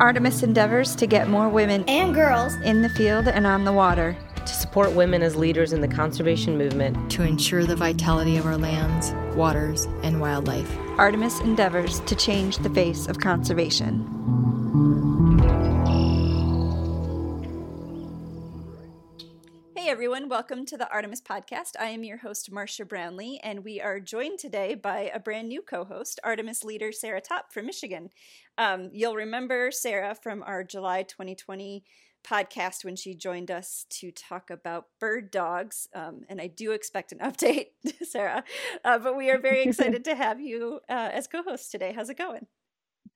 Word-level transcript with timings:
Artemis 0.00 0.42
endeavors 0.42 0.96
to 0.96 1.06
get 1.06 1.28
more 1.28 1.48
women 1.48 1.84
and 1.86 2.14
girls 2.14 2.54
in 2.64 2.82
the 2.82 2.88
field 2.88 3.28
and 3.28 3.46
on 3.46 3.64
the 3.64 3.72
water. 3.72 4.16
To 4.34 4.52
support 4.52 4.90
women 4.92 5.22
as 5.22 5.36
leaders 5.36 5.72
in 5.72 5.80
the 5.80 5.88
conservation 5.88 6.58
movement. 6.58 7.10
To 7.12 7.22
ensure 7.22 7.64
the 7.64 7.76
vitality 7.76 8.36
of 8.36 8.44
our 8.44 8.58
lands, 8.58 9.12
waters, 9.36 9.84
and 10.02 10.20
wildlife. 10.20 10.76
Artemis 10.98 11.38
endeavors 11.40 12.00
to 12.00 12.16
change 12.16 12.58
the 12.58 12.70
face 12.70 13.06
of 13.06 13.20
conservation. 13.20 14.53
Everyone, 20.04 20.28
welcome 20.28 20.66
to 20.66 20.76
the 20.76 20.86
Artemis 20.90 21.22
Podcast. 21.22 21.80
I 21.80 21.86
am 21.86 22.04
your 22.04 22.18
host, 22.18 22.52
Marcia 22.52 22.84
Brownlee, 22.84 23.40
and 23.42 23.64
we 23.64 23.80
are 23.80 23.98
joined 24.00 24.38
today 24.38 24.74
by 24.74 25.10
a 25.14 25.18
brand 25.18 25.48
new 25.48 25.62
co 25.62 25.82
host, 25.82 26.20
Artemis 26.22 26.62
leader 26.62 26.92
Sarah 26.92 27.22
Topp 27.22 27.54
from 27.54 27.64
Michigan. 27.64 28.10
Um, 28.58 28.90
you'll 28.92 29.14
remember 29.14 29.70
Sarah 29.70 30.14
from 30.14 30.42
our 30.42 30.62
July 30.62 31.04
2020 31.04 31.84
podcast 32.22 32.84
when 32.84 32.96
she 32.96 33.14
joined 33.14 33.50
us 33.50 33.86
to 33.88 34.10
talk 34.10 34.50
about 34.50 34.88
bird 35.00 35.30
dogs. 35.30 35.88
Um, 35.94 36.20
and 36.28 36.38
I 36.38 36.48
do 36.48 36.72
expect 36.72 37.10
an 37.12 37.18
update, 37.22 37.68
Sarah. 38.02 38.44
Uh, 38.84 38.98
but 38.98 39.16
we 39.16 39.30
are 39.30 39.38
very 39.38 39.62
excited 39.66 40.04
to 40.04 40.14
have 40.14 40.38
you 40.38 40.80
uh, 40.86 41.08
as 41.14 41.26
co 41.26 41.42
host 41.42 41.72
today. 41.72 41.94
How's 41.96 42.10
it 42.10 42.18
going? 42.18 42.46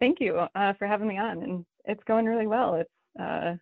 Thank 0.00 0.20
you 0.20 0.38
uh, 0.54 0.72
for 0.72 0.86
having 0.86 1.08
me 1.08 1.18
on. 1.18 1.42
And 1.42 1.66
it's 1.84 2.04
going 2.04 2.24
really 2.24 2.46
well. 2.46 2.76
It's 2.76 3.22
uh, 3.22 3.56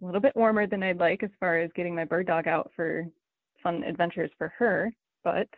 a 0.00 0.04
little 0.04 0.20
bit 0.20 0.36
warmer 0.36 0.66
than 0.66 0.82
I'd 0.82 0.98
like 0.98 1.22
as 1.22 1.30
far 1.40 1.58
as 1.58 1.70
getting 1.74 1.94
my 1.94 2.04
bird 2.04 2.26
dog 2.26 2.46
out 2.46 2.70
for 2.74 3.06
fun 3.62 3.82
adventures 3.82 4.30
for 4.38 4.52
her, 4.58 4.92
but 5.24 5.48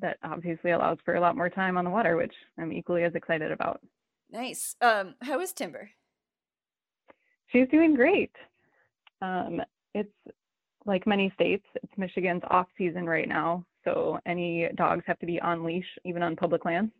that 0.00 0.18
obviously 0.22 0.72
allows 0.72 0.98
for 1.04 1.14
a 1.14 1.20
lot 1.20 1.36
more 1.36 1.48
time 1.48 1.76
on 1.76 1.84
the 1.84 1.90
water, 1.90 2.16
which 2.16 2.34
I'm 2.58 2.72
equally 2.72 3.04
as 3.04 3.14
excited 3.14 3.52
about. 3.52 3.80
Nice. 4.30 4.76
Um, 4.80 5.14
how 5.22 5.40
is 5.40 5.52
Timber? 5.52 5.90
She's 7.48 7.68
doing 7.70 7.94
great. 7.94 8.32
Um, 9.20 9.60
it's 9.94 10.12
like 10.86 11.06
many 11.06 11.30
states, 11.34 11.64
it's 11.82 11.92
Michigan's 11.96 12.42
off 12.50 12.66
season 12.76 13.06
right 13.06 13.28
now, 13.28 13.64
so 13.84 14.18
any 14.26 14.68
dogs 14.74 15.04
have 15.06 15.18
to 15.20 15.26
be 15.26 15.40
on 15.40 15.64
leash, 15.64 15.86
even 16.04 16.22
on 16.22 16.34
public 16.34 16.64
lands. 16.64 16.92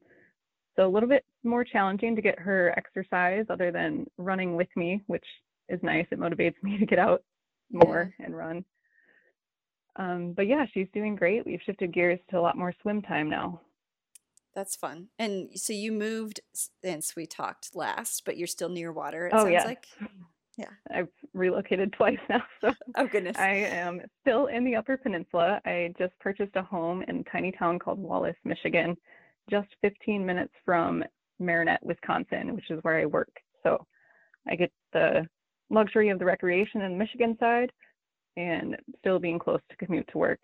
So 0.76 0.86
a 0.86 0.88
little 0.88 1.08
bit 1.08 1.24
more 1.42 1.64
challenging 1.64 2.14
to 2.16 2.22
get 2.22 2.38
her 2.38 2.72
exercise 2.76 3.44
other 3.50 3.70
than 3.70 4.06
running 4.16 4.56
with 4.56 4.68
me, 4.76 5.02
which 5.06 5.24
is 5.68 5.80
nice. 5.82 6.06
It 6.10 6.20
motivates 6.20 6.62
me 6.62 6.78
to 6.78 6.86
get 6.86 6.98
out 6.98 7.22
more 7.70 8.12
yeah. 8.18 8.26
and 8.26 8.36
run. 8.36 8.64
Um, 9.96 10.32
but 10.34 10.46
yeah, 10.46 10.64
she's 10.72 10.88
doing 10.94 11.16
great. 11.16 11.44
We've 11.44 11.60
shifted 11.64 11.92
gears 11.92 12.20
to 12.30 12.38
a 12.38 12.40
lot 12.40 12.56
more 12.56 12.72
swim 12.82 13.02
time 13.02 13.28
now. 13.28 13.60
That's 14.54 14.76
fun. 14.76 15.08
And 15.18 15.48
so 15.54 15.72
you 15.72 15.92
moved 15.92 16.40
since 16.54 17.16
we 17.16 17.26
talked 17.26 17.74
last, 17.74 18.24
but 18.24 18.36
you're 18.36 18.46
still 18.46 18.68
near 18.68 18.92
water, 18.92 19.26
it 19.26 19.32
oh, 19.34 19.40
sounds 19.40 19.52
yeah. 19.52 19.64
like. 19.64 19.86
Yeah. 20.58 20.68
I've 20.94 21.08
relocated 21.32 21.92
twice 21.96 22.18
now. 22.28 22.42
So 22.60 22.72
oh 22.96 23.06
goodness. 23.06 23.36
I 23.38 23.50
am 23.50 24.00
still 24.20 24.46
in 24.46 24.64
the 24.64 24.76
upper 24.76 24.96
peninsula. 24.96 25.60
I 25.64 25.94
just 25.98 26.12
purchased 26.20 26.56
a 26.56 26.62
home 26.62 27.02
in 27.08 27.18
a 27.18 27.30
tiny 27.30 27.52
town 27.52 27.78
called 27.78 27.98
Wallace, 27.98 28.36
Michigan, 28.44 28.96
just 29.50 29.68
15 29.80 30.24
minutes 30.24 30.52
from 30.64 31.02
Marinette, 31.38 31.84
Wisconsin, 31.84 32.54
which 32.54 32.70
is 32.70 32.78
where 32.82 32.98
I 32.98 33.06
work. 33.06 33.32
So 33.62 33.86
I 34.48 34.54
get 34.56 34.72
the 34.92 35.26
luxury 35.72 36.10
of 36.10 36.18
the 36.18 36.24
recreation 36.24 36.82
in 36.82 36.92
the 36.92 36.98
Michigan 36.98 37.36
side 37.40 37.72
and 38.36 38.76
still 38.98 39.18
being 39.18 39.38
close 39.38 39.60
to 39.70 39.76
commute 39.76 40.08
to 40.12 40.18
work. 40.18 40.40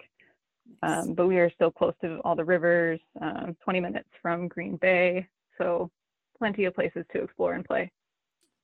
Um, 0.82 1.14
but 1.14 1.26
we 1.26 1.38
are 1.38 1.50
still 1.54 1.70
close 1.70 1.94
to 2.02 2.18
all 2.24 2.36
the 2.36 2.44
rivers, 2.44 3.00
um, 3.20 3.56
20 3.64 3.80
minutes 3.80 4.08
from 4.20 4.48
Green 4.48 4.76
Bay. 4.76 5.26
So 5.56 5.90
plenty 6.38 6.64
of 6.64 6.74
places 6.74 7.04
to 7.12 7.22
explore 7.22 7.54
and 7.54 7.64
play. 7.64 7.90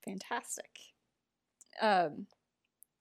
Fantastic. 0.05 0.71
Um, 1.81 2.27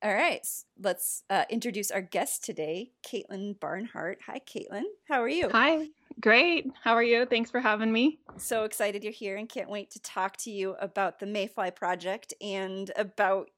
all 0.03 0.14
right, 0.14 0.45
let's 0.81 1.23
uh, 1.30 1.45
introduce 1.50 1.89
our 1.89 2.02
guest 2.02 2.44
today, 2.44 2.91
Kaitlin 3.07 3.57
Barnhart. 3.57 4.19
Hi, 4.25 4.41
Kaitlin. 4.45 4.84
How 5.07 5.22
are 5.22 5.30
you? 5.30 5.47
Hi, 5.50 5.88
great. 6.19 6.69
How 6.84 6.94
are 6.94 7.03
you? 7.03 7.25
Thanks 7.25 7.50
for 7.50 7.62
having 7.62 7.90
me. 7.90 8.19
So 8.35 8.66
excited 8.66 9.06
you're 9.06 9.13
here 9.13 9.38
and 9.38 9.47
can't 9.47 9.69
wait 9.69 9.91
to 9.91 10.01
talk 10.01 10.35
to 10.38 10.51
you 10.51 10.75
about 10.81 11.19
the 11.19 11.25
Mayfly 11.25 11.72
Project 11.74 12.34
and 12.41 12.91
about 12.97 13.50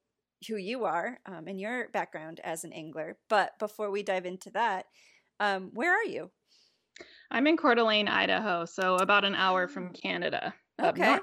who 0.46 0.56
you 0.56 0.86
are 0.86 1.20
um, 1.26 1.48
and 1.48 1.60
your 1.60 1.90
background 1.90 2.40
as 2.44 2.64
an 2.64 2.74
angler. 2.74 3.18
But 3.30 3.58
before 3.60 3.92
we 3.92 4.04
dive 4.04 4.26
into 4.26 4.50
that, 4.52 4.86
um, 5.40 5.72
where 5.74 5.94
are 5.94 6.06
you? 6.06 6.32
I'm 7.32 7.48
in 7.48 7.58
Coeur 7.58 7.76
d'Alene, 7.76 8.08
Idaho, 8.08 8.66
so 8.66 8.96
about 8.96 9.26
an 9.26 9.36
hour 9.36 9.68
from 9.68 9.94
Canada. 9.94 10.54
Okay. 10.82 11.18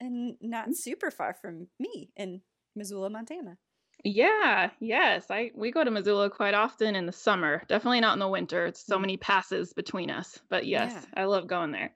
And 0.00 0.36
not 0.40 0.74
super 0.74 1.10
far 1.10 1.34
from 1.34 1.68
me 1.78 2.10
in 2.16 2.42
Missoula, 2.74 3.08
Montana. 3.10 3.56
Yeah, 4.04 4.70
yes. 4.78 5.26
I 5.30 5.50
we 5.54 5.72
go 5.72 5.82
to 5.82 5.90
Missoula 5.90 6.30
quite 6.30 6.54
often 6.54 6.94
in 6.94 7.06
the 7.06 7.12
summer. 7.12 7.62
Definitely 7.66 8.00
not 8.00 8.12
in 8.12 8.18
the 8.18 8.28
winter. 8.28 8.66
It's 8.66 8.84
so 8.84 8.98
mm. 8.98 9.02
many 9.02 9.16
passes 9.16 9.72
between 9.72 10.10
us. 10.10 10.38
But 10.48 10.66
yes, 10.66 10.92
yeah. 10.92 11.22
I 11.22 11.24
love 11.24 11.46
going 11.46 11.72
there. 11.72 11.92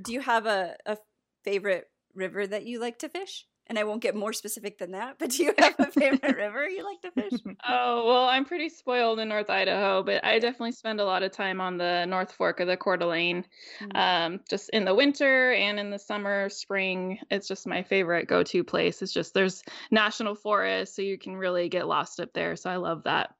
Do 0.00 0.12
you 0.12 0.20
have 0.20 0.46
a, 0.46 0.76
a 0.86 0.96
favorite 1.44 1.90
river 2.14 2.46
that 2.46 2.64
you 2.64 2.80
like 2.80 3.00
to 3.00 3.08
fish? 3.08 3.46
And 3.68 3.78
I 3.78 3.84
won't 3.84 4.02
get 4.02 4.14
more 4.14 4.32
specific 4.32 4.78
than 4.78 4.90
that, 4.90 5.18
but 5.18 5.30
do 5.30 5.44
you 5.44 5.54
have 5.56 5.74
a 5.78 5.86
favorite 5.86 6.36
river 6.36 6.68
you 6.68 6.84
like 6.84 7.00
to 7.02 7.10
fish? 7.12 7.40
Oh, 7.66 8.06
well, 8.06 8.24
I'm 8.24 8.44
pretty 8.44 8.68
spoiled 8.68 9.20
in 9.20 9.28
North 9.28 9.48
Idaho, 9.48 10.02
but 10.02 10.24
I 10.24 10.40
definitely 10.40 10.72
spend 10.72 11.00
a 11.00 11.04
lot 11.04 11.22
of 11.22 11.30
time 11.30 11.60
on 11.60 11.78
the 11.78 12.04
North 12.06 12.32
Fork 12.32 12.60
of 12.60 12.66
the 12.66 12.76
Coeur 12.76 12.96
d'Alene. 12.96 13.44
Mm-hmm. 13.80 13.96
Um, 13.96 14.40
just 14.50 14.68
in 14.70 14.84
the 14.84 14.94
winter 14.94 15.52
and 15.52 15.78
in 15.78 15.90
the 15.90 15.98
summer, 15.98 16.48
spring, 16.48 17.18
it's 17.30 17.48
just 17.48 17.66
my 17.66 17.82
favorite 17.82 18.26
go 18.26 18.42
to 18.42 18.64
place. 18.64 19.00
It's 19.00 19.12
just 19.12 19.32
there's 19.32 19.62
national 19.90 20.34
forest, 20.34 20.96
so 20.96 21.02
you 21.02 21.16
can 21.16 21.36
really 21.36 21.68
get 21.68 21.86
lost 21.86 22.20
up 22.20 22.32
there. 22.32 22.56
So 22.56 22.68
I 22.68 22.76
love 22.76 23.04
that. 23.04 23.34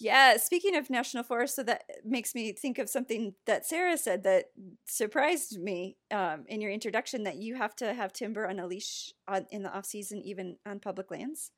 Yeah, 0.00 0.38
speaking 0.38 0.76
of 0.76 0.88
national 0.88 1.24
forest, 1.24 1.54
so 1.54 1.62
that 1.64 1.84
makes 2.06 2.34
me 2.34 2.52
think 2.52 2.78
of 2.78 2.88
something 2.88 3.34
that 3.44 3.66
Sarah 3.66 3.98
said 3.98 4.22
that 4.22 4.46
surprised 4.86 5.60
me 5.60 5.98
um, 6.10 6.44
in 6.48 6.62
your 6.62 6.70
introduction 6.70 7.24
that 7.24 7.36
you 7.36 7.54
have 7.56 7.76
to 7.76 7.92
have 7.92 8.14
timber 8.14 8.48
on 8.48 8.58
a 8.58 8.66
leash 8.66 9.12
on, 9.28 9.46
in 9.50 9.62
the 9.62 9.70
off 9.70 9.84
season, 9.84 10.22
even 10.22 10.56
on 10.64 10.80
public 10.80 11.10
lands. 11.10 11.52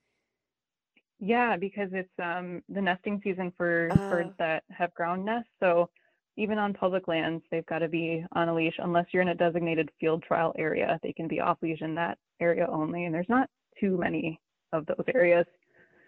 Yeah, 1.20 1.56
because 1.56 1.91
it's 1.92 2.10
um, 2.20 2.62
the 2.69 2.82
nesting 2.82 3.20
season 3.22 3.53
for 3.56 3.88
uh, 3.92 4.10
birds 4.10 4.32
that 4.41 4.64
have 4.70 4.92
ground 4.94 5.24
nests. 5.24 5.50
So 5.60 5.88
even 6.36 6.59
on 6.59 6.74
public 6.74 7.06
lands, 7.06 7.44
they've 7.53 7.66
got 7.66 7.78
to 7.78 7.88
be 7.88 8.24
on 8.32 8.48
a 8.48 8.54
leash 8.54 8.74
unless 8.78 9.06
you're 9.12 9.22
in 9.22 9.28
a 9.28 9.36
designated 9.36 9.88
field 10.00 10.24
trial 10.24 10.53
area. 10.59 10.98
They 11.04 11.12
can 11.12 11.28
be 11.28 11.38
off 11.38 11.59
leash 11.62 11.80
in 11.80 11.94
that 11.94 12.19
area 12.41 12.66
only, 12.69 13.04
and 13.04 13.14
there's 13.14 13.28
not 13.28 13.48
too 13.78 13.97
many 13.98 14.41
of 14.72 14.84
those 14.86 15.04
areas. 15.14 15.47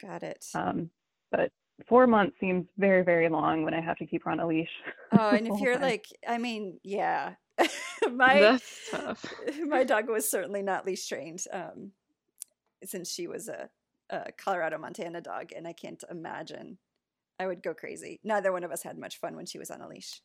Got 0.02 0.24
it. 0.24 0.44
Um, 0.52 0.90
but 1.30 1.52
four 1.88 2.06
months 2.06 2.36
seems 2.40 2.66
very 2.78 3.02
very 3.02 3.28
long 3.28 3.64
when 3.64 3.74
I 3.74 3.80
have 3.80 3.96
to 3.98 4.06
keep 4.06 4.24
her 4.24 4.30
on 4.30 4.40
a 4.40 4.46
leash. 4.46 4.68
Oh, 5.16 5.30
and 5.30 5.46
if 5.46 5.60
you're 5.60 5.74
time. 5.74 5.82
like, 5.82 6.06
I 6.26 6.38
mean, 6.38 6.80
yeah, 6.82 7.34
my 8.12 8.58
my 9.64 9.84
dog 9.84 10.08
was 10.08 10.28
certainly 10.28 10.60
not 10.60 10.84
leash 10.84 11.06
trained, 11.06 11.44
um, 11.52 11.92
since 12.82 13.12
she 13.12 13.28
was 13.28 13.46
a, 13.46 13.70
a 14.10 14.32
Colorado 14.32 14.76
Montana 14.78 15.20
dog, 15.20 15.52
and 15.56 15.68
I 15.68 15.72
can't 15.72 16.02
imagine. 16.10 16.78
I 17.38 17.46
would 17.46 17.62
go 17.62 17.74
crazy. 17.74 18.18
Neither 18.24 18.50
one 18.50 18.64
of 18.64 18.72
us 18.72 18.82
had 18.82 18.98
much 18.98 19.20
fun 19.20 19.36
when 19.36 19.46
she 19.46 19.58
was 19.58 19.70
on 19.70 19.80
a 19.80 19.88
leash. 19.88 20.20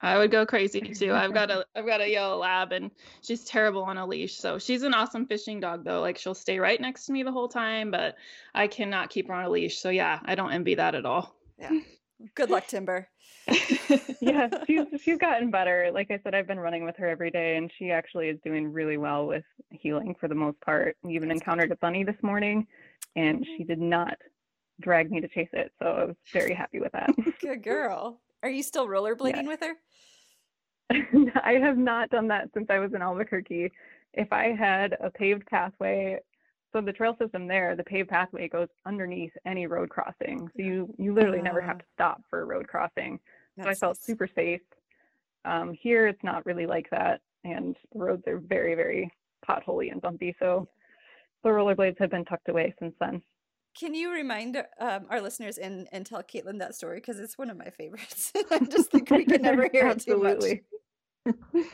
I 0.00 0.16
would 0.16 0.30
go 0.30 0.46
crazy 0.46 0.80
too. 0.94 1.12
I've 1.12 1.34
got 1.34 1.50
a 1.50 1.64
I've 1.74 1.86
got 1.86 2.00
a 2.00 2.10
yellow 2.10 2.38
lab 2.38 2.72
and 2.72 2.90
she's 3.22 3.44
terrible 3.44 3.82
on 3.82 3.98
a 3.98 4.06
leash. 4.06 4.36
So 4.36 4.58
she's 4.58 4.82
an 4.82 4.94
awesome 4.94 5.26
fishing 5.26 5.60
dog 5.60 5.84
though. 5.84 6.00
Like 6.00 6.18
she'll 6.18 6.34
stay 6.34 6.58
right 6.58 6.80
next 6.80 7.06
to 7.06 7.12
me 7.12 7.22
the 7.22 7.32
whole 7.32 7.48
time, 7.48 7.90
but 7.90 8.16
I 8.54 8.66
cannot 8.66 9.10
keep 9.10 9.28
her 9.28 9.34
on 9.34 9.44
a 9.44 9.50
leash. 9.50 9.78
So 9.78 9.90
yeah, 9.90 10.20
I 10.24 10.34
don't 10.34 10.52
envy 10.52 10.74
that 10.76 10.94
at 10.94 11.04
all. 11.04 11.34
Yeah. 11.58 11.80
Good 12.34 12.50
luck, 12.50 12.66
Timber. 12.66 13.08
yeah, 14.20 14.48
she's 14.66 14.82
she's 15.02 15.18
gotten 15.18 15.50
better. 15.50 15.90
Like 15.92 16.10
I 16.10 16.18
said, 16.22 16.34
I've 16.34 16.46
been 16.46 16.60
running 16.60 16.84
with 16.84 16.96
her 16.96 17.08
every 17.08 17.30
day 17.30 17.56
and 17.56 17.70
she 17.78 17.90
actually 17.90 18.28
is 18.28 18.38
doing 18.44 18.72
really 18.72 18.96
well 18.96 19.26
with 19.26 19.44
heeling 19.70 20.14
for 20.18 20.28
the 20.28 20.34
most 20.34 20.60
part. 20.60 20.96
We 21.02 21.14
even 21.14 21.30
encountered 21.30 21.72
a 21.72 21.76
bunny 21.76 22.04
this 22.04 22.20
morning 22.22 22.66
and 23.16 23.38
mm-hmm. 23.38 23.56
she 23.56 23.64
did 23.64 23.80
not 23.80 24.16
drag 24.80 25.10
me 25.10 25.20
to 25.20 25.28
chase 25.28 25.48
it. 25.52 25.72
So 25.80 25.86
I 25.86 26.04
was 26.04 26.16
very 26.32 26.54
happy 26.54 26.80
with 26.80 26.92
that. 26.92 27.10
Good 27.40 27.62
girl. 27.62 28.20
Are 28.42 28.50
you 28.50 28.62
still 28.62 28.86
rollerblading 28.86 29.44
yeah. 29.44 29.48
with 29.48 29.60
her? 29.60 29.74
I 31.44 31.54
have 31.54 31.76
not 31.76 32.10
done 32.10 32.28
that 32.28 32.48
since 32.54 32.66
I 32.70 32.78
was 32.78 32.94
in 32.94 33.02
Albuquerque. 33.02 33.70
If 34.14 34.32
I 34.32 34.54
had 34.58 34.96
a 35.00 35.10
paved 35.10 35.46
pathway, 35.46 36.18
so 36.72 36.80
the 36.80 36.92
trail 36.92 37.16
system 37.18 37.46
there, 37.46 37.76
the 37.76 37.84
paved 37.84 38.08
pathway 38.08 38.48
goes 38.48 38.68
underneath 38.86 39.32
any 39.46 39.66
road 39.66 39.88
crossing. 39.88 40.48
So 40.56 40.62
you 40.62 40.94
you 40.98 41.14
literally 41.14 41.40
uh, 41.40 41.44
never 41.44 41.60
have 41.60 41.76
ah. 41.76 41.80
to 41.80 41.84
stop 41.94 42.22
for 42.30 42.40
a 42.40 42.44
road 42.44 42.68
crossing. 42.68 43.18
So 43.60 43.68
I 43.68 43.74
felt 43.74 43.98
nice. 43.98 44.06
super 44.06 44.28
safe. 44.32 44.60
Um, 45.44 45.72
here 45.72 46.06
it's 46.06 46.22
not 46.22 46.46
really 46.46 46.66
like 46.66 46.88
that, 46.90 47.20
and 47.44 47.76
the 47.92 47.98
roads 47.98 48.22
are 48.26 48.38
very 48.38 48.74
very 48.74 49.12
potholy 49.46 49.90
and 49.90 50.00
bumpy. 50.00 50.34
So 50.38 50.68
the 51.42 51.50
rollerblades 51.50 51.98
have 51.98 52.10
been 52.10 52.24
tucked 52.24 52.48
away 52.48 52.74
since 52.78 52.94
then. 53.00 53.22
Can 53.78 53.94
you 53.94 54.10
remind 54.12 54.56
um, 54.80 55.06
our 55.08 55.20
listeners 55.20 55.56
and, 55.56 55.88
and 55.92 56.04
tell 56.04 56.22
Kaitlin 56.22 56.58
that 56.58 56.74
story 56.74 56.96
because 56.96 57.20
it's 57.20 57.38
one 57.38 57.48
of 57.48 57.56
my 57.56 57.70
favorites. 57.70 58.32
I 58.50 58.58
just 58.64 58.90
think 58.90 59.08
we 59.10 59.24
can 59.24 59.42
never 59.42 59.68
hear 59.72 59.88
it 59.88 60.00
too 60.00 60.20
much. 60.20 60.42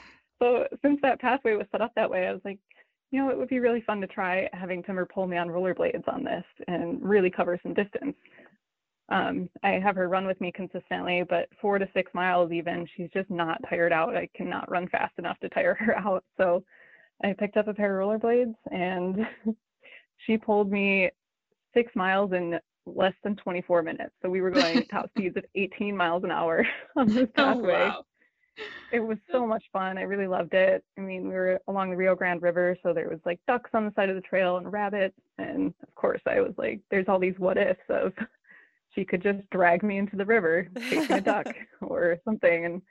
so 0.42 0.66
since 0.82 1.00
that 1.02 1.20
pathway 1.20 1.54
was 1.54 1.66
set 1.72 1.80
up 1.80 1.92
that 1.96 2.10
way, 2.10 2.26
I 2.26 2.32
was 2.32 2.42
like, 2.44 2.58
you 3.10 3.22
know, 3.22 3.30
it 3.30 3.38
would 3.38 3.48
be 3.48 3.58
really 3.58 3.80
fun 3.80 4.02
to 4.02 4.06
try 4.06 4.50
having 4.52 4.82
Timber 4.82 5.06
pull 5.06 5.26
me 5.26 5.38
on 5.38 5.48
rollerblades 5.48 6.06
on 6.06 6.24
this 6.24 6.44
and 6.68 7.00
really 7.02 7.30
cover 7.30 7.58
some 7.62 7.72
distance. 7.72 8.16
Um, 9.08 9.48
I 9.62 9.78
have 9.82 9.96
her 9.96 10.08
run 10.08 10.26
with 10.26 10.40
me 10.40 10.52
consistently, 10.52 11.22
but 11.26 11.48
four 11.60 11.78
to 11.78 11.88
six 11.94 12.12
miles 12.12 12.52
even, 12.52 12.86
she's 12.96 13.10
just 13.14 13.30
not 13.30 13.60
tired 13.68 13.92
out. 13.92 14.16
I 14.16 14.28
cannot 14.36 14.70
run 14.70 14.88
fast 14.88 15.14
enough 15.18 15.38
to 15.40 15.48
tire 15.48 15.74
her 15.80 15.96
out. 15.96 16.24
So 16.36 16.64
I 17.22 17.32
picked 17.32 17.56
up 17.56 17.68
a 17.68 17.74
pair 17.74 17.98
of 17.98 18.20
rollerblades 18.20 18.54
and 18.70 19.26
she 20.26 20.36
pulled 20.36 20.70
me 20.70 21.10
six 21.74 21.94
miles 21.94 22.32
in 22.32 22.58
less 22.86 23.14
than 23.22 23.36
24 23.36 23.82
minutes. 23.82 24.12
So 24.22 24.28
we 24.30 24.40
were 24.40 24.50
going 24.50 24.84
top 24.90 25.10
speeds 25.10 25.36
of 25.36 25.44
18 25.54 25.96
miles 25.96 26.24
an 26.24 26.30
hour 26.30 26.66
on 26.96 27.08
this 27.08 27.28
Oh, 27.36 27.54
pathway. 27.54 27.72
wow. 27.72 28.04
It 28.92 29.00
was 29.00 29.18
so 29.32 29.44
much 29.46 29.64
fun. 29.72 29.98
I 29.98 30.02
really 30.02 30.28
loved 30.28 30.54
it. 30.54 30.84
I 30.96 31.00
mean, 31.00 31.24
we 31.28 31.34
were 31.34 31.60
along 31.66 31.90
the 31.90 31.96
Rio 31.96 32.14
Grande 32.14 32.40
River, 32.40 32.76
so 32.84 32.92
there 32.92 33.08
was 33.08 33.18
like 33.26 33.40
ducks 33.48 33.70
on 33.74 33.84
the 33.84 33.92
side 33.96 34.10
of 34.10 34.14
the 34.14 34.20
trail 34.22 34.58
and 34.58 34.72
rabbits. 34.72 35.18
And 35.38 35.74
of 35.82 35.92
course, 35.96 36.20
I 36.26 36.40
was 36.40 36.52
like, 36.56 36.80
there's 36.88 37.08
all 37.08 37.18
these 37.18 37.34
what 37.38 37.58
ifs 37.58 37.80
of 37.88 38.12
she 38.94 39.04
could 39.04 39.22
just 39.24 39.38
drag 39.50 39.82
me 39.82 39.98
into 39.98 40.14
the 40.14 40.24
river 40.24 40.68
chasing 40.88 41.16
a 41.16 41.20
duck 41.20 41.46
or 41.80 42.16
something. 42.24 42.64
And 42.64 42.82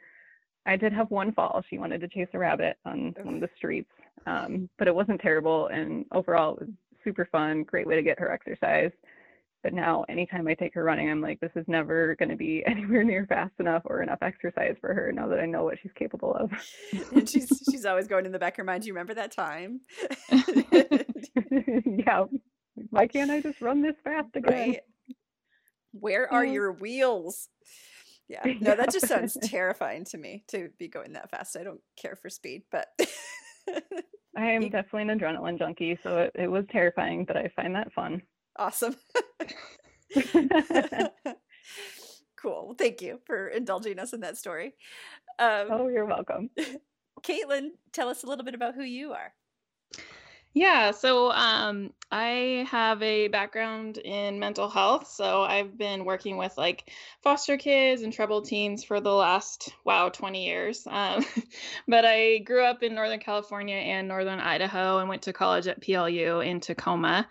I 0.65 0.75
did 0.75 0.91
have 0.91 1.09
one 1.12 1.31
fall. 1.31 1.63
She 1.69 1.77
wanted 1.77 2.01
to 2.01 2.09
chase 2.09 2.27
a 2.33 2.39
rabbit 2.39 2.75
on 2.86 3.15
one 3.24 3.36
of 3.36 3.41
the 3.41 3.50
streets, 3.56 3.91
um, 4.25 4.69
but 4.77 4.89
it 4.89 4.95
wasn't 4.95 5.21
terrible. 5.21 5.68
And 5.68 6.03
overall, 6.12 6.56
it 6.56 6.59
was 6.62 6.69
super 7.03 7.27
fun. 7.31 7.63
Great 7.63 7.88
way 7.88 7.95
to 7.95 8.03
get 8.03 8.19
her 8.19 8.31
exercise. 8.31 8.91
But 9.63 9.73
now, 9.73 10.03
anytime 10.09 10.45
I 10.50 10.55
take 10.55 10.73
her 10.73 10.83
running, 10.83 11.09
I'm 11.09 11.21
like, 11.21 11.39
this 11.39 11.53
is 11.55 11.63
never 11.69 12.15
going 12.19 12.29
to 12.29 12.35
be 12.35 12.63
anywhere 12.67 13.03
near 13.03 13.25
fast 13.25 13.53
enough 13.59 13.83
or 13.85 14.03
enough 14.03 14.19
exercise 14.21 14.75
for 14.81 14.94
her. 14.94 15.11
Now 15.13 15.27
that 15.29 15.39
I 15.39 15.45
know 15.45 15.63
what 15.63 15.77
she's 15.81 15.94
capable 15.97 16.35
of. 16.35 16.51
and 17.13 17.27
she's 17.27 17.50
she's 17.71 17.85
always 17.85 18.07
going 18.07 18.25
in 18.25 18.33
the 18.33 18.39
back 18.39 18.53
of 18.53 18.57
her 18.57 18.63
mind. 18.65 18.83
Do 18.83 18.88
you 18.88 18.94
remember 18.94 19.13
that 19.15 19.31
time? 19.31 19.79
yeah. 21.85 22.25
Why 22.89 23.07
can't 23.07 23.31
I 23.31 23.39
just 23.39 23.61
run 23.61 23.81
this 23.81 23.95
fast 24.03 24.35
again? 24.35 24.53
right. 24.53 24.79
Where 25.91 26.31
are 26.31 26.44
your 26.44 26.73
wheels? 26.73 27.47
Yeah. 28.27 28.41
No, 28.59 28.75
that 28.75 28.91
just 28.91 29.07
sounds 29.07 29.38
terrifying 29.44 30.05
to 30.05 30.17
me 30.17 30.44
to 30.47 30.69
be 30.79 30.88
going 30.88 31.13
that 31.13 31.29
fast. 31.29 31.55
I 31.55 31.63
don't 31.63 31.81
care 32.01 32.15
for 32.15 32.29
speed, 32.29 32.63
but 32.71 32.88
I 34.35 34.45
am 34.51 34.63
You- 34.63 34.69
definitely 34.69 35.12
an 35.12 35.19
adrenaline 35.19 35.57
junkie, 35.59 35.97
so 36.01 36.18
it, 36.19 36.31
it 36.35 36.47
was 36.47 36.65
terrifying, 36.71 37.25
but 37.25 37.38
I 37.38 37.50
find 37.56 37.75
that 37.75 37.94
fun. 37.94 38.21
awesome. 38.57 38.95
cool. 42.35 42.65
Well, 42.68 42.75
thank 42.77 43.01
you 43.01 43.19
for 43.25 43.47
indulging 43.47 44.00
us 44.00 44.13
in 44.13 44.19
that 44.21 44.38
story. 44.38 44.75
Um, 45.39 45.68
oh, 45.69 45.88
you're 45.88 46.06
welcome. 46.06 46.50
Kaitlin, 47.24 47.69
tell 47.91 48.09
us 48.09 48.24
a 48.24 48.27
little 48.27 48.44
bit 48.45 48.53
about 48.56 48.75
who 48.75 48.83
you 48.83 49.13
are. 49.13 49.33
Yeah, 50.53 50.91
so 50.91 51.31
um, 51.31 51.94
I 52.11 52.67
have 52.69 53.01
a 53.01 53.27
background 53.27 53.97
in 53.97 54.38
mental 54.38 54.69
health. 54.69 55.07
So 55.07 55.41
I've 55.41 55.75
been 55.79 56.05
working 56.05 56.38
with 56.38 56.55
like 56.59 56.91
foster 57.23 57.57
kids 57.57 58.03
and 58.03 58.13
troubled 58.13 58.45
teens 58.45 58.83
for 58.83 59.01
the 59.01 59.11
last, 59.11 59.73
wow, 59.83 60.09
20 60.09 60.45
years. 60.45 60.85
Um, 60.88 61.25
but 61.88 62.05
I 62.05 62.38
grew 62.38 62.63
up 62.63 62.83
in 62.83 62.94
Northern 62.94 63.19
California 63.19 63.77
and 63.77 64.07
Northern 64.07 64.39
Idaho 64.39 65.00
and 65.00 65.09
went 65.09 65.23
to 65.23 65.33
college 65.33 65.65
at 65.65 65.81
PLU 65.81 66.41
in 66.41 66.59
Tacoma. 66.59 67.27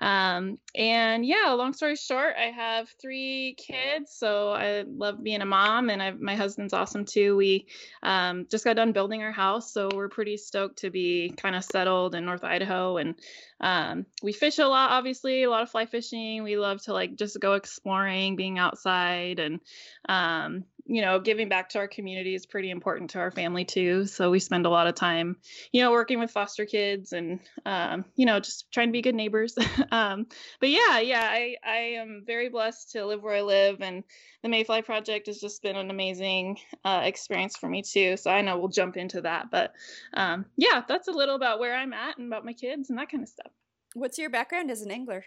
Um, 0.00 0.58
and 0.76 1.26
yeah, 1.26 1.50
long 1.50 1.72
story 1.72 1.96
short, 1.96 2.34
I 2.38 2.52
have 2.52 2.88
three 3.02 3.56
kids. 3.58 4.12
So 4.12 4.52
I 4.52 4.84
love 4.86 5.22
being 5.22 5.42
a 5.42 5.46
mom, 5.46 5.90
and 5.90 6.00
I, 6.00 6.12
my 6.12 6.36
husband's 6.36 6.72
awesome 6.72 7.04
too. 7.04 7.36
We 7.36 7.66
um, 8.02 8.46
just 8.48 8.64
got 8.64 8.76
done 8.76 8.92
building 8.92 9.22
our 9.22 9.32
house, 9.32 9.72
so 9.72 9.88
we're 9.92 10.08
pretty 10.08 10.36
stoked 10.36 10.78
to 10.78 10.90
be 10.90 11.34
kind 11.36 11.56
of 11.56 11.64
settled 11.64 12.14
in 12.14 12.24
North 12.24 12.44
Idaho. 12.44 12.59
And 12.98 13.14
um, 13.60 14.06
we 14.22 14.32
fish 14.32 14.58
a 14.58 14.66
lot, 14.66 14.90
obviously, 14.90 15.42
a 15.42 15.50
lot 15.50 15.62
of 15.62 15.70
fly 15.70 15.86
fishing. 15.86 16.42
We 16.42 16.56
love 16.56 16.82
to 16.82 16.92
like 16.92 17.16
just 17.16 17.38
go 17.40 17.54
exploring, 17.54 18.36
being 18.36 18.58
outside, 18.58 19.38
and 19.38 19.60
um, 20.08 20.64
you 20.90 21.02
know, 21.02 21.20
giving 21.20 21.48
back 21.48 21.68
to 21.68 21.78
our 21.78 21.86
community 21.86 22.34
is 22.34 22.46
pretty 22.46 22.68
important 22.68 23.10
to 23.10 23.20
our 23.20 23.30
family 23.30 23.64
too. 23.64 24.06
So 24.06 24.28
we 24.28 24.40
spend 24.40 24.66
a 24.66 24.70
lot 24.70 24.88
of 24.88 24.96
time, 24.96 25.36
you 25.70 25.82
know, 25.82 25.92
working 25.92 26.18
with 26.18 26.32
foster 26.32 26.66
kids 26.66 27.12
and 27.12 27.38
um, 27.64 28.04
you 28.16 28.26
know, 28.26 28.40
just 28.40 28.70
trying 28.72 28.88
to 28.88 28.92
be 28.92 29.00
good 29.00 29.14
neighbors. 29.14 29.56
um, 29.92 30.26
but 30.58 30.68
yeah, 30.68 30.98
yeah, 30.98 31.22
I 31.30 31.56
I 31.64 31.76
am 32.00 32.24
very 32.26 32.48
blessed 32.48 32.90
to 32.92 33.06
live 33.06 33.22
where 33.22 33.36
I 33.36 33.42
live 33.42 33.80
and 33.80 34.02
the 34.42 34.48
Mayfly 34.48 34.84
Project 34.84 35.28
has 35.28 35.38
just 35.38 35.62
been 35.62 35.76
an 35.76 35.90
amazing 35.90 36.58
uh, 36.84 37.02
experience 37.04 37.56
for 37.56 37.68
me 37.68 37.82
too. 37.82 38.16
So 38.16 38.30
I 38.30 38.40
know 38.40 38.58
we'll 38.58 38.68
jump 38.68 38.96
into 38.96 39.20
that, 39.20 39.50
but 39.50 39.72
um, 40.14 40.44
yeah, 40.56 40.82
that's 40.88 41.06
a 41.06 41.12
little 41.12 41.36
about 41.36 41.60
where 41.60 41.76
I'm 41.76 41.92
at 41.92 42.18
and 42.18 42.26
about 42.26 42.44
my 42.44 42.52
kids 42.52 42.90
and 42.90 42.98
that 42.98 43.10
kind 43.10 43.22
of 43.22 43.28
stuff. 43.28 43.52
What's 43.94 44.18
your 44.18 44.30
background 44.30 44.70
as 44.72 44.82
an 44.82 44.90
angler? 44.90 45.24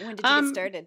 When 0.00 0.16
did 0.16 0.20
you 0.20 0.30
Um, 0.30 0.44
get 0.46 0.54
started? 0.54 0.86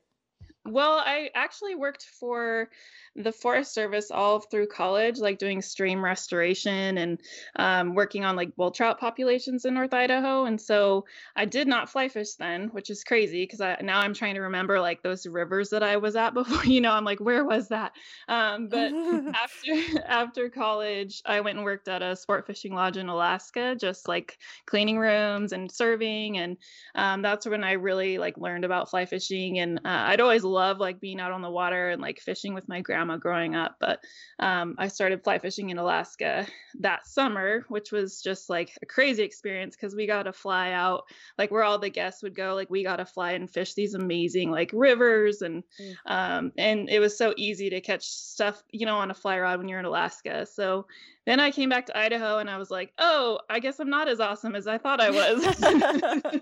Well, 0.66 1.02
I 1.04 1.30
actually 1.36 1.76
worked 1.76 2.04
for 2.20 2.70
the 3.16 3.32
Forest 3.32 3.74
Service 3.74 4.12
all 4.12 4.40
through 4.40 4.68
college, 4.68 5.18
like 5.18 5.40
doing 5.40 5.62
stream 5.62 6.04
restoration 6.04 6.98
and 6.98 7.20
um, 7.56 7.96
working 7.96 8.24
on 8.24 8.36
like 8.36 8.56
bull 8.56 8.72
trout 8.72 9.00
populations 9.00 9.66
in 9.66 9.74
North 9.74 9.94
Idaho. 9.94 10.46
And 10.46 10.60
so 10.60 11.06
I 11.36 11.46
did 11.46 11.68
not 11.68 11.90
fly 11.90 12.08
fish 12.08 12.36
then, 12.36 12.70
which 12.70 12.90
is 12.90 13.04
crazy 13.04 13.44
because 13.44 13.60
now 13.82 14.00
I'm 14.00 14.14
trying 14.14 14.36
to 14.36 14.42
remember 14.42 14.80
like 14.80 15.02
those 15.02 15.26
rivers 15.26 15.70
that 15.70 15.84
I 15.84 15.98
was 15.98 16.16
at 16.16 16.34
before. 16.34 16.66
You 16.66 16.82
know, 16.82 16.92
I'm 16.92 17.06
like, 17.06 17.20
where 17.20 17.44
was 17.46 17.70
that? 17.70 17.94
Um, 18.28 18.68
but 18.68 18.92
after 19.34 20.04
after 20.06 20.50
college, 20.50 21.22
I 21.26 21.42
went 21.42 21.58
and 21.58 21.66
worked 21.66 21.88
at 21.88 22.02
a 22.02 22.16
sport 22.16 22.46
fishing 22.46 22.74
lodge 22.74 22.98
in 22.98 23.10
Alaska, 23.10 23.76
just 23.80 24.08
like 24.08 24.38
cleaning 24.66 25.00
rooms 25.00 25.52
and 25.52 25.72
serving, 25.72 26.38
and 26.38 26.58
um, 26.96 27.22
that's 27.22 27.48
when 27.48 27.64
I 27.64 27.74
really 27.74 28.18
like 28.18 28.38
learned 28.38 28.66
about 28.66 28.90
fly 28.90 29.06
fishing. 29.06 29.60
And 29.60 29.80
uh, 29.80 29.82
I'd 29.86 30.22
always 30.22 30.44
loved 30.50 30.80
like 30.80 31.00
being 31.00 31.20
out 31.20 31.32
on 31.32 31.42
the 31.42 31.50
water 31.50 31.90
and 31.90 32.02
like 32.02 32.20
fishing 32.20 32.54
with 32.54 32.68
my 32.68 32.82
grandma 32.82 33.18
growing 33.18 33.56
up. 33.56 33.78
But 33.80 34.00
um, 34.40 34.76
I 34.78 34.88
started 34.88 35.24
fly 35.24 35.40
fishing 35.40 35.70
in 35.70 35.78
Alaska 35.78 36.48
that 36.80 37.08
summer, 37.08 37.66
which 37.70 37.92
was 37.92 38.22
just 38.22 38.50
like 38.50 38.78
a 38.82 38.86
crazy 38.86 39.24
experience 39.24 39.76
because 39.76 39.96
we 39.96 40.08
got 40.08 40.24
to 40.24 40.34
fly 40.34 40.72
out 40.72 41.04
like 41.38 41.52
where 41.52 41.64
all 41.64 41.80
the 41.80 41.90
guests 41.90 42.24
would 42.24 42.36
go. 42.36 42.56
Like 42.56 42.70
we 42.70 42.84
got 42.84 42.98
to 42.98 43.06
fly 43.06 43.32
and 43.34 43.50
fish 43.50 43.74
these 43.76 43.94
amazing 43.94 44.52
like 44.52 44.72
rivers 44.74 45.42
and 45.42 45.64
Mm. 45.80 45.96
um, 46.06 46.52
and 46.58 46.90
it 46.90 47.00
was 47.00 47.18
so 47.18 47.34
easy 47.38 47.70
to 47.70 47.82
catch 47.82 48.06
stuff, 48.08 48.64
you 48.72 48.86
know, 48.86 48.98
on 48.98 49.12
a 49.12 49.14
fly 49.14 49.40
rod 49.40 49.60
when 49.60 49.68
you're 49.68 49.80
in 49.80 49.86
Alaska. 49.86 50.46
So 50.46 50.88
then 51.30 51.40
I 51.40 51.52
came 51.52 51.70
back 51.70 51.86
to 51.86 51.98
Idaho 51.98 52.40
and 52.40 52.50
I 52.50 52.58
was 52.58 52.72
like, 52.72 52.92
oh, 52.98 53.38
I 53.48 53.60
guess 53.60 53.80
I'm 53.80 53.92
not 53.92 54.08
as 54.08 54.20
awesome 54.20 54.56
as 54.56 54.66
I 54.66 54.80
thought 54.80 55.00
I 55.00 55.12
was. 55.12 55.46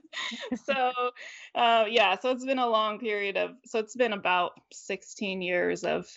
so 0.65 0.91
uh, 1.53 1.83
yeah, 1.89 2.17
so 2.17 2.31
it's 2.31 2.45
been 2.45 2.57
a 2.57 2.69
long 2.69 2.97
period 2.97 3.35
of, 3.35 3.51
so 3.65 3.79
it's 3.79 3.97
been 3.97 4.13
about 4.13 4.53
16 4.71 5.41
years 5.41 5.83
of 5.83 6.07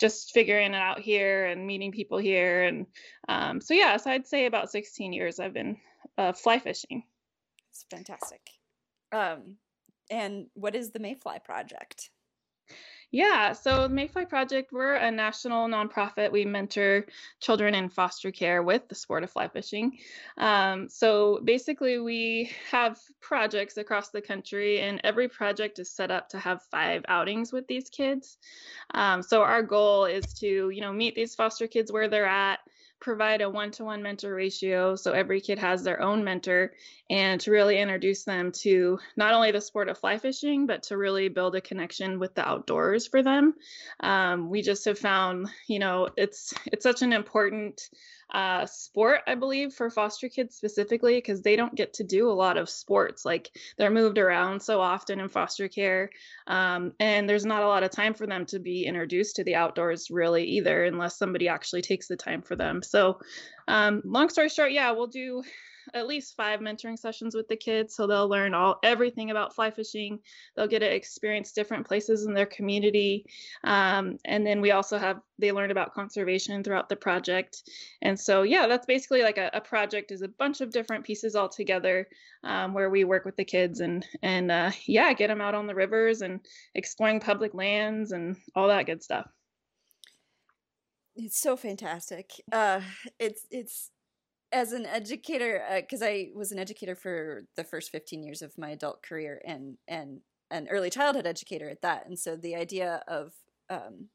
just 0.00 0.32
figuring 0.32 0.74
it 0.74 0.76
out 0.76 0.98
here 0.98 1.46
and 1.46 1.68
meeting 1.68 1.92
people 1.92 2.18
here. 2.18 2.64
And 2.64 2.86
um, 3.28 3.60
so 3.60 3.74
yeah, 3.74 3.96
so 3.96 4.10
I'd 4.10 4.26
say 4.26 4.46
about 4.46 4.72
16 4.72 5.12
years 5.12 5.38
I've 5.38 5.54
been 5.54 5.76
uh, 6.18 6.32
fly 6.32 6.58
fishing. 6.58 7.04
It's 7.70 7.86
fantastic. 7.88 8.40
Um, 9.12 9.54
and 10.10 10.46
what 10.54 10.74
is 10.74 10.90
the 10.90 10.98
Mayfly 10.98 11.44
Project? 11.44 12.10
Yeah, 13.12 13.52
so 13.52 13.88
Mayfly 13.88 14.28
Project, 14.28 14.72
we're 14.72 14.94
a 14.94 15.10
national 15.10 15.68
nonprofit. 15.68 16.32
We 16.32 16.44
mentor 16.44 17.06
children 17.40 17.74
in 17.74 17.88
foster 17.88 18.32
care 18.32 18.62
with 18.62 18.88
the 18.88 18.96
sport 18.96 19.22
of 19.22 19.30
fly 19.30 19.48
fishing. 19.48 19.98
Um, 20.36 20.88
so 20.88 21.40
basically, 21.44 21.98
we 22.00 22.50
have 22.70 22.98
projects 23.20 23.76
across 23.76 24.10
the 24.10 24.20
country, 24.20 24.80
and 24.80 25.00
every 25.04 25.28
project 25.28 25.78
is 25.78 25.90
set 25.90 26.10
up 26.10 26.28
to 26.30 26.38
have 26.38 26.62
five 26.64 27.04
outings 27.06 27.52
with 27.52 27.66
these 27.68 27.88
kids. 27.88 28.38
Um, 28.92 29.22
so 29.22 29.42
our 29.42 29.62
goal 29.62 30.06
is 30.06 30.34
to, 30.40 30.70
you 30.70 30.80
know, 30.80 30.92
meet 30.92 31.14
these 31.14 31.34
foster 31.34 31.68
kids 31.68 31.92
where 31.92 32.08
they're 32.08 32.26
at, 32.26 32.58
provide 33.00 33.40
a 33.40 33.50
one-to-one 33.50 34.02
mentor 34.02 34.34
ratio, 34.34 34.96
so 34.96 35.12
every 35.12 35.40
kid 35.40 35.58
has 35.58 35.82
their 35.82 36.00
own 36.00 36.24
mentor, 36.24 36.72
and 37.10 37.40
to 37.42 37.50
really 37.50 37.78
introduce 37.78 38.24
them 38.24 38.52
to 38.52 38.98
not 39.16 39.32
only 39.32 39.52
the 39.52 39.60
sport 39.60 39.88
of 39.88 39.98
fly 39.98 40.18
fishing, 40.18 40.66
but 40.66 40.82
to 40.84 40.96
really 40.96 41.28
build 41.28 41.54
a 41.54 41.60
connection 41.60 42.18
with 42.18 42.34
the 42.34 42.46
outdoors 42.46 43.06
for 43.06 43.22
them. 43.22 43.54
Um, 44.00 44.50
we 44.50 44.62
just 44.62 44.84
have 44.86 44.98
found, 44.98 45.48
you 45.68 45.78
know, 45.78 46.08
it's 46.16 46.54
it's 46.66 46.82
such 46.82 47.02
an 47.02 47.12
important 47.12 47.90
uh, 48.30 48.66
sport, 48.66 49.20
I 49.26 49.34
believe, 49.34 49.72
for 49.72 49.88
foster 49.90 50.28
kids 50.28 50.56
specifically, 50.56 51.14
because 51.14 51.42
they 51.42 51.56
don't 51.56 51.74
get 51.74 51.94
to 51.94 52.04
do 52.04 52.30
a 52.30 52.32
lot 52.32 52.56
of 52.56 52.68
sports. 52.68 53.24
Like 53.24 53.50
they're 53.76 53.90
moved 53.90 54.18
around 54.18 54.60
so 54.60 54.80
often 54.80 55.20
in 55.20 55.28
foster 55.28 55.68
care, 55.68 56.10
um, 56.46 56.92
and 56.98 57.28
there's 57.28 57.46
not 57.46 57.62
a 57.62 57.68
lot 57.68 57.82
of 57.82 57.90
time 57.90 58.14
for 58.14 58.26
them 58.26 58.46
to 58.46 58.58
be 58.58 58.84
introduced 58.84 59.36
to 59.36 59.44
the 59.44 59.54
outdoors 59.54 60.10
really 60.10 60.44
either, 60.44 60.84
unless 60.84 61.16
somebody 61.16 61.48
actually 61.48 61.82
takes 61.82 62.08
the 62.08 62.16
time 62.16 62.42
for 62.42 62.56
them. 62.56 62.82
So, 62.82 63.20
um, 63.68 64.02
long 64.04 64.28
story 64.28 64.48
short, 64.48 64.72
yeah, 64.72 64.90
we'll 64.90 65.06
do 65.06 65.42
at 65.94 66.06
least 66.06 66.36
five 66.36 66.60
mentoring 66.60 66.98
sessions 66.98 67.34
with 67.34 67.48
the 67.48 67.56
kids, 67.56 67.94
so 67.94 68.06
they'll 68.06 68.28
learn 68.28 68.54
all 68.54 68.78
everything 68.82 69.30
about 69.30 69.54
fly 69.54 69.70
fishing. 69.70 70.20
They'll 70.54 70.66
get 70.66 70.80
to 70.80 70.94
experience 70.94 71.52
different 71.52 71.86
places 71.86 72.26
in 72.26 72.34
their 72.34 72.46
community, 72.46 73.26
um, 73.64 74.18
and 74.24 74.46
then 74.46 74.60
we 74.60 74.70
also 74.70 74.98
have 74.98 75.20
they 75.38 75.52
learn 75.52 75.70
about 75.70 75.94
conservation 75.94 76.62
throughout 76.62 76.88
the 76.88 76.96
project. 76.96 77.62
And 78.02 78.18
so 78.18 78.42
yeah, 78.42 78.66
that's 78.66 78.86
basically 78.86 79.22
like 79.22 79.38
a, 79.38 79.50
a 79.52 79.60
project 79.60 80.10
is 80.10 80.22
a 80.22 80.28
bunch 80.28 80.60
of 80.60 80.70
different 80.70 81.04
pieces 81.04 81.34
all 81.34 81.48
together 81.48 82.08
um, 82.42 82.74
where 82.74 82.90
we 82.90 83.04
work 83.04 83.24
with 83.24 83.36
the 83.36 83.44
kids 83.44 83.80
and 83.80 84.06
and 84.22 84.50
uh, 84.50 84.70
yeah, 84.86 85.12
get 85.12 85.28
them 85.28 85.40
out 85.40 85.54
on 85.54 85.66
the 85.66 85.74
rivers 85.74 86.22
and 86.22 86.40
exploring 86.74 87.20
public 87.20 87.54
lands 87.54 88.12
and 88.12 88.36
all 88.54 88.68
that 88.68 88.86
good 88.86 89.02
stuff. 89.02 89.26
It's 91.16 91.40
so 91.40 91.56
fantastic. 91.56 92.30
Uh, 92.52 92.82
it's 93.18 93.46
it's 93.50 93.90
as 94.52 94.72
an 94.72 94.86
educator 94.86 95.62
because 95.80 96.02
uh, 96.02 96.06
I 96.06 96.30
was 96.34 96.52
an 96.52 96.58
educator 96.58 96.94
for 96.94 97.44
the 97.56 97.64
first 97.64 97.90
15 97.90 98.22
years 98.22 98.42
of 98.42 98.56
my 98.58 98.70
adult 98.70 99.02
career 99.02 99.40
and 99.44 99.76
and 99.88 100.20
an 100.50 100.68
early 100.70 100.90
childhood 100.90 101.26
educator 101.26 101.68
at 101.68 101.82
that. 101.82 102.06
And 102.06 102.18
so 102.18 102.36
the 102.36 102.54
idea 102.54 103.02
of 103.08 103.32
um, 103.68 104.08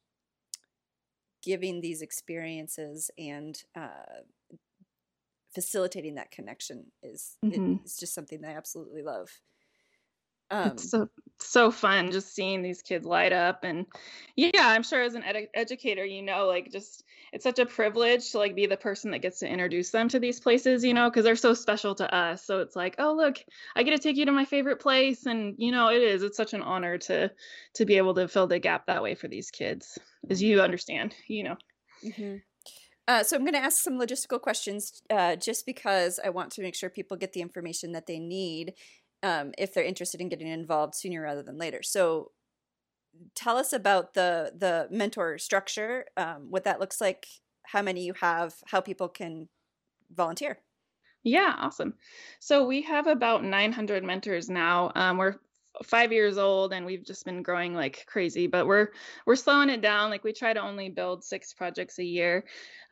giving 1.44 1.82
these 1.82 2.02
experiences 2.02 3.12
and 3.18 3.62
uh, 3.76 4.22
facilitating 5.54 6.16
that 6.16 6.32
connection 6.32 6.86
is 7.04 7.38
mm-hmm. 7.44 7.84
is 7.84 7.98
just 7.98 8.14
something 8.14 8.42
that 8.42 8.52
I 8.52 8.58
absolutely 8.58 9.04
love. 9.04 9.30
Um, 10.50 10.72
it's 10.72 10.90
so 10.90 11.10
so 11.44 11.72
fun 11.72 12.12
just 12.12 12.34
seeing 12.34 12.62
these 12.62 12.82
kids 12.82 13.06
light 13.06 13.34
up 13.34 13.64
and 13.64 13.86
yeah 14.36 14.68
i'm 14.68 14.84
sure 14.84 15.02
as 15.02 15.16
an 15.16 15.24
ed- 15.24 15.50
educator 15.54 16.06
you 16.06 16.22
know 16.22 16.48
like 16.48 16.72
just 16.72 17.04
it's 17.32 17.44
such 17.44 17.60
a 17.60 17.66
privilege 17.66 18.32
to 18.32 18.38
like 18.38 18.56
be 18.56 18.66
the 18.66 18.78
person 18.78 19.12
that 19.12 19.22
gets 19.22 19.40
to 19.40 19.48
introduce 19.48 19.92
them 19.92 20.10
to 20.10 20.20
these 20.20 20.40
places 20.40 20.84
you 20.84 20.94
know 20.94 21.10
because 21.10 21.24
they're 21.24 21.36
so 21.36 21.54
special 21.54 21.96
to 21.96 22.14
us. 22.14 22.44
So 22.44 22.60
it's 22.60 22.76
like 22.76 22.96
oh 23.00 23.14
look 23.14 23.38
i 23.76 23.84
get 23.84 23.92
to 23.92 24.00
take 24.00 24.18
you 24.18 24.26
to 24.26 24.32
my 24.32 24.46
favorite 24.46 24.80
place 24.80 25.26
and 25.26 25.56
you 25.58 25.72
know 25.72 25.90
it 25.90 26.02
is. 26.02 26.24
It's 26.24 26.38
such 26.38 26.54
an 26.54 26.62
honor 26.62 26.98
to 27.00 27.32
to 27.76 27.86
be 27.86 27.98
able 27.98 28.14
to 28.16 28.28
fill 28.28 28.48
the 28.48 28.60
gap 28.60 28.88
that 28.88 29.04
way 29.04 29.16
for 29.16 29.28
these 29.28 29.52
kids 29.52 29.98
as 30.30 30.42
you 30.42 30.62
understand 30.62 31.16
you 31.28 31.44
know. 31.44 31.58
Mm-hmm. 32.04 32.38
Uh, 33.08 33.24
so 33.24 33.36
I'm 33.36 33.42
going 33.42 33.54
to 33.54 33.60
ask 33.60 33.82
some 33.82 34.00
logistical 34.00 34.40
questions 34.40 35.02
uh, 35.10 35.36
just 35.36 35.66
because 35.66 36.20
I 36.24 36.30
want 36.30 36.52
to 36.52 36.62
make 36.62 36.76
sure 36.76 36.90
people 36.90 37.18
get 37.18 37.34
the 37.34 37.42
information 37.42 37.92
that 37.94 38.06
they 38.06 38.20
need 38.20 38.74
um, 39.24 39.54
if 39.58 39.74
they're 39.74 39.84
interested 39.84 40.22
in 40.22 40.30
getting 40.30 40.48
involved 40.48 40.96
sooner 40.96 41.22
rather 41.22 41.44
than 41.44 41.58
later. 41.58 41.84
So 41.84 42.32
tell 43.36 43.58
us 43.58 43.74
about 43.74 44.14
the 44.14 44.54
the 44.58 44.88
mentor 44.96 45.38
structure, 45.38 46.06
um, 46.18 46.48
what 46.50 46.64
that 46.64 46.80
looks 46.80 47.02
like, 47.02 47.28
how 47.64 47.82
many 47.82 48.04
you 48.04 48.14
have, 48.22 48.56
how 48.68 48.82
people 48.82 49.10
can 49.10 49.50
volunteer. 50.12 50.60
Yeah, 51.24 51.56
awesome. 51.58 51.96
So 52.40 52.66
we 52.66 52.82
have 52.84 53.08
about 53.08 53.44
900 53.44 54.04
mentors 54.04 54.50
now. 54.50 54.92
Um, 54.96 55.18
we're 55.18 55.36
five 55.84 56.12
years 56.12 56.38
old 56.38 56.74
and 56.74 56.86
we've 56.86 57.04
just 57.04 57.26
been 57.26 57.42
growing 57.42 57.74
like 57.74 58.06
crazy 58.06 58.48
but 58.48 58.68
we're 58.68 58.90
we're 59.26 59.36
slowing 59.36 59.70
it 59.70 59.82
down. 59.82 60.10
Like 60.10 60.24
we 60.24 60.34
try 60.34 60.54
to 60.54 60.62
only 60.62 60.90
build 60.90 61.24
six 61.24 61.54
projects 61.54 62.00
a 62.00 62.04
year. 62.04 62.44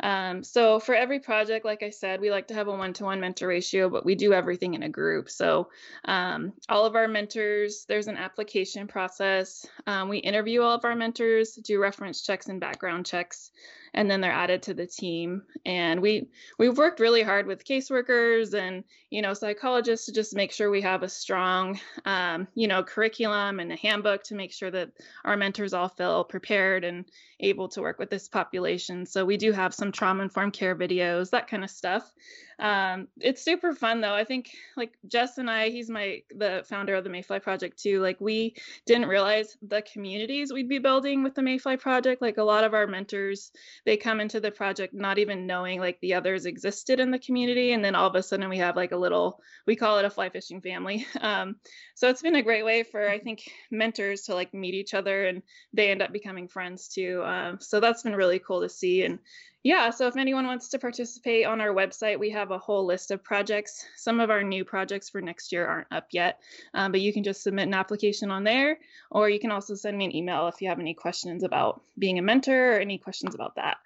Um, 0.02 0.44
so 0.44 0.80
for 0.80 0.96
every 0.96 1.20
project 1.20 1.66
like 1.66 1.84
i 1.84 1.90
said 1.90 2.22
we 2.22 2.32
like 2.32 2.48
to 2.48 2.54
have 2.54 2.68
a 2.68 2.76
one-to-one 2.76 3.20
mentor 3.20 3.48
ratio 3.48 3.90
but 3.90 4.06
we 4.06 4.16
do 4.16 4.34
everything 4.34 4.74
in 4.74 4.84
a 4.84 4.90
group. 4.90 5.30
So 5.30 5.70
um, 6.06 6.54
all 6.70 6.86
of 6.86 6.96
our 6.96 7.08
mentors 7.08 7.86
there's 7.88 8.08
an 8.08 8.18
application 8.18 8.88
process. 8.88 9.66
Um, 9.86 10.10
we 10.10 10.20
interview 10.20 10.62
all 10.62 10.76
of 10.76 10.86
our 10.86 10.96
mentors 10.96 11.56
do 11.56 11.80
reference 11.80 12.22
checks 12.22 12.48
and 12.48 12.60
background 12.60 13.06
checks 13.06 13.52
and 13.94 14.10
then 14.10 14.22
they're 14.22 14.32
added 14.32 14.62
to 14.64 14.74
the 14.74 14.86
team. 14.86 15.44
And 15.66 16.02
we 16.02 16.30
we've 16.58 16.78
worked 16.78 17.00
really 17.00 17.24
hard 17.24 17.48
with 17.48 17.66
caseworkers 17.66 18.54
and 18.54 18.84
you 19.10 19.22
know 19.22 19.34
psychologists 19.34 20.06
to 20.06 20.12
just 20.12 20.36
make 20.36 20.52
sure 20.52 20.70
we 20.70 20.82
have 20.82 21.04
a 21.04 21.10
strong 21.10 21.80
um, 22.06 22.48
you 22.56 22.68
know 22.68 22.84
curriculum 22.84 23.60
and 23.60 23.72
a 23.72 23.76
handbook 23.76 24.24
to 24.24 24.36
make 24.36 24.52
sure 24.52 24.72
that 24.72 24.92
our 25.26 25.38
mentors 25.38 25.74
all 25.74 25.90
feel 25.90 26.24
prepared 26.24 26.84
and 26.84 27.06
able 27.40 27.68
to 27.70 27.82
work 27.82 28.00
with 28.00 28.10
this 28.10 28.28
population. 28.28 29.06
So 29.06 29.26
we 29.26 29.38
do 29.38 29.52
have 29.52 29.74
some 29.74 29.92
trauma 29.92 30.24
informed 30.24 30.54
care 30.54 30.76
videos 30.76 31.30
that 31.32 31.48
kind 31.48 31.64
of 31.64 31.70
stuff 31.70 32.14
um, 32.60 33.08
it's 33.20 33.44
super 33.44 33.74
fun 33.74 34.02
though. 34.02 34.14
I 34.14 34.26
think 34.26 34.50
like 34.76 34.92
Jess 35.08 35.38
and 35.38 35.50
I, 35.50 35.70
he's 35.70 35.90
my 35.90 36.24
the 36.30 36.66
founder 36.68 36.96
of 36.96 37.06
the 37.06 37.10
Mayfly 37.10 37.42
Project 37.42 37.82
too. 37.82 38.02
Like 38.02 38.20
we 38.20 38.56
didn't 38.86 39.08
realize 39.08 39.56
the 39.62 39.82
communities 39.82 40.52
we'd 40.52 40.68
be 40.68 40.80
building 40.80 41.24
with 41.24 41.36
the 41.36 41.42
Mayfly 41.42 41.80
Project. 41.80 42.22
Like 42.22 42.38
a 42.38 42.44
lot 42.44 42.66
of 42.66 42.74
our 42.74 42.86
mentors, 42.86 43.52
they 43.86 43.96
come 43.96 44.20
into 44.20 44.42
the 44.42 44.52
project 44.52 44.94
not 44.94 45.18
even 45.20 45.48
knowing 45.48 45.80
like 45.80 46.00
the 46.02 46.16
others 46.16 46.46
existed 46.46 47.00
in 47.00 47.12
the 47.12 47.20
community, 47.20 47.72
and 47.72 47.84
then 47.84 47.96
all 47.96 48.08
of 48.08 48.16
a 48.16 48.24
sudden 48.24 48.50
we 48.50 48.58
have 48.58 48.76
like 48.76 48.92
a 48.92 48.98
little 48.98 49.40
we 49.66 49.78
call 49.78 49.98
it 49.98 50.06
a 50.06 50.10
fly 50.10 50.30
fishing 50.30 50.62
family. 50.62 51.06
Um, 51.22 51.58
so 51.96 52.08
it's 52.08 52.22
been 52.22 52.36
a 52.36 52.42
great 52.42 52.64
way 52.64 52.84
for 52.84 53.08
I 53.08 53.20
think 53.20 53.44
mentors 53.70 54.24
to 54.24 54.36
like 54.36 54.54
meet 54.54 54.74
each 54.74 54.94
other, 54.94 55.26
and 55.26 55.44
they 55.74 55.92
end 55.92 56.02
up 56.02 56.14
becoming 56.14 56.48
friends 56.48 56.88
too. 56.88 57.22
Um, 57.26 57.58
so 57.60 57.80
that's 57.80 58.04
been 58.04 58.16
really 58.16 58.40
cool 58.40 58.62
to 58.62 58.70
see 58.70 59.04
and 59.04 59.20
yeah, 59.64 59.90
so 59.90 60.08
if 60.08 60.16
anyone 60.16 60.46
wants 60.46 60.70
to 60.70 60.80
participate 60.80 61.46
on 61.46 61.60
our 61.60 61.74
website, 61.74 62.18
we 62.18 62.30
have 62.30 62.52
a 62.52 62.58
whole 62.58 62.86
list 62.86 63.12
of 63.12 63.24
projects. 63.24 63.86
Some 63.98 64.22
of 64.22 64.30
our 64.30 64.42
new 64.42 64.64
projects 64.64 65.10
for 65.10 65.22
next 65.22 65.52
year 65.52 65.66
aren't 65.66 65.92
up 65.92 66.08
yet, 66.12 66.40
um, 66.74 66.94
but 66.94 67.02
you 67.02 67.12
can 67.12 67.24
just 67.24 67.44
submit 67.44 67.68
an 67.68 67.74
application 67.74 68.32
on 68.32 68.46
there, 68.46 68.80
or 69.12 69.30
you 69.30 69.40
can 69.40 69.52
also 69.52 69.76
send 69.76 69.98
me 69.98 70.06
an 70.06 70.16
email 70.16 70.48
if 70.48 70.62
you 70.62 70.70
have 70.70 70.80
any 70.80 70.94
questions 70.94 71.44
about 71.44 71.82
being 71.98 72.20
a 72.20 72.22
mentor 72.22 72.76
or 72.76 72.80
any 72.80 72.98
questions 72.98 73.36
about 73.36 73.56
that. 73.56 73.78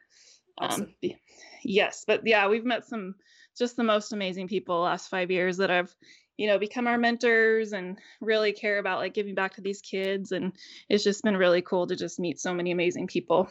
Um, 0.59 0.69
awesome. 0.69 0.93
Um, 1.03 1.11
yes, 1.63 2.03
but 2.05 2.21
yeah, 2.25 2.47
we've 2.47 2.65
met 2.65 2.85
some 2.85 3.15
just 3.57 3.75
the 3.75 3.83
most 3.83 4.13
amazing 4.13 4.47
people 4.47 4.75
the 4.75 4.81
last 4.81 5.09
five 5.09 5.31
years 5.31 5.57
that 5.57 5.69
have 5.69 5.93
you 6.37 6.47
know 6.47 6.57
become 6.57 6.87
our 6.87 6.97
mentors 6.97 7.73
and 7.73 7.97
really 8.19 8.51
care 8.51 8.79
about 8.79 8.99
like 8.99 9.13
giving 9.13 9.35
back 9.35 9.55
to 9.55 9.61
these 9.61 9.81
kids 9.81 10.31
and 10.31 10.53
it's 10.89 11.03
just 11.03 11.23
been 11.23 11.37
really 11.37 11.61
cool 11.61 11.85
to 11.85 11.95
just 11.95 12.19
meet 12.19 12.39
so 12.39 12.51
many 12.51 12.71
amazing 12.71 13.05
people 13.05 13.47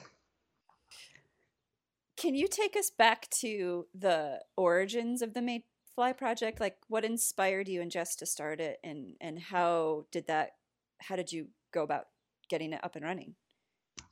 can 2.22 2.36
you 2.36 2.46
take 2.46 2.76
us 2.76 2.88
back 2.88 3.28
to 3.30 3.86
the 3.92 4.38
origins 4.56 5.22
of 5.22 5.34
the 5.34 5.40
Mayfly 5.40 6.16
project? 6.16 6.60
Like, 6.60 6.76
what 6.86 7.04
inspired 7.04 7.68
you 7.68 7.82
and 7.82 7.90
Jess 7.90 8.14
to 8.16 8.26
start 8.26 8.60
it, 8.60 8.78
and 8.84 9.16
and 9.20 9.40
how 9.40 10.06
did 10.12 10.28
that? 10.28 10.52
How 11.00 11.16
did 11.16 11.32
you 11.32 11.48
go 11.72 11.82
about 11.82 12.06
getting 12.48 12.72
it 12.72 12.84
up 12.84 12.94
and 12.94 13.04
running? 13.04 13.34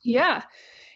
Yeah, 0.03 0.43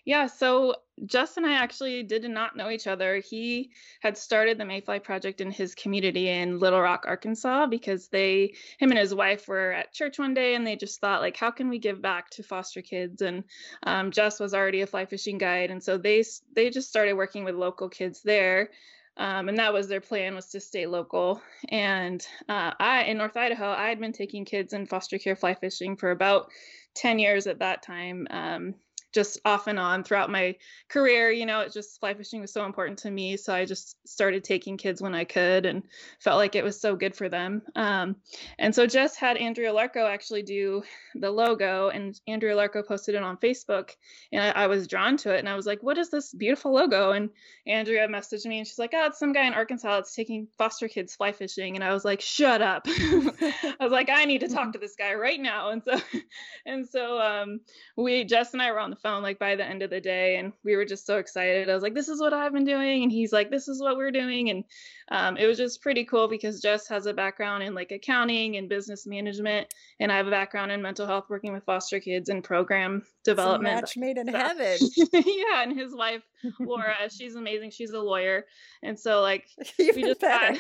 yeah, 0.06 0.28
so 0.28 0.76
Jess 1.06 1.36
and 1.38 1.46
I 1.46 1.54
actually 1.54 2.04
did 2.04 2.24
not 2.30 2.56
know 2.56 2.70
each 2.70 2.88
other. 2.88 3.18
He 3.18 3.72
had 4.02 4.18
started 4.18 4.58
the 4.58 4.64
Mayfly 4.64 5.04
Project 5.04 5.42
in 5.42 5.52
his 5.52 5.76
community 5.76 6.30
in 6.30 6.60
Little 6.60 6.80
Rock, 6.80 7.06
Arkansas, 7.08 7.66
because 7.68 8.08
they, 8.10 8.54
him 8.78 8.92
and 8.92 9.00
his 9.00 9.16
wife, 9.16 9.48
were 9.48 9.72
at 9.72 9.94
church 9.94 10.20
one 10.20 10.36
day 10.36 10.54
and 10.56 10.66
they 10.66 10.76
just 10.76 11.02
thought, 11.02 11.22
like, 11.22 11.36
how 11.38 11.50
can 11.52 11.70
we 11.70 11.80
give 11.80 12.02
back 12.02 12.30
to 12.32 12.44
foster 12.44 12.82
kids? 12.84 13.22
And 13.24 13.44
um, 13.84 14.12
Jess 14.12 14.40
was 14.40 14.54
already 14.54 14.82
a 14.82 14.88
fly 14.88 15.06
fishing 15.06 15.40
guide, 15.40 15.72
and 15.72 15.84
so 15.84 15.98
they 15.98 16.24
they 16.54 16.70
just 16.70 16.90
started 16.90 17.14
working 17.14 17.44
with 17.44 17.56
local 17.56 17.90
kids 17.90 18.22
there. 18.24 18.70
Um, 19.18 19.50
and 19.50 19.58
that 19.60 19.74
was 19.74 19.88
their 19.88 20.02
plan 20.02 20.36
was 20.36 20.48
to 20.52 20.60
stay 20.60 20.86
local. 20.88 21.42
And 21.70 22.26
uh, 22.50 22.74
I, 22.80 23.04
in 23.04 23.18
North 23.18 23.38
Idaho, 23.38 23.70
I 23.70 23.88
had 23.90 24.00
been 24.00 24.12
taking 24.12 24.46
kids 24.46 24.74
in 24.74 24.86
foster 24.88 25.18
care 25.18 25.36
fly 25.38 25.56
fishing 25.56 25.96
for 25.96 26.12
about 26.12 26.52
10 26.96 27.20
years 27.20 27.48
at 27.48 27.60
that 27.60 27.82
time. 27.82 28.28
Um, 28.30 28.76
just 29.16 29.40
off 29.46 29.68
and 29.68 29.80
on 29.80 30.04
throughout 30.04 30.30
my 30.30 30.56
career. 30.90 31.32
You 31.32 31.46
know, 31.46 31.62
it 31.62 31.72
just 31.72 32.00
fly 32.00 32.14
fishing 32.14 32.42
was 32.42 32.54
so 32.54 32.66
important 32.66 33.00
to 33.00 33.10
me. 33.10 33.38
So 33.38 33.56
I 33.56 33.66
just 33.66 33.98
started 34.08 34.44
taking 34.44 34.78
kids 34.78 35.02
when 35.02 35.16
I 35.16 35.24
could 35.24 35.66
and 35.66 35.84
felt 36.20 36.38
like 36.38 36.56
it 36.56 36.64
was 36.64 36.80
so 36.80 36.96
good 36.96 37.16
for 37.16 37.30
them. 37.30 37.62
Um, 37.76 38.18
and 38.60 38.76
so 38.76 38.86
Jess 38.86 39.16
had 39.16 39.38
Andrea 39.38 39.72
Larko 39.72 40.08
actually 40.08 40.44
do 40.44 40.84
the 41.16 41.32
logo, 41.32 41.90
and 41.90 42.20
Andrea 42.28 42.56
Larko 42.56 42.86
posted 42.86 43.16
it 43.16 43.24
on 43.24 43.38
Facebook. 43.38 43.92
And 44.32 44.44
I, 44.44 44.64
I, 44.64 44.68
was 44.68 44.88
drawn 44.88 45.16
to 45.18 45.34
it. 45.34 45.40
And 45.40 45.48
I 45.48 45.56
was 45.56 45.66
like, 45.66 45.82
what 45.82 45.98
is 45.98 46.10
this 46.10 46.34
beautiful 46.34 46.74
logo? 46.74 47.12
And 47.12 47.30
Andrea 47.66 48.08
messaged 48.08 48.46
me 48.46 48.60
and 48.60 48.68
she's 48.68 48.80
like, 48.80 48.92
oh, 48.94 49.06
it's 49.06 49.20
some 49.20 49.32
guy 49.32 49.48
in 49.48 49.54
Arkansas 49.54 49.96
that's 49.96 50.14
taking 50.14 50.48
foster 50.58 50.88
kids 50.88 51.16
fly 51.16 51.32
fishing. 51.32 51.76
And 51.76 51.84
I 51.84 51.94
was 51.94 52.04
like, 52.04 52.22
shut 52.22 52.62
up. 52.62 52.84
I 52.88 53.76
was 53.80 53.92
like, 53.92 54.10
I 54.10 54.26
need 54.26 54.42
to 54.42 54.50
talk 54.50 54.74
to 54.74 54.80
this 54.80 54.96
guy 54.96 55.14
right 55.14 55.40
now. 55.40 55.70
And 55.70 55.84
so, 55.84 56.00
and 56.66 56.88
so 56.88 57.20
um, 57.20 57.62
we, 57.96 58.24
Jess 58.26 58.54
and 58.54 58.62
I 58.62 58.72
were 58.72 58.80
on 58.80 58.90
the 58.90 58.96
phone 59.06 59.22
like 59.22 59.38
by 59.38 59.56
the 59.56 59.64
end 59.64 59.84
of 59.84 59.92
the 59.92 60.02
day 60.02 60.38
and 60.38 60.52
we 60.64 60.76
were 60.76 60.84
just 60.84 61.06
so 61.06 61.18
excited 61.18 61.70
i 61.70 61.74
was 61.76 61.84
like 61.84 61.94
this 61.94 62.08
is 62.08 62.20
what 62.20 62.34
i've 62.34 62.54
been 62.54 62.66
doing 62.66 63.04
and 63.04 63.12
he's 63.12 63.32
like 63.32 63.52
this 63.52 63.68
is 63.68 63.80
what 63.80 63.98
we're 63.98 64.10
doing 64.10 64.50
and 64.50 64.64
um, 65.12 65.38
it 65.38 65.46
was 65.46 65.58
just 65.58 65.84
pretty 65.84 66.04
cool 66.04 66.28
because 66.28 66.60
jess 66.60 66.88
has 66.88 67.06
a 67.06 67.14
background 67.14 67.62
in 67.62 67.76
like 67.76 67.92
accounting 67.92 68.58
and 68.58 68.68
business 68.68 69.06
management 69.06 69.72
and 70.00 70.12
i 70.12 70.18
have 70.18 70.26
a 70.26 70.32
background 70.32 70.72
in 70.72 70.82
mental 70.82 71.06
health 71.06 71.26
working 71.30 71.54
with 71.54 71.64
foster 71.66 72.00
kids 72.00 72.30
and 72.30 72.44
program 72.44 73.04
development 73.24 73.76
match 73.76 73.96
made 73.96 74.18
in 74.18 74.28
heaven 74.28 74.76
yeah 75.14 75.62
and 75.62 75.78
his 75.78 75.94
wife 75.94 76.24
Laura. 76.60 76.96
She's 77.10 77.36
amazing. 77.36 77.72
She's 77.72 77.92
a 77.92 78.00
lawyer, 78.00 78.46
and 78.84 79.00
so 79.00 79.22
like 79.22 79.46
Even 79.80 79.96
we 79.96 80.04
just 80.04 80.22
better. 80.22 80.60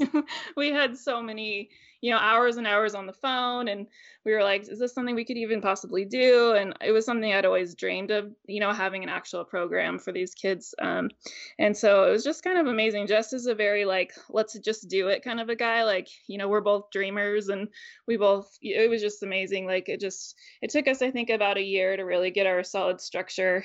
had 0.00 0.24
we 0.56 0.70
had 0.70 0.96
so 0.96 1.22
many 1.22 1.70
you 2.06 2.12
know 2.12 2.18
hours 2.18 2.56
and 2.56 2.68
hours 2.68 2.94
on 2.94 3.06
the 3.06 3.12
phone, 3.12 3.66
and 3.66 3.88
we 4.24 4.30
were 4.30 4.44
like, 4.44 4.68
is 4.68 4.78
this 4.78 4.94
something 4.94 5.16
we 5.16 5.24
could 5.24 5.36
even 5.36 5.60
possibly 5.60 6.04
do? 6.04 6.52
And 6.52 6.72
it 6.80 6.92
was 6.92 7.04
something 7.04 7.32
I'd 7.32 7.44
always 7.44 7.74
dreamed 7.74 8.12
of, 8.12 8.32
you 8.46 8.60
know, 8.60 8.72
having 8.72 9.02
an 9.02 9.08
actual 9.08 9.44
program 9.44 9.98
for 9.98 10.12
these 10.12 10.32
kids. 10.32 10.72
Um, 10.80 11.10
and 11.58 11.76
so 11.76 12.04
it 12.04 12.12
was 12.12 12.22
just 12.22 12.44
kind 12.44 12.58
of 12.58 12.68
amazing. 12.68 13.08
Just 13.08 13.32
as 13.32 13.46
a 13.46 13.56
very 13.56 13.84
like 13.84 14.12
let's 14.28 14.56
just 14.60 14.88
do 14.88 15.08
it 15.08 15.24
kind 15.24 15.40
of 15.40 15.48
a 15.48 15.56
guy. 15.56 15.82
Like 15.82 16.06
you 16.28 16.38
know 16.38 16.46
we're 16.46 16.60
both 16.60 16.92
dreamers, 16.92 17.48
and 17.48 17.66
we 18.06 18.16
both 18.16 18.56
it 18.62 18.88
was 18.88 19.02
just 19.02 19.24
amazing. 19.24 19.66
Like 19.66 19.88
it 19.88 19.98
just 20.00 20.36
it 20.62 20.70
took 20.70 20.86
us 20.86 21.02
I 21.02 21.10
think 21.10 21.30
about 21.30 21.58
a 21.58 21.62
year 21.62 21.96
to 21.96 22.04
really 22.04 22.30
get 22.30 22.46
our 22.46 22.62
solid 22.62 23.00
structure 23.00 23.64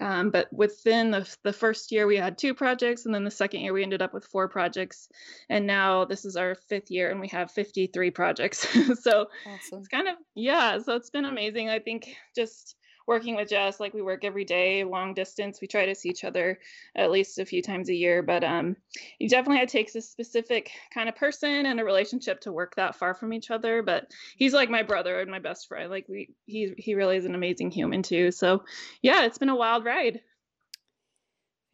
um, 0.00 0.30
but 0.30 0.52
within 0.52 1.10
the, 1.10 1.28
the 1.42 1.52
first 1.52 1.92
year, 1.92 2.06
we 2.06 2.16
had 2.16 2.38
two 2.38 2.54
projects, 2.54 3.06
and 3.06 3.14
then 3.14 3.24
the 3.24 3.30
second 3.30 3.60
year, 3.60 3.72
we 3.72 3.82
ended 3.82 4.02
up 4.02 4.14
with 4.14 4.24
four 4.26 4.48
projects. 4.48 5.08
And 5.48 5.66
now 5.66 6.04
this 6.04 6.24
is 6.24 6.36
our 6.36 6.54
fifth 6.54 6.90
year, 6.90 7.10
and 7.10 7.20
we 7.20 7.28
have 7.28 7.50
53 7.50 8.10
projects. 8.10 8.66
so 9.02 9.26
Awesome. 9.46 9.78
it's 9.78 9.88
kind 9.88 10.08
of, 10.08 10.16
yeah, 10.34 10.78
so 10.78 10.96
it's 10.96 11.10
been 11.10 11.24
amazing. 11.24 11.68
I 11.68 11.78
think 11.78 12.16
just 12.34 12.76
working 13.06 13.36
with 13.36 13.48
Jess, 13.48 13.80
like 13.80 13.94
we 13.94 14.02
work 14.02 14.24
every 14.24 14.44
day, 14.44 14.84
long 14.84 15.14
distance. 15.14 15.60
We 15.60 15.68
try 15.68 15.86
to 15.86 15.94
see 15.94 16.08
each 16.08 16.24
other 16.24 16.58
at 16.96 17.10
least 17.10 17.38
a 17.38 17.46
few 17.46 17.62
times 17.62 17.88
a 17.88 17.94
year, 17.94 18.22
but 18.22 18.44
um, 18.44 18.76
you 19.18 19.28
definitely 19.28 19.62
it 19.62 19.68
takes 19.68 19.94
a 19.94 20.00
specific 20.00 20.70
kind 20.92 21.08
of 21.08 21.16
person 21.16 21.66
and 21.66 21.80
a 21.80 21.84
relationship 21.84 22.40
to 22.40 22.52
work 22.52 22.74
that 22.76 22.96
far 22.96 23.14
from 23.14 23.32
each 23.32 23.50
other. 23.50 23.82
But 23.82 24.10
he's 24.36 24.54
like 24.54 24.70
my 24.70 24.82
brother 24.82 25.20
and 25.20 25.30
my 25.30 25.38
best 25.38 25.68
friend. 25.68 25.90
Like 25.90 26.06
we, 26.08 26.30
he 26.46 26.72
he 26.76 26.94
really 26.94 27.16
is 27.16 27.24
an 27.24 27.34
amazing 27.34 27.70
human 27.70 28.02
too. 28.02 28.30
So 28.30 28.64
yeah, 29.02 29.24
it's 29.24 29.38
been 29.38 29.48
a 29.48 29.56
wild 29.56 29.84
ride. 29.84 30.20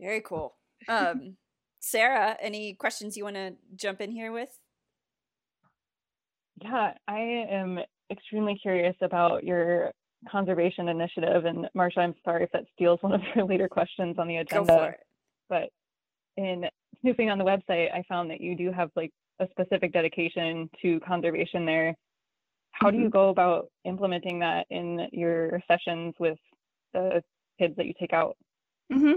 Very 0.00 0.20
cool. 0.20 0.56
Um, 0.88 1.37
Sarah, 1.80 2.37
any 2.40 2.75
questions 2.75 3.16
you 3.16 3.25
want 3.25 3.37
to 3.37 3.54
jump 3.76 4.00
in 4.00 4.11
here 4.11 4.32
with? 4.32 4.50
Yeah, 6.61 6.94
I 7.06 7.18
am 7.50 7.78
extremely 8.11 8.58
curious 8.61 8.97
about 9.00 9.44
your 9.44 9.92
conservation 10.30 10.88
initiative. 10.88 11.44
And 11.44 11.68
Marcia, 11.75 12.00
I'm 12.00 12.14
sorry 12.25 12.44
if 12.44 12.50
that 12.52 12.64
steals 12.75 12.98
one 13.02 13.12
of 13.12 13.20
your 13.34 13.44
later 13.44 13.68
questions 13.68 14.16
on 14.18 14.28
the 14.28 14.34
Go 14.34 14.40
agenda. 14.40 14.76
for 14.76 14.90
it. 14.90 15.00
But 15.48 15.70
in 16.37 16.64
snooping 17.00 17.30
on 17.30 17.38
the 17.38 17.44
website, 17.44 17.92
I 17.92 18.02
found 18.08 18.30
that 18.30 18.40
you 18.40 18.56
do 18.56 18.72
have 18.72 18.90
like 18.96 19.12
a 19.40 19.48
specific 19.50 19.92
dedication 19.92 20.68
to 20.82 21.00
conservation 21.00 21.64
there. 21.64 21.94
How 22.72 22.90
do 22.90 22.96
you 22.96 23.04
mm-hmm. 23.04 23.12
go 23.12 23.28
about 23.30 23.68
implementing 23.84 24.38
that 24.40 24.66
in 24.70 25.08
your 25.12 25.60
sessions 25.66 26.14
with 26.18 26.38
the 26.92 27.22
kids 27.58 27.75
that 27.76 27.87
you 27.87 27.94
take 27.98 28.12
out? 28.12 28.37
Hmm 28.90 29.12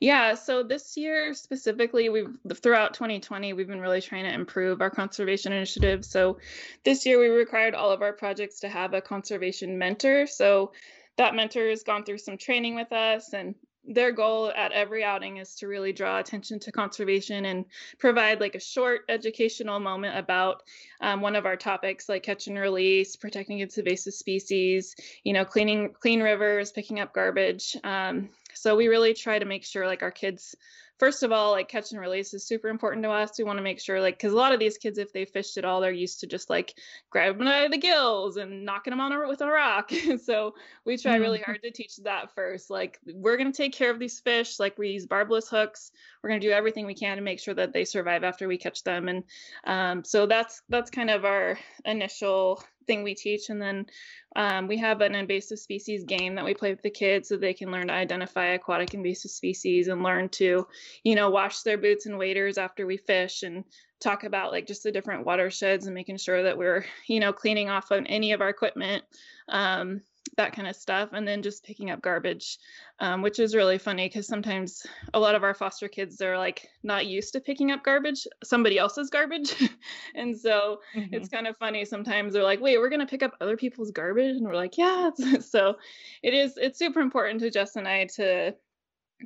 Yeah, 0.00 0.34
so 0.34 0.62
this 0.62 0.96
year 0.96 1.32
specifically, 1.34 2.08
we've 2.08 2.36
throughout 2.56 2.94
2020, 2.94 3.52
we've 3.54 3.66
been 3.66 3.80
really 3.80 4.02
trying 4.02 4.24
to 4.24 4.32
improve 4.32 4.80
our 4.82 4.90
conservation 4.90 5.52
initiative. 5.52 6.04
So 6.04 6.38
this 6.84 7.06
year, 7.06 7.18
we 7.18 7.28
required 7.28 7.74
all 7.74 7.90
of 7.90 8.02
our 8.02 8.12
projects 8.12 8.60
to 8.60 8.68
have 8.68 8.94
a 8.94 9.00
conservation 9.00 9.78
mentor. 9.78 10.26
So 10.26 10.72
that 11.16 11.34
mentor 11.34 11.68
has 11.68 11.82
gone 11.82 12.04
through 12.04 12.18
some 12.18 12.36
training 12.36 12.74
with 12.74 12.92
us, 12.92 13.32
and 13.32 13.54
their 13.88 14.12
goal 14.12 14.52
at 14.54 14.72
every 14.72 15.02
outing 15.02 15.38
is 15.38 15.54
to 15.56 15.66
really 15.66 15.92
draw 15.92 16.18
attention 16.18 16.58
to 16.60 16.70
conservation 16.70 17.46
and 17.46 17.64
provide 17.98 18.40
like 18.40 18.54
a 18.54 18.60
short 18.60 19.02
educational 19.08 19.80
moment 19.80 20.16
about 20.16 20.62
um, 21.00 21.22
one 21.22 21.34
of 21.34 21.46
our 21.46 21.56
topics 21.56 22.08
like 22.08 22.22
catch 22.22 22.48
and 22.48 22.58
release 22.58 23.16
protecting 23.16 23.60
invasive 23.60 24.12
species 24.12 24.94
you 25.24 25.32
know 25.32 25.44
cleaning 25.44 25.90
clean 25.98 26.22
rivers 26.22 26.70
picking 26.70 27.00
up 27.00 27.14
garbage 27.14 27.76
um, 27.82 28.28
so 28.58 28.76
we 28.76 28.88
really 28.88 29.14
try 29.14 29.38
to 29.38 29.44
make 29.44 29.64
sure 29.64 29.86
like 29.86 30.02
our 30.02 30.10
kids 30.10 30.54
first 30.98 31.22
of 31.22 31.32
all 31.32 31.52
like 31.52 31.68
catch 31.68 31.92
and 31.92 32.00
release 32.00 32.34
is 32.34 32.44
super 32.44 32.68
important 32.68 33.02
to 33.04 33.10
us. 33.10 33.38
We 33.38 33.44
want 33.44 33.58
to 33.58 33.62
make 33.62 33.80
sure 33.80 34.00
like 34.00 34.16
because 34.16 34.32
a 34.32 34.36
lot 34.36 34.52
of 34.52 34.60
these 34.60 34.78
kids 34.78 34.98
if 34.98 35.12
they 35.12 35.24
fished 35.24 35.56
at 35.56 35.64
all 35.64 35.80
they're 35.80 35.92
used 35.92 36.20
to 36.20 36.26
just 36.26 36.50
like 36.50 36.74
grabbing 37.10 37.38
them 37.38 37.48
out 37.48 37.66
of 37.66 37.70
the 37.70 37.78
gills 37.78 38.36
and 38.36 38.64
knocking 38.64 38.90
them 38.90 39.00
on 39.00 39.12
a, 39.12 39.28
with 39.28 39.40
a 39.40 39.46
rock. 39.46 39.90
So 40.18 40.54
we 40.84 40.96
try 40.96 41.16
really 41.16 41.38
hard 41.38 41.62
to 41.62 41.70
teach 41.70 41.96
that 41.98 42.34
first. 42.34 42.70
Like 42.70 42.98
we're 43.06 43.36
going 43.36 43.50
to 43.50 43.56
take 43.56 43.72
care 43.72 43.90
of 43.90 43.98
these 43.98 44.20
fish 44.20 44.58
like 44.58 44.76
we 44.76 44.90
use 44.90 45.06
barbless 45.06 45.48
hooks. 45.48 45.92
We're 46.22 46.30
going 46.30 46.40
to 46.40 46.46
do 46.46 46.52
everything 46.52 46.86
we 46.86 46.94
can 46.94 47.16
to 47.16 47.22
make 47.22 47.40
sure 47.40 47.54
that 47.54 47.72
they 47.72 47.84
survive 47.84 48.24
after 48.24 48.48
we 48.48 48.58
catch 48.58 48.82
them. 48.82 49.08
And 49.08 49.24
um, 49.64 50.04
so 50.04 50.26
that's 50.26 50.62
that's 50.68 50.90
kind 50.90 51.10
of 51.10 51.24
our 51.24 51.58
initial 51.84 52.62
thing 52.88 53.04
we 53.04 53.14
teach 53.14 53.50
and 53.50 53.62
then 53.62 53.86
um, 54.34 54.66
we 54.66 54.76
have 54.76 55.00
an 55.00 55.14
invasive 55.14 55.60
species 55.60 56.02
game 56.02 56.34
that 56.34 56.44
we 56.44 56.54
play 56.54 56.70
with 56.70 56.82
the 56.82 56.90
kids 56.90 57.28
so 57.28 57.36
they 57.36 57.54
can 57.54 57.70
learn 57.70 57.86
to 57.86 57.92
identify 57.92 58.46
aquatic 58.46 58.94
invasive 58.94 59.30
species 59.30 59.86
and 59.86 60.02
learn 60.02 60.28
to 60.30 60.66
you 61.04 61.14
know 61.14 61.30
wash 61.30 61.62
their 61.62 61.78
boots 61.78 62.06
and 62.06 62.18
waders 62.18 62.58
after 62.58 62.86
we 62.86 62.96
fish 62.96 63.44
and 63.44 63.62
talk 64.00 64.24
about 64.24 64.52
like 64.52 64.66
just 64.66 64.82
the 64.82 64.92
different 64.92 65.24
watersheds 65.24 65.86
and 65.86 65.94
making 65.94 66.16
sure 66.16 66.42
that 66.42 66.56
we're 66.58 66.84
you 67.06 67.20
know 67.20 67.32
cleaning 67.32 67.68
off 67.68 67.92
on 67.92 68.06
any 68.06 68.32
of 68.32 68.40
our 68.40 68.48
equipment. 68.48 69.04
Um, 69.48 70.02
that 70.36 70.52
kind 70.52 70.68
of 70.68 70.76
stuff 70.76 71.10
and 71.12 71.26
then 71.26 71.42
just 71.42 71.64
picking 71.64 71.90
up 71.90 72.00
garbage 72.02 72.58
um, 73.00 73.22
which 73.22 73.38
is 73.38 73.54
really 73.54 73.78
funny 73.78 74.08
because 74.08 74.26
sometimes 74.26 74.86
a 75.14 75.20
lot 75.20 75.34
of 75.34 75.42
our 75.42 75.54
foster 75.54 75.88
kids 75.88 76.16
they're 76.16 76.38
like 76.38 76.68
not 76.82 77.06
used 77.06 77.32
to 77.32 77.40
picking 77.40 77.70
up 77.70 77.82
garbage 77.84 78.26
somebody 78.44 78.78
else's 78.78 79.10
garbage. 79.10 79.54
And 80.14 80.36
so 80.38 80.80
Mhm. 80.94 81.08
it's 81.12 81.28
kind 81.28 81.46
of 81.46 81.56
funny 81.56 81.84
sometimes 81.84 82.32
they're 82.32 82.42
like 82.42 82.60
wait 82.60 82.78
we're 82.78 82.88
going 82.88 83.00
to 83.00 83.06
pick 83.06 83.22
up 83.22 83.34
other 83.40 83.56
people's 83.56 83.90
garbage? 83.90 84.36
And 84.36 84.46
we're 84.46 84.54
like 84.56 84.76
yeah. 84.76 85.10
So 85.40 85.76
it 86.22 86.34
is 86.34 86.56
it's 86.56 86.78
super 86.78 87.00
important 87.00 87.40
to 87.40 87.50
jess 87.50 87.76
and 87.76 87.86
i 87.88 88.06
to 88.16 88.54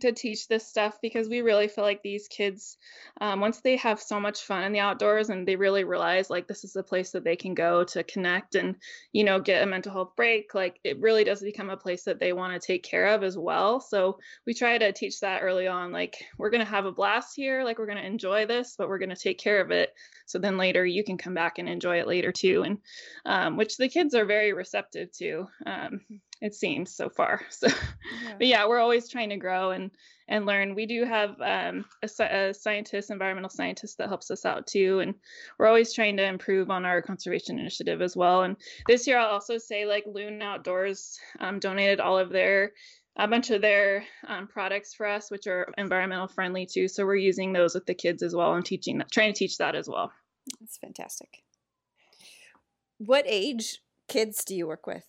to 0.00 0.12
teach 0.12 0.48
this 0.48 0.66
stuff 0.66 0.98
because 1.02 1.28
we 1.28 1.42
really 1.42 1.68
feel 1.68 1.84
like 1.84 2.02
these 2.02 2.26
kids 2.28 2.78
um, 3.20 3.40
once 3.40 3.60
they 3.60 3.76
have 3.76 4.00
so 4.00 4.18
much 4.18 4.42
fun 4.42 4.64
in 4.64 4.72
the 4.72 4.78
outdoors 4.78 5.28
and 5.28 5.46
they 5.46 5.54
really 5.54 5.84
realize 5.84 6.30
like 6.30 6.46
this 6.46 6.64
is 6.64 6.76
a 6.76 6.82
place 6.82 7.10
that 7.10 7.24
they 7.24 7.36
can 7.36 7.52
go 7.54 7.84
to 7.84 8.02
connect 8.04 8.54
and 8.54 8.76
you 9.12 9.22
know 9.22 9.38
get 9.38 9.62
a 9.62 9.66
mental 9.66 9.92
health 9.92 10.12
break 10.16 10.54
like 10.54 10.80
it 10.82 10.98
really 11.00 11.24
does 11.24 11.42
become 11.42 11.68
a 11.68 11.76
place 11.76 12.04
that 12.04 12.18
they 12.18 12.32
want 12.32 12.54
to 12.54 12.66
take 12.66 12.82
care 12.82 13.08
of 13.08 13.22
as 13.22 13.36
well. 13.36 13.80
So 13.80 14.18
we 14.46 14.54
try 14.54 14.78
to 14.78 14.92
teach 14.92 15.20
that 15.20 15.42
early 15.42 15.66
on 15.66 15.92
like 15.92 16.24
we're 16.38 16.50
going 16.50 16.64
to 16.64 16.70
have 16.70 16.86
a 16.86 16.92
blast 16.92 17.36
here 17.36 17.62
like 17.62 17.78
we're 17.78 17.86
going 17.86 17.98
to 17.98 18.06
enjoy 18.06 18.46
this 18.46 18.74
but 18.78 18.88
we're 18.88 18.98
going 18.98 19.10
to 19.10 19.16
take 19.16 19.38
care 19.38 19.60
of 19.60 19.70
it. 19.70 19.94
So 20.24 20.38
then 20.38 20.56
later 20.56 20.86
you 20.86 21.04
can 21.04 21.18
come 21.18 21.34
back 21.34 21.58
and 21.58 21.68
enjoy 21.68 21.98
it 21.98 22.06
later 22.06 22.32
too. 22.32 22.62
And 22.62 22.78
um, 23.26 23.56
which 23.58 23.76
the 23.76 23.88
kids 23.88 24.14
are 24.14 24.24
very 24.24 24.54
receptive 24.54 25.12
to 25.18 25.48
um, 25.66 26.00
it 26.42 26.54
seems 26.54 26.94
so 26.94 27.08
far 27.08 27.40
so 27.50 27.68
Yeah. 27.68 28.34
but 28.36 28.46
yeah 28.46 28.66
we're 28.66 28.80
always 28.80 29.08
trying 29.08 29.30
to 29.30 29.36
grow 29.38 29.70
and 29.70 29.90
and 30.28 30.44
learn 30.46 30.74
we 30.74 30.86
do 30.86 31.04
have 31.04 31.30
um, 31.40 31.84
a, 32.02 32.08
a 32.24 32.54
scientist 32.54 33.10
environmental 33.10 33.48
scientist 33.50 33.96
that 33.98 34.08
helps 34.08 34.30
us 34.30 34.44
out 34.44 34.66
too 34.66 35.00
and 35.00 35.14
we're 35.58 35.66
always 35.66 35.94
trying 35.94 36.16
to 36.18 36.24
improve 36.24 36.70
on 36.70 36.84
our 36.84 37.00
conservation 37.00 37.58
initiative 37.58 38.02
as 38.02 38.14
well 38.16 38.42
and 38.42 38.56
this 38.86 39.06
year 39.06 39.18
i'll 39.18 39.30
also 39.30 39.56
say 39.56 39.86
like 39.86 40.04
loon 40.06 40.42
outdoors 40.42 41.18
um, 41.40 41.58
donated 41.58 42.00
all 42.00 42.18
of 42.18 42.28
their 42.30 42.72
a 43.16 43.28
bunch 43.28 43.50
of 43.50 43.60
their 43.60 44.04
um, 44.26 44.46
products 44.48 44.94
for 44.94 45.06
us 45.06 45.30
which 45.30 45.46
are 45.46 45.68
environmental 45.78 46.28
friendly 46.28 46.66
too 46.66 46.88
so 46.88 47.04
we're 47.04 47.14
using 47.16 47.52
those 47.52 47.74
with 47.74 47.86
the 47.86 47.94
kids 47.94 48.22
as 48.22 48.34
well 48.34 48.54
and 48.54 48.64
teaching 48.64 48.98
that 48.98 49.10
trying 49.10 49.32
to 49.32 49.38
teach 49.38 49.58
that 49.58 49.74
as 49.74 49.88
well 49.88 50.10
That's 50.60 50.78
fantastic. 50.78 51.44
What 52.98 53.24
age 53.26 53.78
kids 54.08 54.44
do 54.44 54.54
you 54.54 54.66
work 54.66 54.86
with? 54.86 55.04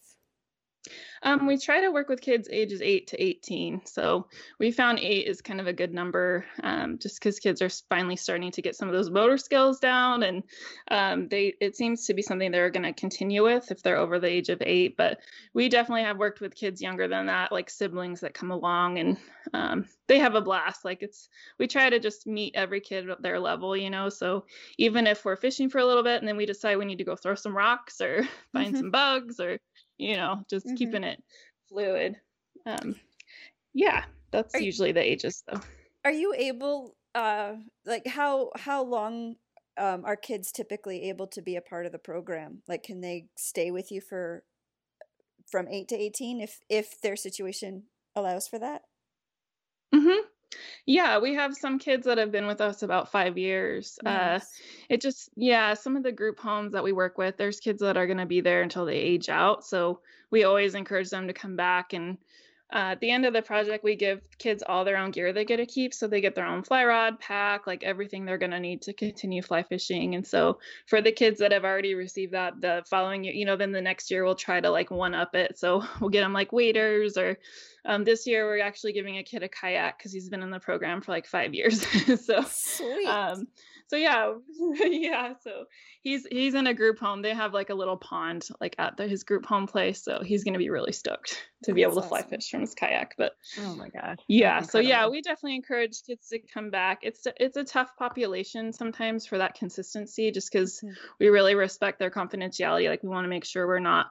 Um, 1.21 1.47
we 1.47 1.57
try 1.57 1.81
to 1.81 1.91
work 1.91 2.09
with 2.09 2.21
kids 2.21 2.49
ages 2.51 2.81
8 2.81 3.07
to 3.07 3.21
18. 3.23 3.85
So 3.85 4.27
we 4.59 4.71
found 4.71 4.99
8 4.99 5.27
is 5.27 5.41
kind 5.41 5.61
of 5.61 5.67
a 5.67 5.73
good 5.73 5.93
number 5.93 6.45
um, 6.61 6.97
just 6.99 7.19
because 7.19 7.39
kids 7.39 7.61
are 7.61 7.69
finally 7.89 8.15
starting 8.17 8.51
to 8.51 8.61
get 8.61 8.75
some 8.75 8.87
of 8.89 8.93
those 8.93 9.09
motor 9.09 9.37
skills 9.37 9.79
down. 9.79 10.23
And 10.23 10.43
um, 10.89 11.27
they 11.29 11.53
it 11.61 11.75
seems 11.75 12.05
to 12.07 12.13
be 12.13 12.21
something 12.21 12.51
they're 12.51 12.69
going 12.69 12.83
to 12.83 12.93
continue 12.93 13.43
with 13.43 13.71
if 13.71 13.81
they're 13.81 13.97
over 13.97 14.19
the 14.19 14.27
age 14.27 14.49
of 14.49 14.61
8. 14.61 14.97
But 14.97 15.19
we 15.53 15.69
definitely 15.69 16.03
have 16.03 16.17
worked 16.17 16.41
with 16.41 16.55
kids 16.55 16.81
younger 16.81 17.07
than 17.07 17.27
that, 17.27 17.51
like 17.51 17.69
siblings 17.69 18.21
that 18.21 18.33
come 18.33 18.51
along 18.51 18.99
and 18.99 19.17
um, 19.53 19.85
they 20.07 20.19
have 20.19 20.35
a 20.35 20.41
blast. 20.41 20.83
Like 20.83 21.01
it's, 21.01 21.29
we 21.57 21.67
try 21.67 21.89
to 21.89 21.99
just 21.99 22.27
meet 22.27 22.55
every 22.55 22.81
kid 22.81 23.09
at 23.09 23.21
their 23.21 23.39
level, 23.39 23.75
you 23.77 23.89
know? 23.89 24.09
So 24.09 24.45
even 24.77 25.07
if 25.07 25.23
we're 25.25 25.35
fishing 25.35 25.69
for 25.69 25.77
a 25.79 25.85
little 25.85 26.03
bit 26.03 26.19
and 26.19 26.27
then 26.27 26.37
we 26.37 26.45
decide 26.45 26.77
we 26.77 26.85
need 26.85 26.97
to 26.97 27.03
go 27.03 27.15
throw 27.15 27.35
some 27.35 27.55
rocks 27.55 28.01
or 28.01 28.23
find 28.53 28.73
Mhm. 28.73 28.79
some 28.79 28.91
bugs 28.91 29.39
or 29.39 29.59
you 30.03 30.17
know, 30.17 30.43
just 30.49 30.65
Mhm. 30.67 30.77
keeping 30.77 31.03
it 31.03 31.23
fluid. 31.67 32.19
Um, 32.65 32.99
yeah, 33.73 34.05
that's 34.31 34.53
Are 34.53 34.59
you- 34.59 34.65
usually 34.67 34.91
the 34.91 35.01
ages 35.01 35.43
though. 35.47 35.61
Are 36.05 36.11
you 36.11 36.33
able, 36.33 36.95
uh, 37.15 37.55
like 37.85 38.05
how 38.07 38.51
how 38.55 38.83
long 38.83 39.37
um, 39.77 40.05
are 40.05 40.15
kids 40.15 40.51
typically 40.51 41.09
able 41.09 41.25
to 41.27 41.41
be 41.41 41.55
a 41.55 41.61
part 41.61 41.87
of 41.87 41.91
the 41.91 41.97
program? 41.99 42.61
Like, 42.67 42.83
can 42.83 43.01
they 43.01 43.29
stay 43.35 43.71
with 43.71 43.91
you 43.91 44.01
for 44.01 44.45
from 45.49 45.67
eight 45.67 45.87
to 45.87 45.95
eighteen 45.95 46.39
if 46.41 46.59
if 46.69 47.01
their 47.01 47.15
situation 47.15 47.89
allows 48.15 48.47
for 48.47 48.59
that? 48.59 48.83
hmm 49.93 50.25
Yeah, 50.85 51.19
we 51.19 51.35
have 51.35 51.55
some 51.55 51.79
kids 51.79 52.05
that 52.05 52.17
have 52.17 52.31
been 52.31 52.47
with 52.47 52.61
us 52.61 52.83
about 52.83 53.11
five 53.11 53.37
years. 53.37 53.99
Uh, 54.05 54.39
it 54.89 55.01
just, 55.01 55.29
yeah, 55.35 55.73
some 55.73 55.95
of 55.95 56.03
the 56.03 56.11
group 56.11 56.39
homes 56.39 56.73
that 56.73 56.83
we 56.83 56.91
work 56.91 57.17
with, 57.17 57.37
there's 57.37 57.59
kids 57.59 57.81
that 57.81 57.97
are 57.97 58.07
going 58.07 58.17
to 58.17 58.25
be 58.25 58.41
there 58.41 58.61
until 58.61 58.85
they 58.85 58.97
age 58.97 59.29
out. 59.29 59.65
So 59.65 59.99
we 60.31 60.43
always 60.43 60.75
encourage 60.75 61.09
them 61.09 61.27
to 61.27 61.33
come 61.33 61.55
back 61.55 61.93
and 61.93 62.17
uh, 62.73 62.93
at 62.93 62.99
the 63.01 63.11
end 63.11 63.23
of 63.23 63.33
the 63.33 63.41
project, 63.41 63.83
we 63.83 63.95
give 63.95 64.21
kids 64.39 64.63
all 64.67 64.83
their 64.83 64.97
own 64.97 65.11
gear 65.11 65.31
they 65.31 65.45
get 65.45 65.57
to 65.57 65.65
keep. 65.65 65.93
So 65.93 66.07
they 66.07 66.21
get 66.21 66.33
their 66.33 66.47
own 66.47 66.63
fly 66.63 66.83
rod, 66.85 67.19
pack, 67.19 67.67
like 67.67 67.83
everything 67.83 68.25
they're 68.25 68.39
going 68.39 68.51
to 68.51 68.59
need 68.59 68.81
to 68.83 68.93
continue 68.93 69.43
fly 69.43 69.61
fishing. 69.61 70.15
And 70.15 70.25
so 70.25 70.57
for 70.87 70.99
the 70.99 71.11
kids 71.11 71.37
that 71.39 71.51
have 71.51 71.65
already 71.65 71.93
received 71.93 72.33
that, 72.33 72.59
the 72.61 72.83
following 72.89 73.25
year, 73.25 73.33
you 73.35 73.45
know, 73.45 73.55
then 73.55 73.73
the 73.73 73.81
next 73.81 74.09
year 74.09 74.23
we'll 74.23 74.33
try 74.33 74.59
to 74.59 74.71
like 74.71 74.89
one 74.89 75.13
up 75.13 75.35
it. 75.35 75.59
So 75.59 75.83
we'll 75.99 76.09
get 76.09 76.21
them 76.21 76.33
like 76.33 76.51
waders 76.51 77.15
or 77.15 77.37
um, 77.85 78.03
this 78.05 78.25
year 78.25 78.45
we're 78.45 78.61
actually 78.61 78.93
giving 78.93 79.17
a 79.17 79.23
kid 79.23 79.43
a 79.43 79.49
kayak 79.49 79.99
because 79.99 80.11
he's 80.11 80.29
been 80.29 80.41
in 80.41 80.49
the 80.49 80.59
program 80.59 81.01
for 81.01 81.11
like 81.11 81.27
five 81.27 81.53
years. 81.53 81.85
so 82.25 82.41
Sweet. 82.41 83.07
um, 83.07 83.47
so 83.93 83.97
yeah 83.97 84.33
yeah 84.89 85.33
so 85.43 85.65
he's 86.01 86.25
he's 86.31 86.55
in 86.55 86.65
a 86.65 86.73
group 86.73 86.97
home 86.97 87.21
they 87.21 87.33
have 87.33 87.53
like 87.53 87.69
a 87.69 87.75
little 87.75 87.97
pond 87.97 88.47
like 88.59 88.75
at 88.79 88.97
the, 88.97 89.07
his 89.07 89.23
group 89.23 89.45
home 89.45 89.67
place 89.67 90.03
so 90.03 90.21
he's 90.23 90.43
going 90.43 90.53
to 90.53 90.59
be 90.59 90.71
really 90.71 90.91
stoked 90.91 91.47
to 91.63 91.73
be 91.73 91.83
That's 91.83 91.93
able 91.93 92.01
to 92.01 92.07
fly 92.07 92.23
fish 92.23 92.49
from 92.49 92.61
his 92.61 92.73
kayak 92.73 93.13
but 93.19 93.33
Oh 93.59 93.75
my 93.75 93.89
gosh. 93.89 94.17
yeah 94.27 94.61
so 94.61 94.79
yeah 94.79 95.07
we 95.09 95.21
definitely 95.21 95.57
encourage 95.57 96.01
kids 96.07 96.27
to 96.29 96.39
come 96.39 96.71
back 96.71 96.99
it's 97.03 97.27
it's 97.37 97.55
a 97.55 97.63
tough 97.63 97.95
population 97.97 98.73
sometimes 98.73 99.27
for 99.27 99.37
that 99.37 99.53
consistency 99.53 100.31
just 100.31 100.51
because 100.51 100.81
Mhm. 100.83 100.95
we 101.19 101.27
really 101.29 101.53
respect 101.53 101.99
their 101.99 102.09
confidentiality 102.09 102.89
like 102.89 103.03
we 103.03 103.09
want 103.09 103.25
to 103.25 103.29
make 103.29 103.45
sure 103.45 103.67
we're 103.67 103.77
not 103.77 104.07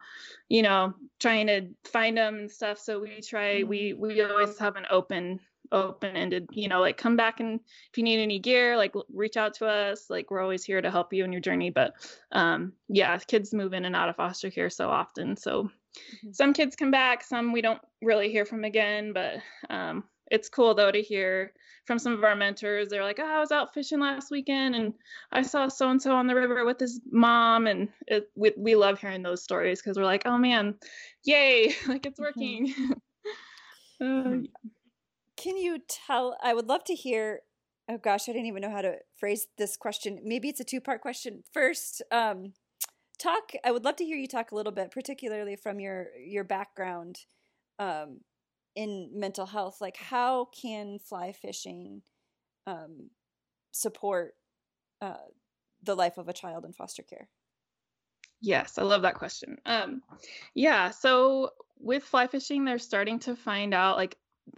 you 0.49 0.63
know 0.63 0.95
trying 1.19 1.49
to 1.49 1.69
find 1.91 2.17
them 2.17 2.37
and 2.37 2.51
stuff 2.53 2.79
so 2.79 3.01
we 3.01 3.21
try 3.21 3.65
we 3.65 3.95
we 3.95 4.23
always 4.23 4.57
have 4.59 4.77
an 4.77 4.87
open 4.91 5.41
open 5.73 6.15
ended 6.17 6.47
you 6.53 6.69
know 6.69 6.81
like 6.81 6.97
come 6.97 7.17
back 7.17 7.41
and 7.41 7.59
if 7.91 7.97
you 7.99 8.05
need 8.05 8.23
any 8.23 8.39
gear 8.39 8.77
like 8.77 8.95
reach 9.13 9.37
out 9.37 9.55
to 9.55 9.67
us 9.67 10.11
like 10.11 10.31
we're 10.31 10.43
always 10.43 10.65
here 10.65 10.81
to 10.81 10.91
help 10.91 11.13
you 11.13 11.25
in 11.25 11.33
your 11.33 11.41
journey 11.41 11.71
but 11.71 11.95
um 12.33 12.73
yeah 12.89 13.17
kids 13.19 13.53
move 13.55 13.73
in 13.73 13.85
and 13.85 13.97
out 13.97 14.09
of 14.09 14.17
foster 14.17 14.51
care 14.51 14.71
so 14.71 14.89
often 14.89 15.37
so 15.37 15.71
Mhm. 16.25 16.35
some 16.35 16.53
kids 16.55 16.75
come 16.77 16.91
back 16.91 17.23
some 17.23 17.53
we 17.53 17.61
don't 17.61 17.81
really 18.01 18.31
hear 18.31 18.47
from 18.47 18.65
again 18.65 19.13
but 19.13 19.41
um 19.69 20.05
it's 20.31 20.49
cool 20.49 20.75
though 20.75 20.91
to 20.91 21.03
hear 21.03 21.53
from 21.85 21.99
some 21.99 22.15
of 22.15 22.25
our 22.25 22.35
mentors 22.35 22.89
they're 22.89 23.03
like 23.05 23.19
oh 23.21 23.27
i 23.27 23.39
was 23.39 23.53
out 23.53 23.75
fishing 23.75 24.01
last 24.01 24.31
weekend 24.31 24.75
and 24.75 24.95
i 25.33 25.43
saw 25.43 25.69
so 25.69 25.91
and 25.91 26.01
so 26.01 26.15
on 26.15 26.27
the 26.27 26.35
river 26.35 26.65
with 26.65 26.81
his 26.81 27.01
mom 27.11 27.67
and 27.67 27.89
it, 28.07 28.31
we, 28.35 28.53
we 28.57 28.75
love 28.75 28.99
hearing 28.99 29.23
those 29.23 29.43
stories 29.43 29.83
because 29.83 29.99
we're 29.99 30.05
like 30.05 30.23
oh 30.25 30.39
man 30.39 30.75
yay 31.25 31.75
like 31.89 32.07
it's 32.07 32.19
working 32.21 32.73
Uh, 34.01 34.05
Mhm. 34.05 34.47
Can 35.43 35.57
you 35.57 35.79
tell? 35.89 36.37
I 36.43 36.55
would 36.55 36.69
love 36.69 36.85
to 36.85 36.95
hear. 36.95 37.41
Oh 37.91 37.99
gosh, 37.99 38.29
I 38.29 38.33
didn't 38.33 38.47
even 38.47 38.63
know 38.63 38.71
how 38.71 38.83
to 38.83 38.99
phrase 39.17 39.49
this 39.59 39.77
question. 39.77 40.21
Maybe 40.23 40.49
it's 40.49 40.61
a 40.61 40.65
two 40.65 40.81
part 40.81 41.01
question. 41.01 41.43
First, 41.53 42.01
um, 42.13 42.53
talk. 43.19 43.53
I 43.65 43.73
would 43.73 43.85
love 43.85 43.97
to 43.97 44.05
hear 44.05 44.17
you 44.17 44.29
talk 44.29 44.53
a 44.53 44.55
little 44.55 44.71
bit, 44.71 44.93
particularly 44.93 45.57
from 45.57 45.81
your 45.81 46.07
your 46.25 46.45
background 46.45 47.17
um, 47.81 48.21
in 48.77 49.11
mental 49.15 49.47
health. 49.47 49.79
Like, 49.81 49.97
how 49.97 50.47
can 50.47 51.01
fly 51.01 51.33
fishing 51.33 52.03
um, 52.69 53.11
support 53.73 54.35
uh, 55.01 55.27
the 55.83 55.97
life 55.97 56.19
of 56.19 56.29
a 56.29 56.33
child 56.33 56.65
in 56.65 56.73
foster 56.73 57.03
care? 57.03 57.29
Yes, 58.41 58.79
I 58.79 58.83
love 58.83 59.03
that 59.03 59.15
question. 59.15 59.59
Um, 59.67 60.03
yeah, 60.55 60.91
so 60.91 61.51
with 61.81 62.05
fly 62.05 62.29
fishing, 62.29 62.65
they're 62.65 62.79
starting 62.79 63.19
to 63.21 63.35
find 63.35 63.75
out 63.75 63.97
like 63.97 64.17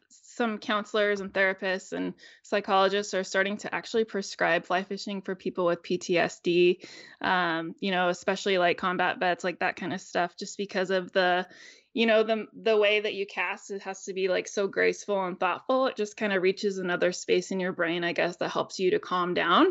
some 0.08 0.58
counselors 0.58 1.20
and 1.20 1.32
therapists 1.32 1.92
and 1.92 2.14
psychologists 2.42 3.14
are 3.14 3.24
starting 3.24 3.56
to 3.58 3.72
actually 3.74 4.04
prescribe 4.04 4.64
fly 4.64 4.82
fishing 4.82 5.22
for 5.22 5.34
people 5.34 5.66
with 5.66 5.82
PTSD, 5.82 6.84
um, 7.20 7.74
you 7.80 7.90
know, 7.90 8.08
especially 8.08 8.58
like 8.58 8.76
combat 8.76 9.18
vets, 9.20 9.44
like 9.44 9.60
that 9.60 9.76
kind 9.76 9.92
of 9.92 10.00
stuff, 10.00 10.36
just 10.36 10.58
because 10.58 10.90
of 10.90 11.12
the, 11.12 11.46
you 11.94 12.06
know, 12.06 12.24
the 12.24 12.46
the 12.52 12.76
way 12.76 12.98
that 12.98 13.14
you 13.14 13.24
cast 13.24 13.70
it 13.70 13.80
has 13.82 14.02
to 14.04 14.12
be 14.12 14.26
like 14.26 14.48
so 14.48 14.66
graceful 14.66 15.24
and 15.24 15.38
thoughtful. 15.38 15.86
It 15.86 15.96
just 15.96 16.16
kind 16.16 16.32
of 16.32 16.42
reaches 16.42 16.78
another 16.78 17.12
space 17.12 17.52
in 17.52 17.60
your 17.60 17.72
brain, 17.72 18.02
I 18.02 18.12
guess, 18.12 18.36
that 18.36 18.50
helps 18.50 18.80
you 18.80 18.90
to 18.90 18.98
calm 18.98 19.32
down. 19.32 19.68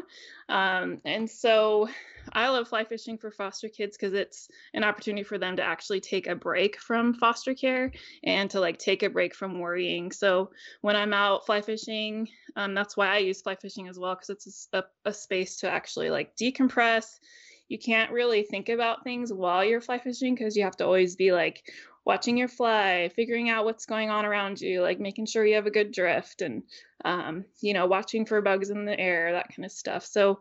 Um, 0.47 0.99
and 1.03 1.29
so 1.29 1.89
I 2.31 2.47
love 2.47 2.69
fly 2.69 2.85
fishing 2.85 3.17
for 3.17 3.29
foster 3.29 3.67
kids 3.67 3.97
because 3.97 4.13
it's 4.13 4.47
an 4.73 4.85
opportunity 4.85 5.23
for 5.23 5.37
them 5.37 5.57
to 5.57 5.63
actually 5.63 5.99
take 5.99 6.27
a 6.27 6.35
break 6.35 6.79
from 6.79 7.13
foster 7.13 7.53
care 7.53 7.91
and 8.23 8.49
to 8.51 8.61
like 8.61 8.77
take 8.77 9.03
a 9.03 9.09
break 9.09 9.35
from 9.35 9.59
worrying. 9.59 10.13
So 10.13 10.51
when 10.79 10.95
I'm 10.95 11.13
out 11.13 11.45
fly 11.45 11.61
fishing, 11.61 12.29
um, 12.55 12.73
that's 12.73 12.95
why 12.95 13.09
I 13.09 13.17
use 13.17 13.41
fly 13.41 13.55
fishing 13.55 13.89
as 13.89 13.99
well 13.99 14.15
because 14.15 14.29
it's 14.29 14.69
a, 14.71 14.83
a 15.03 15.13
space 15.13 15.57
to 15.57 15.69
actually 15.69 16.09
like 16.09 16.37
decompress. 16.37 17.19
You 17.67 17.79
can't 17.79 18.11
really 18.11 18.43
think 18.43 18.69
about 18.69 19.03
things 19.03 19.33
while 19.33 19.65
you're 19.65 19.81
fly 19.81 19.97
fishing 19.97 20.35
because 20.35 20.55
you 20.55 20.63
have 20.63 20.77
to 20.77 20.85
always 20.85 21.15
be 21.15 21.31
like 21.31 21.63
watching 22.05 22.37
your 22.37 22.47
fly, 22.47 23.09
figuring 23.15 23.49
out 23.49 23.65
what's 23.65 23.85
going 23.85 24.09
on 24.09 24.25
around 24.25 24.59
you, 24.59 24.81
like 24.81 24.99
making 24.99 25.25
sure 25.25 25.45
you 25.45 25.55
have 25.55 25.67
a 25.67 25.71
good 25.71 25.91
drift 25.91 26.41
and 26.41 26.63
um, 27.05 27.45
you 27.61 27.73
know, 27.73 27.85
watching 27.85 28.25
for 28.25 28.41
bugs 28.41 28.69
in 28.69 28.85
the 28.85 28.99
air, 28.99 29.31
that 29.33 29.49
kind 29.55 29.65
of 29.65 29.71
stuff. 29.71 30.05
So 30.05 30.39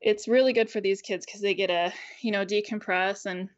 it's 0.00 0.28
really 0.28 0.52
good 0.52 0.70
for 0.70 0.80
these 0.80 1.00
kids 1.00 1.24
because 1.24 1.40
they 1.40 1.54
get 1.54 1.70
a 1.70 1.92
you 2.20 2.30
know 2.30 2.44
decompress 2.44 3.26
and 3.26 3.48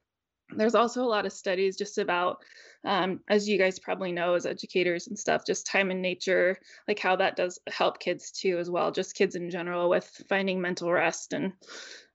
there's 0.56 0.74
also 0.74 1.02
a 1.02 1.06
lot 1.06 1.26
of 1.26 1.32
studies 1.32 1.76
just 1.76 1.98
about 1.98 2.38
um, 2.84 3.20
as 3.28 3.48
you 3.48 3.58
guys 3.58 3.78
probably 3.78 4.12
know 4.12 4.34
as 4.34 4.46
educators 4.46 5.08
and 5.08 5.18
stuff 5.18 5.44
just 5.44 5.66
time 5.66 5.90
in 5.90 6.00
nature 6.00 6.56
like 6.86 6.98
how 6.98 7.16
that 7.16 7.36
does 7.36 7.58
help 7.68 7.98
kids 7.98 8.30
too 8.30 8.58
as 8.58 8.70
well 8.70 8.90
just 8.90 9.14
kids 9.14 9.34
in 9.34 9.50
general 9.50 9.90
with 9.90 10.06
finding 10.28 10.60
mental 10.60 10.90
rest 10.90 11.32
and 11.32 11.52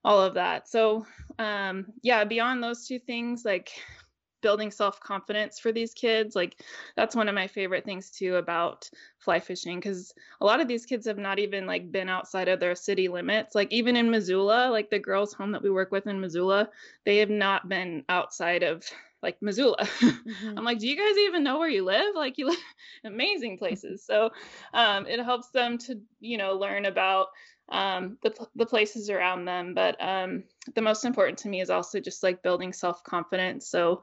all 0.04 0.20
of 0.20 0.34
that 0.34 0.68
so 0.68 1.06
um, 1.38 1.86
yeah 2.02 2.24
beyond 2.24 2.62
those 2.62 2.86
two 2.86 2.98
things 2.98 3.44
like 3.44 3.70
building 4.44 4.70
self-confidence 4.70 5.58
for 5.58 5.72
these 5.72 5.94
kids 5.94 6.36
like 6.36 6.60
that's 6.96 7.16
one 7.16 7.28
of 7.28 7.34
my 7.34 7.46
favorite 7.48 7.84
things 7.86 8.10
too 8.10 8.36
about 8.36 8.90
fly 9.18 9.40
fishing 9.40 9.80
because 9.80 10.12
a 10.42 10.44
lot 10.44 10.60
of 10.60 10.68
these 10.68 10.84
kids 10.84 11.06
have 11.06 11.16
not 11.18 11.38
even 11.38 11.66
like 11.66 11.90
been 11.90 12.10
outside 12.10 12.48
of 12.48 12.60
their 12.60 12.74
city 12.74 13.08
limits. 13.08 13.54
Like 13.54 13.72
even 13.72 13.96
in 13.96 14.10
missoula 14.10 14.68
like 14.70 14.90
the 14.90 14.98
girls 14.98 15.32
home 15.32 15.52
that 15.52 15.62
we 15.62 15.70
work 15.70 15.90
with 15.90 16.06
in 16.06 16.20
missoula 16.20 16.68
they 17.06 17.16
have 17.18 17.30
not 17.30 17.68
been 17.68 18.04
outside 18.10 18.62
of 18.62 18.84
like 19.22 19.40
missoula. 19.40 19.78
Mhm. 20.04 20.54
i'm 20.56 20.64
like 20.64 20.78
do 20.78 20.86
you 20.88 20.96
guys 20.96 21.16
even 21.26 21.42
know 21.42 21.58
where 21.58 21.68
you 21.68 21.84
live? 21.84 22.14
Like 22.14 22.36
you 22.38 22.46
live 22.48 22.58
amazing 23.04 23.58
places. 23.58 24.04
So 24.04 24.30
um, 24.74 25.06
it 25.06 25.20
helps 25.24 25.48
them 25.50 25.78
to 25.86 26.00
you 26.20 26.36
know 26.38 26.54
learn 26.54 26.84
about 26.84 27.28
um, 27.70 28.18
the, 28.22 28.32
the 28.54 28.66
places 28.66 29.08
around 29.10 29.46
them. 29.46 29.74
But 29.74 29.96
um, 30.00 30.44
the 30.74 30.82
most 30.82 31.04
important 31.04 31.38
to 31.38 31.48
me 31.48 31.60
is 31.60 31.70
also 31.70 32.00
just 32.00 32.22
like 32.22 32.42
building 32.42 32.72
self-confidence. 32.72 33.66
So 33.66 34.02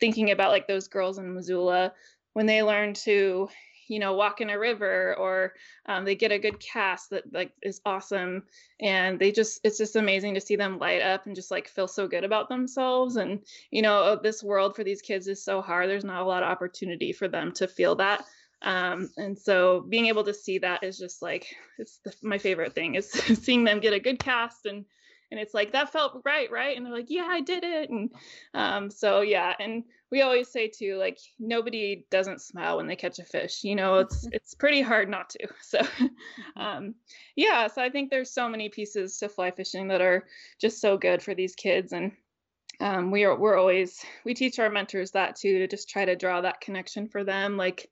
thinking 0.00 0.30
about 0.30 0.50
like 0.50 0.66
those 0.66 0.88
girls 0.88 1.18
in 1.18 1.34
missoula 1.34 1.92
when 2.32 2.46
they 2.46 2.62
learn 2.62 2.94
to 2.94 3.48
you 3.88 3.98
know 3.98 4.14
walk 4.14 4.40
in 4.40 4.50
a 4.50 4.58
river 4.58 5.14
or 5.18 5.52
um, 5.86 6.04
they 6.04 6.14
get 6.14 6.32
a 6.32 6.38
good 6.38 6.58
cast 6.58 7.10
that 7.10 7.24
like 7.32 7.52
is 7.62 7.80
awesome 7.84 8.42
and 8.80 9.18
they 9.18 9.30
just 9.30 9.60
it's 9.64 9.78
just 9.78 9.96
amazing 9.96 10.34
to 10.34 10.40
see 10.40 10.56
them 10.56 10.78
light 10.78 11.02
up 11.02 11.26
and 11.26 11.36
just 11.36 11.50
like 11.50 11.68
feel 11.68 11.88
so 11.88 12.06
good 12.06 12.24
about 12.24 12.48
themselves 12.48 13.16
and 13.16 13.40
you 13.70 13.82
know 13.82 14.18
this 14.22 14.42
world 14.42 14.74
for 14.74 14.84
these 14.84 15.02
kids 15.02 15.28
is 15.28 15.44
so 15.44 15.60
hard 15.60 15.88
there's 15.88 16.04
not 16.04 16.22
a 16.22 16.26
lot 16.26 16.42
of 16.42 16.48
opportunity 16.48 17.12
for 17.12 17.28
them 17.28 17.52
to 17.52 17.68
feel 17.68 17.94
that 17.94 18.24
um, 18.62 19.10
and 19.16 19.36
so 19.36 19.84
being 19.88 20.06
able 20.06 20.22
to 20.22 20.32
see 20.32 20.58
that 20.58 20.84
is 20.84 20.96
just 20.96 21.20
like 21.20 21.54
it's 21.78 21.98
the, 22.04 22.14
my 22.22 22.38
favorite 22.38 22.74
thing 22.74 22.94
is 22.94 23.10
seeing 23.42 23.64
them 23.64 23.80
get 23.80 23.92
a 23.92 24.00
good 24.00 24.18
cast 24.18 24.66
and 24.66 24.84
and 25.32 25.40
it's 25.40 25.54
like 25.54 25.72
that 25.72 25.90
felt 25.90 26.22
right 26.24 26.50
right? 26.52 26.76
And 26.76 26.86
they're 26.86 26.92
like 26.92 27.10
yeah 27.10 27.26
i 27.28 27.40
did 27.40 27.64
it. 27.64 27.90
And 27.90 28.10
um, 28.54 28.90
so 28.90 29.22
yeah 29.22 29.54
and 29.58 29.82
we 30.12 30.20
always 30.20 30.48
say 30.48 30.68
too 30.68 30.96
like 30.98 31.18
nobody 31.40 32.06
doesn't 32.10 32.42
smile 32.42 32.76
when 32.76 32.86
they 32.86 32.94
catch 32.94 33.18
a 33.18 33.24
fish 33.24 33.64
you 33.64 33.74
know 33.74 33.98
it's 33.98 34.28
it's 34.32 34.54
pretty 34.54 34.82
hard 34.82 35.08
not 35.08 35.30
to 35.30 35.48
so 35.60 35.80
um, 36.56 36.94
yeah 37.34 37.66
so 37.66 37.82
i 37.82 37.90
think 37.90 38.10
there's 38.10 38.30
so 38.30 38.48
many 38.48 38.68
pieces 38.68 39.18
to 39.18 39.28
fly 39.28 39.50
fishing 39.50 39.88
that 39.88 40.00
are 40.02 40.24
just 40.60 40.80
so 40.80 40.96
good 40.96 41.20
for 41.20 41.34
these 41.34 41.56
kids 41.56 41.92
and 41.92 42.12
um, 42.80 43.10
we 43.10 43.24
are 43.24 43.36
we're 43.36 43.56
always 43.56 44.04
we 44.24 44.34
teach 44.34 44.58
our 44.58 44.70
mentors 44.70 45.12
that 45.12 45.36
too 45.36 45.58
to 45.58 45.66
just 45.66 45.88
try 45.88 46.04
to 46.04 46.16
draw 46.16 46.40
that 46.40 46.60
connection 46.60 47.08
for 47.08 47.24
them 47.24 47.56
like 47.56 47.88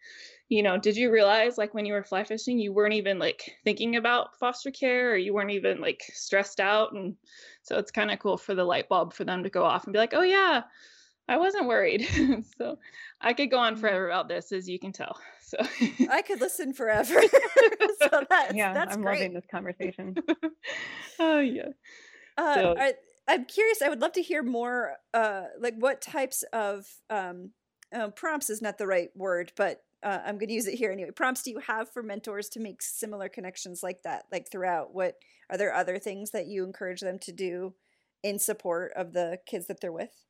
you 0.50 0.62
know 0.62 0.76
did 0.76 0.96
you 0.96 1.10
realize 1.10 1.56
like 1.56 1.72
when 1.72 1.86
you 1.86 1.94
were 1.94 2.02
fly 2.04 2.22
fishing 2.24 2.58
you 2.58 2.72
weren't 2.72 2.92
even 2.94 3.18
like 3.18 3.56
thinking 3.64 3.96
about 3.96 4.36
foster 4.38 4.70
care 4.70 5.12
or 5.12 5.16
you 5.16 5.32
weren't 5.32 5.50
even 5.52 5.80
like 5.80 6.02
stressed 6.12 6.60
out 6.60 6.92
and 6.92 7.16
so 7.62 7.78
it's 7.78 7.90
kind 7.90 8.10
of 8.10 8.18
cool 8.18 8.36
for 8.36 8.54
the 8.54 8.64
light 8.64 8.88
bulb 8.88 9.12
for 9.14 9.24
them 9.24 9.42
to 9.44 9.48
go 9.48 9.64
off 9.64 9.84
and 9.84 9.92
be 9.94 9.98
like 9.98 10.12
oh 10.12 10.22
yeah 10.22 10.62
i 11.28 11.36
wasn't 11.38 11.66
worried 11.66 12.04
so 12.58 12.76
i 13.20 13.32
could 13.32 13.50
go 13.50 13.58
on 13.58 13.76
forever 13.76 14.06
about 14.08 14.28
this 14.28 14.50
as 14.52 14.68
you 14.68 14.78
can 14.78 14.92
tell 14.92 15.16
so 15.40 15.56
I 16.08 16.22
could 16.22 16.40
listen 16.40 16.72
forever. 16.72 17.20
so 18.00 18.22
that's, 18.30 18.54
yeah, 18.54 18.72
that's 18.72 18.94
I'm 18.94 19.02
great. 19.02 19.14
loving 19.18 19.34
this 19.34 19.46
conversation. 19.50 20.14
oh 21.18 21.40
yeah 21.40 21.70
Uh, 22.36 22.54
So- 22.54 22.74
I, 22.78 22.94
I'm 23.26 23.44
curious. 23.46 23.82
I 23.82 23.88
would 23.88 24.00
love 24.00 24.12
to 24.12 24.22
hear 24.22 24.42
more. 24.44 24.94
Uh, 25.12 25.44
like 25.58 25.74
what 25.76 26.00
types 26.00 26.44
of 26.52 26.86
um, 27.10 27.50
uh, 27.92 28.08
prompts 28.10 28.48
is 28.48 28.62
not 28.62 28.78
the 28.78 28.86
right 28.86 29.10
word, 29.16 29.50
but 29.56 29.82
uh, 30.02 30.18
I'm 30.24 30.38
going 30.38 30.48
to 30.48 30.54
use 30.54 30.66
it 30.66 30.74
here 30.74 30.92
anyway. 30.92 31.10
Prompts 31.10 31.42
do 31.42 31.50
you 31.50 31.60
have 31.60 31.90
for 31.90 32.02
mentors 32.02 32.48
to 32.50 32.60
make 32.60 32.82
similar 32.82 33.28
connections 33.28 33.82
like 33.82 34.02
that, 34.04 34.24
like 34.32 34.50
throughout? 34.50 34.94
What 34.94 35.16
are 35.50 35.58
there 35.58 35.74
other 35.74 35.98
things 35.98 36.30
that 36.30 36.46
you 36.46 36.64
encourage 36.64 37.00
them 37.00 37.18
to 37.20 37.32
do 37.32 37.74
in 38.22 38.38
support 38.38 38.92
of 38.96 39.12
the 39.12 39.38
kids 39.46 39.66
that 39.66 39.80
they're 39.80 39.92
with? 39.92 40.24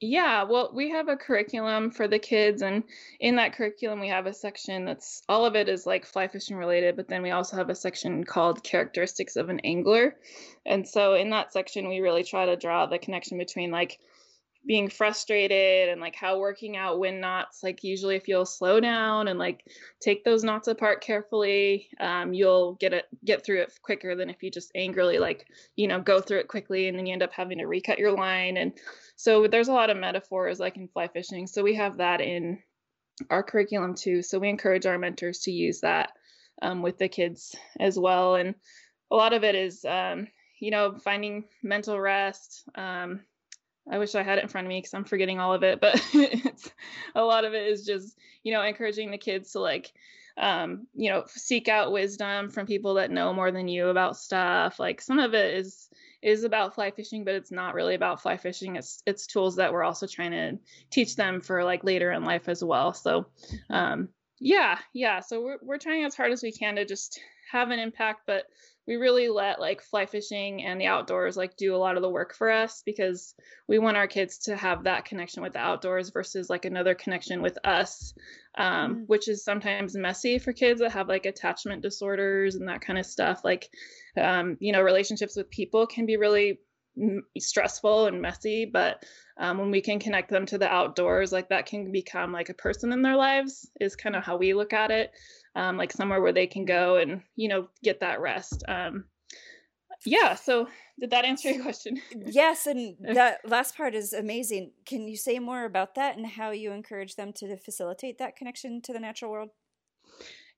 Yeah, 0.00 0.44
well, 0.44 0.70
we 0.72 0.90
have 0.90 1.08
a 1.08 1.16
curriculum 1.16 1.90
for 1.90 2.06
the 2.06 2.20
kids, 2.20 2.62
and 2.62 2.84
in 3.18 3.34
that 3.34 3.54
curriculum, 3.54 3.98
we 3.98 4.08
have 4.08 4.26
a 4.26 4.32
section 4.32 4.84
that's 4.84 5.22
all 5.28 5.44
of 5.44 5.56
it 5.56 5.68
is 5.68 5.86
like 5.86 6.06
fly 6.06 6.28
fishing 6.28 6.56
related, 6.56 6.94
but 6.94 7.08
then 7.08 7.20
we 7.20 7.32
also 7.32 7.56
have 7.56 7.68
a 7.68 7.74
section 7.74 8.22
called 8.22 8.62
characteristics 8.62 9.34
of 9.34 9.48
an 9.48 9.58
angler. 9.64 10.14
And 10.64 10.86
so 10.86 11.14
in 11.14 11.30
that 11.30 11.52
section, 11.52 11.88
we 11.88 11.98
really 11.98 12.22
try 12.22 12.46
to 12.46 12.54
draw 12.54 12.86
the 12.86 13.00
connection 13.00 13.38
between 13.38 13.72
like 13.72 13.98
being 14.66 14.90
frustrated 14.90 15.88
and 15.88 16.00
like 16.00 16.14
how 16.14 16.38
working 16.38 16.76
out 16.76 16.98
wind 16.98 17.20
knots 17.20 17.62
like 17.62 17.82
usually 17.82 18.16
if 18.16 18.28
you'll 18.28 18.44
slow 18.44 18.80
down 18.80 19.28
and 19.28 19.38
like 19.38 19.64
take 20.00 20.24
those 20.24 20.44
knots 20.44 20.68
apart 20.68 21.00
carefully 21.00 21.88
um, 22.00 22.34
you'll 22.34 22.74
get 22.74 22.92
it 22.92 23.06
get 23.24 23.44
through 23.44 23.62
it 23.62 23.72
quicker 23.82 24.14
than 24.14 24.28
if 24.28 24.42
you 24.42 24.50
just 24.50 24.70
angrily 24.74 25.18
like 25.18 25.46
you 25.76 25.88
know 25.88 26.00
go 26.00 26.20
through 26.20 26.38
it 26.38 26.48
quickly 26.48 26.88
and 26.88 26.98
then 26.98 27.06
you 27.06 27.12
end 27.12 27.22
up 27.22 27.32
having 27.32 27.58
to 27.58 27.66
recut 27.66 27.98
your 27.98 28.12
line. 28.12 28.56
And 28.56 28.72
so 29.16 29.46
there's 29.46 29.68
a 29.68 29.72
lot 29.72 29.90
of 29.90 29.96
metaphors 29.96 30.58
like 30.58 30.76
in 30.76 30.88
fly 30.88 31.08
fishing. 31.08 31.46
So 31.46 31.62
we 31.62 31.74
have 31.74 31.98
that 31.98 32.20
in 32.20 32.58
our 33.30 33.42
curriculum 33.42 33.94
too. 33.94 34.22
So 34.22 34.38
we 34.38 34.48
encourage 34.48 34.86
our 34.86 34.98
mentors 34.98 35.40
to 35.40 35.50
use 35.50 35.80
that 35.80 36.10
um, 36.62 36.82
with 36.82 36.98
the 36.98 37.08
kids 37.08 37.54
as 37.78 37.98
well. 37.98 38.36
And 38.36 38.54
a 39.10 39.16
lot 39.16 39.32
of 39.32 39.44
it 39.44 39.54
is 39.54 39.84
um, 39.84 40.28
you 40.60 40.70
know 40.70 40.98
finding 41.04 41.44
mental 41.62 41.98
rest 42.00 42.64
um, 42.74 43.20
I 43.90 43.98
wish 43.98 44.14
I 44.14 44.22
had 44.22 44.38
it 44.38 44.44
in 44.44 44.48
front 44.48 44.66
of 44.66 44.68
me 44.68 44.78
because 44.78 44.94
I'm 44.94 45.04
forgetting 45.04 45.40
all 45.40 45.54
of 45.54 45.62
it, 45.62 45.80
but 45.80 45.94
it's 46.14 46.70
a 47.14 47.22
lot 47.22 47.44
of 47.44 47.54
it 47.54 47.66
is 47.66 47.84
just, 47.84 48.18
you 48.42 48.52
know, 48.52 48.62
encouraging 48.62 49.10
the 49.10 49.18
kids 49.18 49.52
to 49.52 49.60
like, 49.60 49.92
um, 50.36 50.86
you 50.94 51.10
know, 51.10 51.24
seek 51.26 51.68
out 51.68 51.92
wisdom 51.92 52.50
from 52.50 52.66
people 52.66 52.94
that 52.94 53.10
know 53.10 53.32
more 53.32 53.50
than 53.50 53.68
you 53.68 53.88
about 53.88 54.16
stuff. 54.16 54.78
Like 54.78 55.00
some 55.00 55.18
of 55.18 55.34
it 55.34 55.54
is 55.54 55.88
is 56.20 56.44
about 56.44 56.74
fly 56.74 56.90
fishing, 56.90 57.24
but 57.24 57.34
it's 57.34 57.52
not 57.52 57.74
really 57.74 57.94
about 57.94 58.22
fly 58.22 58.36
fishing. 58.36 58.76
It's 58.76 59.02
it's 59.06 59.26
tools 59.26 59.56
that 59.56 59.72
we're 59.72 59.84
also 59.84 60.06
trying 60.06 60.32
to 60.32 60.58
teach 60.90 61.16
them 61.16 61.40
for 61.40 61.64
like 61.64 61.84
later 61.84 62.12
in 62.12 62.24
life 62.24 62.48
as 62.48 62.62
well. 62.62 62.92
So, 62.92 63.26
um, 63.70 64.08
yeah, 64.40 64.78
yeah. 64.92 65.20
So 65.20 65.42
we're 65.42 65.58
we're 65.62 65.78
trying 65.78 66.04
as 66.04 66.14
hard 66.14 66.32
as 66.32 66.42
we 66.42 66.52
can 66.52 66.76
to 66.76 66.84
just 66.84 67.20
have 67.50 67.70
an 67.70 67.78
impact, 67.78 68.22
but 68.26 68.44
we 68.88 68.96
really 68.96 69.28
let 69.28 69.60
like 69.60 69.82
fly 69.82 70.06
fishing 70.06 70.64
and 70.64 70.80
the 70.80 70.86
outdoors 70.86 71.36
like 71.36 71.58
do 71.58 71.74
a 71.74 71.76
lot 71.76 71.96
of 71.96 72.02
the 72.02 72.08
work 72.08 72.34
for 72.34 72.50
us 72.50 72.82
because 72.86 73.34
we 73.68 73.78
want 73.78 73.98
our 73.98 74.06
kids 74.06 74.38
to 74.38 74.56
have 74.56 74.84
that 74.84 75.04
connection 75.04 75.42
with 75.42 75.52
the 75.52 75.58
outdoors 75.58 76.08
versus 76.08 76.48
like 76.48 76.64
another 76.64 76.94
connection 76.94 77.42
with 77.42 77.58
us 77.64 78.14
um, 78.56 78.66
mm-hmm. 78.66 79.02
which 79.02 79.28
is 79.28 79.44
sometimes 79.44 79.94
messy 79.94 80.38
for 80.38 80.54
kids 80.54 80.80
that 80.80 80.92
have 80.92 81.06
like 81.06 81.26
attachment 81.26 81.82
disorders 81.82 82.54
and 82.54 82.66
that 82.66 82.80
kind 82.80 82.98
of 82.98 83.04
stuff 83.04 83.42
like 83.44 83.68
um, 84.18 84.56
you 84.58 84.72
know 84.72 84.80
relationships 84.80 85.36
with 85.36 85.50
people 85.50 85.86
can 85.86 86.06
be 86.06 86.16
really 86.16 86.58
stressful 87.38 88.06
and 88.06 88.22
messy 88.22 88.64
but 88.64 89.04
um, 89.38 89.58
when 89.58 89.70
we 89.70 89.82
can 89.82 90.00
connect 90.00 90.30
them 90.30 90.46
to 90.46 90.58
the 90.58 90.66
outdoors 90.66 91.30
like 91.30 91.50
that 91.50 91.66
can 91.66 91.92
become 91.92 92.32
like 92.32 92.48
a 92.48 92.54
person 92.54 92.92
in 92.92 93.02
their 93.02 93.16
lives 93.16 93.70
is 93.80 93.94
kind 93.94 94.16
of 94.16 94.24
how 94.24 94.36
we 94.38 94.54
look 94.54 94.72
at 94.72 94.90
it 94.90 95.12
um, 95.56 95.76
like 95.76 95.92
somewhere 95.92 96.20
where 96.20 96.32
they 96.32 96.46
can 96.46 96.64
go 96.64 96.96
and 96.96 97.22
you 97.36 97.48
know 97.48 97.68
get 97.82 98.00
that 98.00 98.20
rest. 98.20 98.64
Um, 98.68 99.04
yeah 100.04 100.34
so 100.34 100.68
did 101.00 101.10
that 101.10 101.24
answer 101.24 101.50
your 101.50 101.62
question? 101.62 102.00
Yes 102.26 102.66
and 102.66 102.96
that 103.14 103.40
last 103.44 103.76
part 103.76 103.94
is 103.94 104.12
amazing. 104.12 104.72
Can 104.84 105.06
you 105.08 105.16
say 105.16 105.38
more 105.38 105.64
about 105.64 105.94
that 105.94 106.16
and 106.16 106.26
how 106.26 106.50
you 106.50 106.72
encourage 106.72 107.16
them 107.16 107.32
to 107.34 107.56
facilitate 107.56 108.18
that 108.18 108.36
connection 108.36 108.80
to 108.82 108.92
the 108.92 109.00
natural 109.00 109.30
world? 109.30 109.50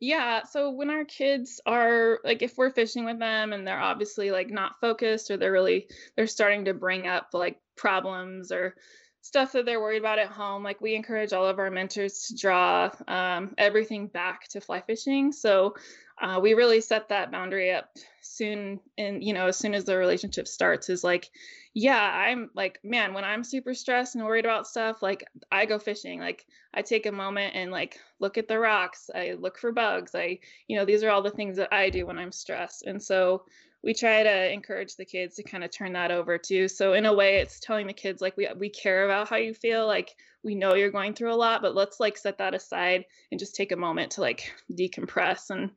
Yeah 0.00 0.44
so 0.44 0.70
when 0.70 0.90
our 0.90 1.04
kids 1.04 1.60
are 1.66 2.20
like 2.24 2.42
if 2.42 2.56
we're 2.56 2.70
fishing 2.70 3.04
with 3.04 3.18
them 3.18 3.52
and 3.52 3.66
they're 3.66 3.80
obviously 3.80 4.30
like 4.30 4.50
not 4.50 4.80
focused 4.80 5.30
or 5.30 5.36
they're 5.36 5.52
really 5.52 5.88
they're 6.16 6.26
starting 6.26 6.64
to 6.64 6.74
bring 6.74 7.06
up 7.06 7.28
like 7.32 7.58
problems 7.76 8.50
or 8.50 8.74
stuff 9.22 9.52
that 9.52 9.66
they're 9.66 9.80
worried 9.80 9.98
about 9.98 10.18
at 10.18 10.28
home. 10.28 10.62
Like 10.62 10.80
we 10.80 10.94
encourage 10.94 11.32
all 11.32 11.46
of 11.46 11.58
our 11.58 11.70
mentors 11.70 12.28
to 12.28 12.36
draw 12.36 12.90
um, 13.06 13.54
everything 13.58 14.06
back 14.06 14.48
to 14.48 14.60
fly 14.60 14.80
fishing. 14.80 15.32
So 15.32 15.74
uh, 16.20 16.38
we 16.40 16.54
really 16.54 16.80
set 16.80 17.08
that 17.08 17.30
boundary 17.30 17.72
up 17.72 17.90
soon 18.20 18.80
and 18.98 19.24
you 19.24 19.32
know 19.32 19.46
as 19.46 19.56
soon 19.56 19.74
as 19.74 19.84
the 19.84 19.96
relationship 19.96 20.46
starts 20.46 20.88
is 20.88 21.02
like 21.02 21.30
yeah 21.72 22.00
i'm 22.00 22.50
like 22.54 22.78
man 22.84 23.14
when 23.14 23.24
i'm 23.24 23.42
super 23.42 23.74
stressed 23.74 24.14
and 24.14 24.24
worried 24.24 24.44
about 24.44 24.66
stuff 24.66 25.02
like 25.02 25.24
i 25.50 25.64
go 25.64 25.78
fishing 25.78 26.20
like 26.20 26.46
i 26.74 26.82
take 26.82 27.06
a 27.06 27.12
moment 27.12 27.54
and 27.54 27.70
like 27.70 27.98
look 28.18 28.38
at 28.38 28.48
the 28.48 28.58
rocks 28.58 29.10
i 29.14 29.32
look 29.32 29.58
for 29.58 29.72
bugs 29.72 30.14
i 30.14 30.38
you 30.68 30.76
know 30.76 30.84
these 30.84 31.02
are 31.02 31.10
all 31.10 31.22
the 31.22 31.30
things 31.30 31.56
that 31.56 31.72
i 31.72 31.88
do 31.90 32.06
when 32.06 32.18
i'm 32.18 32.32
stressed 32.32 32.84
and 32.86 33.02
so 33.02 33.42
we 33.82 33.94
try 33.94 34.22
to 34.22 34.52
encourage 34.52 34.96
the 34.96 35.04
kids 35.04 35.36
to 35.36 35.42
kind 35.42 35.64
of 35.64 35.70
turn 35.70 35.94
that 35.94 36.10
over 36.10 36.36
too. 36.38 36.68
So 36.68 36.92
in 36.92 37.06
a 37.06 37.14
way, 37.14 37.36
it's 37.36 37.60
telling 37.60 37.86
the 37.86 37.92
kids 37.92 38.20
like 38.20 38.36
we 38.36 38.48
we 38.58 38.68
care 38.68 39.04
about 39.04 39.28
how 39.28 39.36
you 39.36 39.54
feel. 39.54 39.86
Like 39.86 40.14
we 40.42 40.54
know 40.54 40.74
you're 40.74 40.90
going 40.90 41.14
through 41.14 41.32
a 41.32 41.36
lot, 41.36 41.62
but 41.62 41.74
let's 41.74 42.00
like 42.00 42.18
set 42.18 42.38
that 42.38 42.54
aside 42.54 43.04
and 43.30 43.38
just 43.38 43.54
take 43.54 43.72
a 43.72 43.76
moment 43.76 44.12
to 44.12 44.20
like 44.20 44.52
decompress. 44.72 45.50
And 45.50 45.70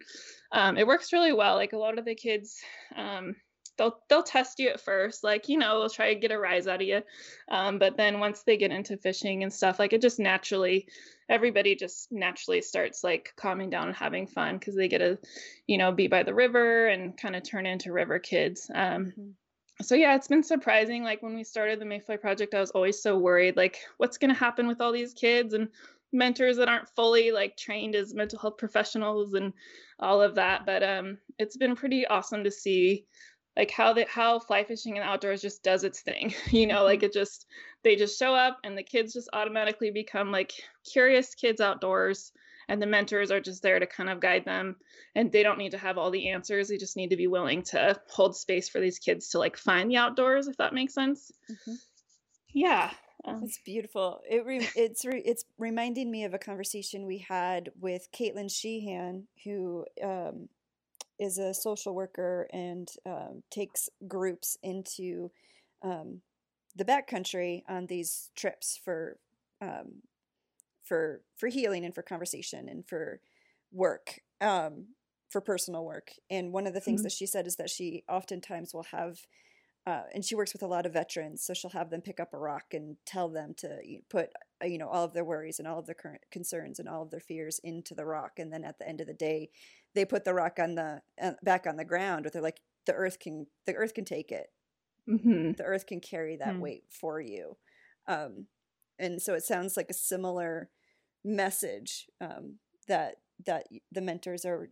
um, 0.51 0.77
it 0.77 0.87
works 0.87 1.13
really 1.13 1.33
well. 1.33 1.55
Like 1.55 1.73
a 1.73 1.77
lot 1.77 1.97
of 1.97 2.05
the 2.05 2.15
kids, 2.15 2.61
um, 2.95 3.35
they'll 3.77 3.99
they'll 4.09 4.23
test 4.23 4.59
you 4.59 4.69
at 4.69 4.79
first 4.79 5.23
like 5.23 5.49
you 5.49 5.57
know 5.57 5.79
they'll 5.79 5.89
try 5.89 6.13
to 6.13 6.19
get 6.19 6.31
a 6.31 6.37
rise 6.37 6.67
out 6.67 6.81
of 6.81 6.87
you. 6.87 7.01
Um, 7.49 7.79
but 7.79 7.97
then 7.97 8.19
once 8.19 8.43
they 8.43 8.57
get 8.57 8.71
into 8.71 8.97
fishing 8.97 9.43
and 9.43 9.51
stuff 9.51 9.79
like 9.79 9.93
it 9.93 10.01
just 10.01 10.19
naturally 10.19 10.87
everybody 11.29 11.75
just 11.75 12.11
naturally 12.11 12.61
starts 12.61 13.03
like 13.03 13.33
calming 13.37 13.69
down 13.69 13.87
and 13.87 13.95
having 13.95 14.27
fun 14.27 14.57
because 14.57 14.75
they 14.75 14.87
get 14.87 14.99
to 14.99 15.17
you 15.67 15.77
know 15.77 15.91
be 15.91 16.07
by 16.07 16.23
the 16.23 16.33
river 16.33 16.87
and 16.87 17.17
kind 17.17 17.35
of 17.35 17.43
turn 17.43 17.65
into 17.65 17.91
river 17.91 18.19
kids. 18.19 18.69
Um, 18.73 19.05
mm-hmm. 19.05 19.29
so 19.81 19.95
yeah 19.95 20.15
it's 20.15 20.27
been 20.27 20.43
surprising. 20.43 21.03
Like 21.03 21.23
when 21.23 21.35
we 21.35 21.43
started 21.43 21.79
the 21.79 21.85
mayfly 21.85 22.17
project 22.17 22.53
i 22.53 22.59
was 22.59 22.71
always 22.71 23.01
so 23.01 23.17
worried 23.17 23.57
like 23.57 23.77
what's 23.97 24.17
going 24.17 24.33
to 24.33 24.39
happen 24.39 24.67
with 24.67 24.81
all 24.81 24.91
these 24.91 25.13
kids 25.13 25.53
and 25.53 25.69
mentors 26.15 26.57
that 26.57 26.69
aren't 26.69 26.87
fully 26.89 27.31
like 27.31 27.57
trained 27.57 27.95
as 27.95 28.13
mental 28.13 28.37
health 28.37 28.57
professionals 28.57 29.33
and 29.33 29.51
all 29.99 30.21
of 30.21 30.35
that. 30.35 30.65
But 30.65 30.83
um 30.83 31.17
it's 31.39 31.57
been 31.57 31.75
pretty 31.75 32.05
awesome 32.05 32.43
to 32.43 32.51
see 32.51 33.05
like 33.57 33.71
how 33.71 33.93
the 33.93 34.05
how 34.09 34.39
fly 34.39 34.63
fishing 34.63 34.97
and 34.97 35.07
outdoors 35.07 35.41
just 35.41 35.63
does 35.63 35.83
its 35.83 36.01
thing 36.01 36.33
you 36.49 36.67
know 36.67 36.83
like 36.83 36.99
mm-hmm. 36.99 37.05
it 37.05 37.13
just 37.13 37.45
they 37.83 37.95
just 37.95 38.17
show 38.17 38.33
up 38.33 38.59
and 38.63 38.77
the 38.77 38.83
kids 38.83 39.13
just 39.13 39.29
automatically 39.33 39.91
become 39.91 40.31
like 40.31 40.53
curious 40.89 41.35
kids 41.35 41.61
outdoors 41.61 42.31
and 42.69 42.81
the 42.81 42.87
mentors 42.87 43.29
are 43.29 43.41
just 43.41 43.61
there 43.61 43.79
to 43.79 43.85
kind 43.85 44.09
of 44.09 44.21
guide 44.21 44.45
them 44.45 44.75
and 45.15 45.31
they 45.31 45.43
don't 45.43 45.57
need 45.57 45.71
to 45.71 45.77
have 45.77 45.97
all 45.97 46.11
the 46.11 46.29
answers 46.29 46.67
they 46.67 46.77
just 46.77 46.97
need 46.97 47.09
to 47.09 47.17
be 47.17 47.27
willing 47.27 47.61
to 47.61 47.99
hold 48.09 48.35
space 48.35 48.69
for 48.69 48.79
these 48.79 48.99
kids 48.99 49.29
to 49.29 49.39
like 49.39 49.57
find 49.57 49.91
the 49.91 49.97
outdoors 49.97 50.47
if 50.47 50.57
that 50.57 50.73
makes 50.73 50.93
sense 50.93 51.31
mm-hmm. 51.49 51.73
yeah 52.53 52.91
um, 53.25 53.41
it's 53.43 53.59
beautiful. 53.63 54.21
It 54.29 54.45
re- 54.45 54.67
it's 54.75 55.05
re- 55.05 55.23
it's 55.23 55.45
reminding 55.57 56.11
me 56.11 56.25
of 56.25 56.33
a 56.33 56.37
conversation 56.37 57.05
we 57.05 57.19
had 57.19 57.71
with 57.79 58.09
Caitlin 58.11 58.51
Sheehan, 58.51 59.27
who 59.45 59.85
um, 60.03 60.49
is 61.23 61.37
a 61.37 61.53
social 61.53 61.95
worker 61.95 62.47
and 62.51 62.89
um, 63.05 63.43
takes 63.49 63.89
groups 64.07 64.57
into 64.61 65.31
um, 65.81 66.21
the 66.75 66.85
backcountry 66.85 67.63
on 67.69 67.85
these 67.85 68.29
trips 68.35 68.79
for 68.83 69.17
um, 69.61 70.01
for 70.83 71.21
for 71.37 71.47
healing 71.47 71.85
and 71.85 71.95
for 71.95 72.01
conversation 72.01 72.67
and 72.67 72.85
for 72.85 73.21
work 73.71 74.19
um, 74.41 74.87
for 75.29 75.41
personal 75.41 75.85
work. 75.85 76.11
And 76.29 76.51
one 76.51 76.67
of 76.67 76.73
the 76.73 76.81
things 76.81 76.99
mm-hmm. 76.99 77.05
that 77.05 77.13
she 77.13 77.25
said 77.25 77.47
is 77.47 77.55
that 77.55 77.69
she 77.69 78.03
oftentimes 78.09 78.73
will 78.73 78.87
have 78.91 79.19
uh, 79.85 80.03
and 80.13 80.23
she 80.23 80.35
works 80.35 80.53
with 80.53 80.63
a 80.63 80.67
lot 80.67 80.85
of 80.85 80.93
veterans, 80.93 81.43
so 81.43 81.53
she'll 81.53 81.71
have 81.71 81.89
them 81.89 81.99
pick 81.99 82.19
up 82.19 82.33
a 82.33 82.37
rock 82.37 82.73
and 82.73 82.95
tell 83.05 83.27
them 83.27 83.53
to 83.57 83.69
put, 84.09 84.29
uh, 84.63 84.65
you 84.65 84.77
know, 84.77 84.87
all 84.87 85.03
of 85.03 85.13
their 85.13 85.25
worries 85.25 85.59
and 85.59 85.67
all 85.67 85.77
of 85.77 85.85
their 85.85 85.95
current 85.95 86.21
concerns 86.31 86.79
and 86.79 86.87
all 86.87 87.01
of 87.01 87.11
their 87.11 87.19
fears 87.19 87.59
into 87.65 87.93
the 87.93 88.05
rock, 88.05 88.39
and 88.39 88.51
then 88.51 88.63
at 88.63 88.79
the 88.79 88.87
end 88.87 89.01
of 89.01 89.07
the 89.07 89.13
day, 89.13 89.49
they 89.95 90.05
put 90.05 90.25
the 90.25 90.33
rock 90.33 90.57
on 90.59 90.75
the 90.75 91.01
uh, 91.21 91.31
back 91.43 91.67
on 91.67 91.77
the 91.77 91.85
ground, 91.85 92.23
but 92.23 92.33
they're 92.33 92.41
like, 92.41 92.61
the 92.85 92.93
earth 92.93 93.19
can, 93.19 93.47
the 93.65 93.75
earth 93.75 93.93
can 93.93 94.05
take 94.05 94.31
it, 94.31 94.47
mm-hmm. 95.09 95.53
the 95.53 95.63
earth 95.63 95.85
can 95.85 95.99
carry 95.99 96.37
that 96.37 96.49
mm-hmm. 96.49 96.61
weight 96.61 96.83
for 96.89 97.19
you, 97.19 97.57
um, 98.07 98.47
and 98.99 99.21
so 99.21 99.33
it 99.33 99.43
sounds 99.43 99.77
like 99.77 99.89
a 99.89 99.93
similar 99.93 100.69
message 101.23 102.07
um, 102.21 102.57
that 102.87 103.15
that 103.45 103.65
the 103.91 104.01
mentors 104.01 104.45
are 104.45 104.69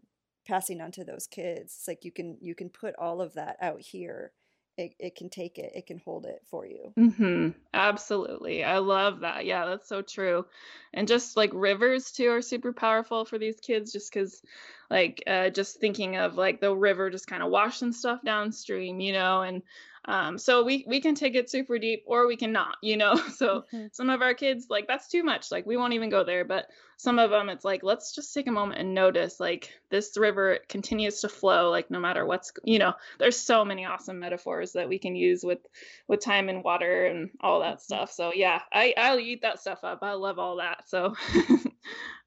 passing 0.48 0.82
on 0.82 0.92
to 0.92 1.04
those 1.04 1.28
kids. 1.28 1.76
It's 1.78 1.88
like 1.88 2.04
you 2.04 2.12
can 2.12 2.38
you 2.42 2.56
can 2.56 2.70
put 2.70 2.96
all 2.98 3.22
of 3.22 3.34
that 3.34 3.58
out 3.62 3.82
here 3.82 4.34
it, 4.82 4.96
it 5.00 5.15
can 5.15 5.30
take 5.30 5.58
it 5.58 5.72
it 5.76 5.88
can 5.88 6.00
hold 6.00 6.26
it 6.26 6.41
for 6.50 6.65
you. 6.65 6.94
Mm-hmm. 6.98 7.50
absolutely. 7.74 8.63
I 8.63 8.80
love 8.80 9.22
that. 9.22 9.46
Yeah 9.46 9.65
that's 9.65 9.88
so 9.88 10.02
true. 10.02 10.46
And 10.94 11.08
just 11.08 11.38
like 11.38 11.52
rivers 11.54 12.12
too 12.12 12.30
are 12.32 12.41
super 12.41 12.74
powerful 12.74 13.26
for 13.26 13.38
these 13.38 13.60
kids 13.60 13.94
just 13.94 14.12
because 14.12 14.41
like 14.89 15.24
uh, 15.26 15.50
just 15.50 15.80
thinking 15.80 16.17
of 16.17 16.36
like 16.36 16.60
the 16.60 16.76
river 16.76 17.10
just 17.10 17.28
kind 17.28 17.41
of 17.41 17.50
washing 17.50 17.94
stuff 17.94 18.20
downstream 18.26 19.00
you 19.00 19.13
know 19.13 19.41
and 19.41 19.62
um, 20.06 20.40
so 20.40 20.64
we 20.64 20.84
we 20.88 21.00
can 21.00 21.14
take 21.14 21.36
it 21.36 21.50
super 21.50 21.78
deep 21.78 22.04
or 22.08 22.28
we 22.28 22.36
can 22.36 22.52
not, 22.52 22.78
you 22.82 22.98
know. 22.98 23.16
So 23.42 23.66
mm-hmm. 23.74 23.88
some 23.92 24.10
of 24.10 24.22
our 24.22 24.34
kids 24.34 24.68
like 24.70 24.88
that's 24.88 25.08
too 25.08 25.24
much. 25.24 25.52
Like 25.52 25.66
we 25.66 25.78
won't 25.78 25.94
even 25.94 26.10
go 26.10 26.24
there. 26.24 26.44
But 26.46 26.68
some 26.98 27.18
of 27.18 27.32
them 27.32 27.50
it's 27.50 27.66
like 27.66 27.82
let's 27.84 28.14
just 28.14 28.34
take 28.34 28.48
a 28.48 28.52
moment 28.52 28.80
and 28.80 28.94
notice 28.94 29.40
like 29.40 29.72
this 29.90 30.16
river 30.18 30.60
continues 30.70 31.22
to 31.22 31.30
flow 31.30 31.70
like 31.70 31.90
no 31.90 32.00
matter 32.00 32.26
what's 32.26 32.52
you 32.64 32.80
know. 32.80 32.94
There's 33.20 33.38
so 33.38 33.64
many 33.64 33.86
awesome 33.86 34.20
metaphors 34.20 34.74
that 34.74 34.90
we 34.90 35.00
can 35.00 35.16
use 35.16 35.44
with 35.44 35.60
with 36.08 36.20
time 36.20 36.50
and 36.50 36.64
water 36.64 37.06
and 37.06 37.30
all 37.40 37.60
that 37.62 37.78
mm-hmm. 37.78 37.96
stuff. 37.96 38.12
So 38.12 38.32
yeah, 38.34 38.62
I 38.74 38.94
I'll 38.98 39.20
eat 39.20 39.42
that 39.44 39.60
stuff 39.60 39.84
up. 39.84 40.00
I 40.02 40.14
love 40.14 40.40
all 40.40 40.58
that. 40.58 40.90
So 40.90 41.16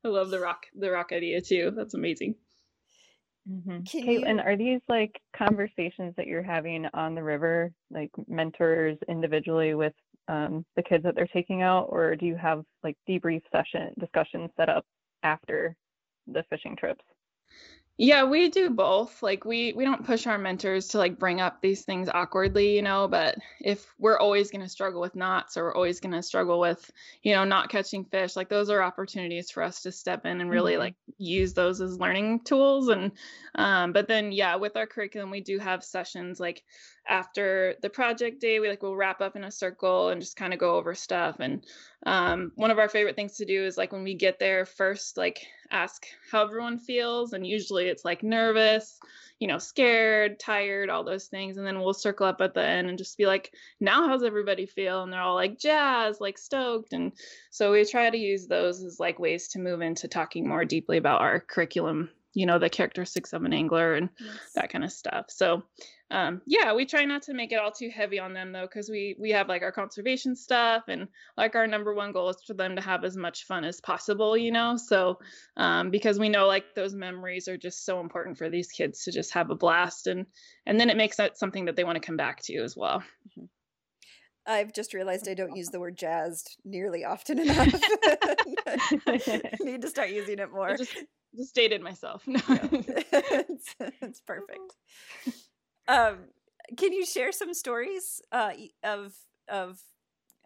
I 0.04 0.08
love 0.08 0.30
the 0.30 0.40
rock 0.40 0.66
the 0.74 0.90
rock 0.90 1.10
idea 1.12 1.40
too. 1.40 1.72
That's 1.74 1.94
amazing. 1.94 2.36
Mm-hmm. 3.50 3.80
Kaitlin, 3.80 4.36
you... 4.36 4.40
are 4.40 4.56
these 4.56 4.80
like 4.88 5.20
conversations 5.36 6.14
that 6.16 6.26
you're 6.26 6.42
having 6.42 6.86
on 6.94 7.14
the 7.14 7.22
river, 7.22 7.72
like 7.90 8.10
mentors 8.26 8.96
individually 9.08 9.74
with 9.74 9.92
um, 10.28 10.64
the 10.76 10.82
kids 10.82 11.04
that 11.04 11.14
they're 11.14 11.26
taking 11.26 11.62
out, 11.62 11.86
or 11.90 12.16
do 12.16 12.26
you 12.26 12.36
have 12.36 12.64
like 12.82 12.96
debrief 13.08 13.42
session 13.52 13.92
discussions 13.98 14.50
set 14.56 14.68
up 14.68 14.84
after 15.22 15.76
the 16.26 16.42
fishing 16.48 16.76
trips? 16.76 17.04
Yeah, 17.96 18.24
we 18.24 18.48
do 18.48 18.70
both. 18.70 19.22
Like 19.22 19.44
we 19.44 19.72
we 19.72 19.84
don't 19.84 20.04
push 20.04 20.26
our 20.26 20.36
mentors 20.36 20.88
to 20.88 20.98
like 20.98 21.16
bring 21.16 21.40
up 21.40 21.60
these 21.60 21.82
things 21.84 22.08
awkwardly, 22.12 22.74
you 22.74 22.82
know, 22.82 23.06
but 23.06 23.36
if 23.60 23.86
we're 24.00 24.18
always 24.18 24.50
going 24.50 24.62
to 24.62 24.68
struggle 24.68 25.00
with 25.00 25.14
knots 25.14 25.56
or 25.56 25.64
we're 25.64 25.76
always 25.76 26.00
going 26.00 26.12
to 26.12 26.22
struggle 26.22 26.58
with, 26.58 26.90
you 27.22 27.32
know, 27.34 27.44
not 27.44 27.68
catching 27.68 28.04
fish, 28.04 28.34
like 28.34 28.48
those 28.48 28.68
are 28.68 28.82
opportunities 28.82 29.52
for 29.52 29.62
us 29.62 29.82
to 29.82 29.92
step 29.92 30.26
in 30.26 30.40
and 30.40 30.50
really 30.50 30.72
mm-hmm. 30.72 30.80
like 30.80 30.94
use 31.18 31.54
those 31.54 31.80
as 31.80 32.00
learning 32.00 32.40
tools 32.40 32.88
and 32.88 33.12
um 33.54 33.92
but 33.92 34.08
then 34.08 34.32
yeah, 34.32 34.56
with 34.56 34.76
our 34.76 34.86
curriculum 34.86 35.30
we 35.30 35.40
do 35.40 35.60
have 35.60 35.84
sessions 35.84 36.40
like 36.40 36.64
after 37.06 37.74
the 37.82 37.90
project 37.90 38.40
day 38.40 38.60
we 38.60 38.68
like 38.68 38.82
we'll 38.82 38.96
wrap 38.96 39.20
up 39.20 39.36
in 39.36 39.44
a 39.44 39.50
circle 39.50 40.08
and 40.08 40.20
just 40.20 40.36
kind 40.36 40.52
of 40.52 40.58
go 40.58 40.76
over 40.76 40.94
stuff. 40.94 41.36
And 41.40 41.64
um, 42.06 42.52
one 42.56 42.70
of 42.70 42.78
our 42.78 42.88
favorite 42.88 43.16
things 43.16 43.36
to 43.36 43.44
do 43.44 43.64
is 43.64 43.76
like 43.76 43.92
when 43.92 44.04
we 44.04 44.14
get 44.14 44.38
there 44.38 44.64
first 44.64 45.16
like 45.16 45.46
ask 45.70 46.06
how 46.30 46.44
everyone 46.44 46.78
feels 46.78 47.32
and 47.32 47.46
usually 47.46 47.86
it's 47.86 48.04
like 48.04 48.22
nervous 48.22 49.00
you 49.40 49.48
know 49.48 49.58
scared 49.58 50.38
tired 50.38 50.90
all 50.90 51.04
those 51.04 51.26
things. 51.26 51.56
And 51.56 51.66
then 51.66 51.80
we'll 51.80 51.94
circle 51.94 52.26
up 52.26 52.40
at 52.40 52.54
the 52.54 52.66
end 52.66 52.88
and 52.88 52.98
just 52.98 53.18
be 53.18 53.26
like 53.26 53.52
now 53.80 54.08
how's 54.08 54.22
everybody 54.22 54.66
feel? 54.66 55.02
And 55.02 55.12
they're 55.12 55.20
all 55.20 55.34
like 55.34 55.58
jazz 55.58 56.20
like 56.20 56.38
stoked. 56.38 56.92
And 56.92 57.12
so 57.50 57.72
we 57.72 57.84
try 57.84 58.08
to 58.08 58.18
use 58.18 58.46
those 58.46 58.82
as 58.82 58.98
like 58.98 59.18
ways 59.18 59.48
to 59.48 59.58
move 59.58 59.82
into 59.82 60.08
talking 60.08 60.48
more 60.48 60.64
deeply 60.64 60.96
about 60.96 61.20
our 61.20 61.40
curriculum 61.40 62.10
you 62.34 62.46
know 62.46 62.58
the 62.58 62.68
characteristics 62.68 63.32
of 63.32 63.44
an 63.44 63.52
angler 63.52 63.94
and 63.94 64.08
yes. 64.20 64.52
that 64.54 64.70
kind 64.70 64.84
of 64.84 64.92
stuff 64.92 65.26
so 65.28 65.62
um, 66.10 66.42
yeah 66.46 66.74
we 66.74 66.84
try 66.84 67.04
not 67.04 67.22
to 67.22 67.32
make 67.32 67.52
it 67.52 67.58
all 67.58 67.72
too 67.72 67.88
heavy 67.88 68.18
on 68.18 68.34
them 68.34 68.52
though 68.52 68.66
because 68.66 68.90
we 68.90 69.16
we 69.18 69.30
have 69.30 69.48
like 69.48 69.62
our 69.62 69.72
conservation 69.72 70.36
stuff 70.36 70.84
and 70.88 71.08
like 71.36 71.54
our 71.54 71.66
number 71.66 71.94
one 71.94 72.12
goal 72.12 72.28
is 72.28 72.36
for 72.46 72.54
them 72.54 72.76
to 72.76 72.82
have 72.82 73.04
as 73.04 73.16
much 73.16 73.44
fun 73.44 73.64
as 73.64 73.80
possible 73.80 74.36
you 74.36 74.52
know 74.52 74.76
so 74.76 75.18
um, 75.56 75.90
because 75.90 76.18
we 76.18 76.28
know 76.28 76.46
like 76.46 76.74
those 76.74 76.94
memories 76.94 77.48
are 77.48 77.56
just 77.56 77.86
so 77.86 78.00
important 78.00 78.36
for 78.36 78.50
these 78.50 78.68
kids 78.68 79.04
to 79.04 79.12
just 79.12 79.32
have 79.32 79.50
a 79.50 79.54
blast 79.54 80.06
and 80.06 80.26
and 80.66 80.78
then 80.78 80.90
it 80.90 80.96
makes 80.96 81.16
that 81.16 81.38
something 81.38 81.64
that 81.64 81.76
they 81.76 81.84
want 81.84 81.96
to 81.96 82.06
come 82.06 82.16
back 82.16 82.42
to 82.42 82.56
as 82.58 82.76
well 82.76 83.02
mm-hmm. 83.30 83.44
I've 84.46 84.74
just 84.74 84.92
realized 84.92 85.28
I 85.28 85.32
don't 85.32 85.56
use 85.56 85.68
the 85.68 85.80
word 85.80 85.96
jazzed 85.96 86.58
nearly 86.66 87.02
often 87.04 87.38
enough. 87.38 87.66
Need 89.60 89.82
to 89.82 89.88
start 89.88 90.10
using 90.10 90.38
it 90.38 90.52
more. 90.52 90.76
just 90.76 90.94
just 91.36 91.54
dated 91.54 91.82
myself. 91.82 92.22
No. 92.28 92.40
it's, 92.48 93.74
it's, 94.00 94.20
perfect. 94.20 94.76
Um, 95.88 96.18
can 96.76 96.92
you 96.92 97.04
share 97.04 97.32
some 97.32 97.54
stories 97.54 98.20
uh, 98.32 98.52
of 98.82 99.14
of 99.48 99.78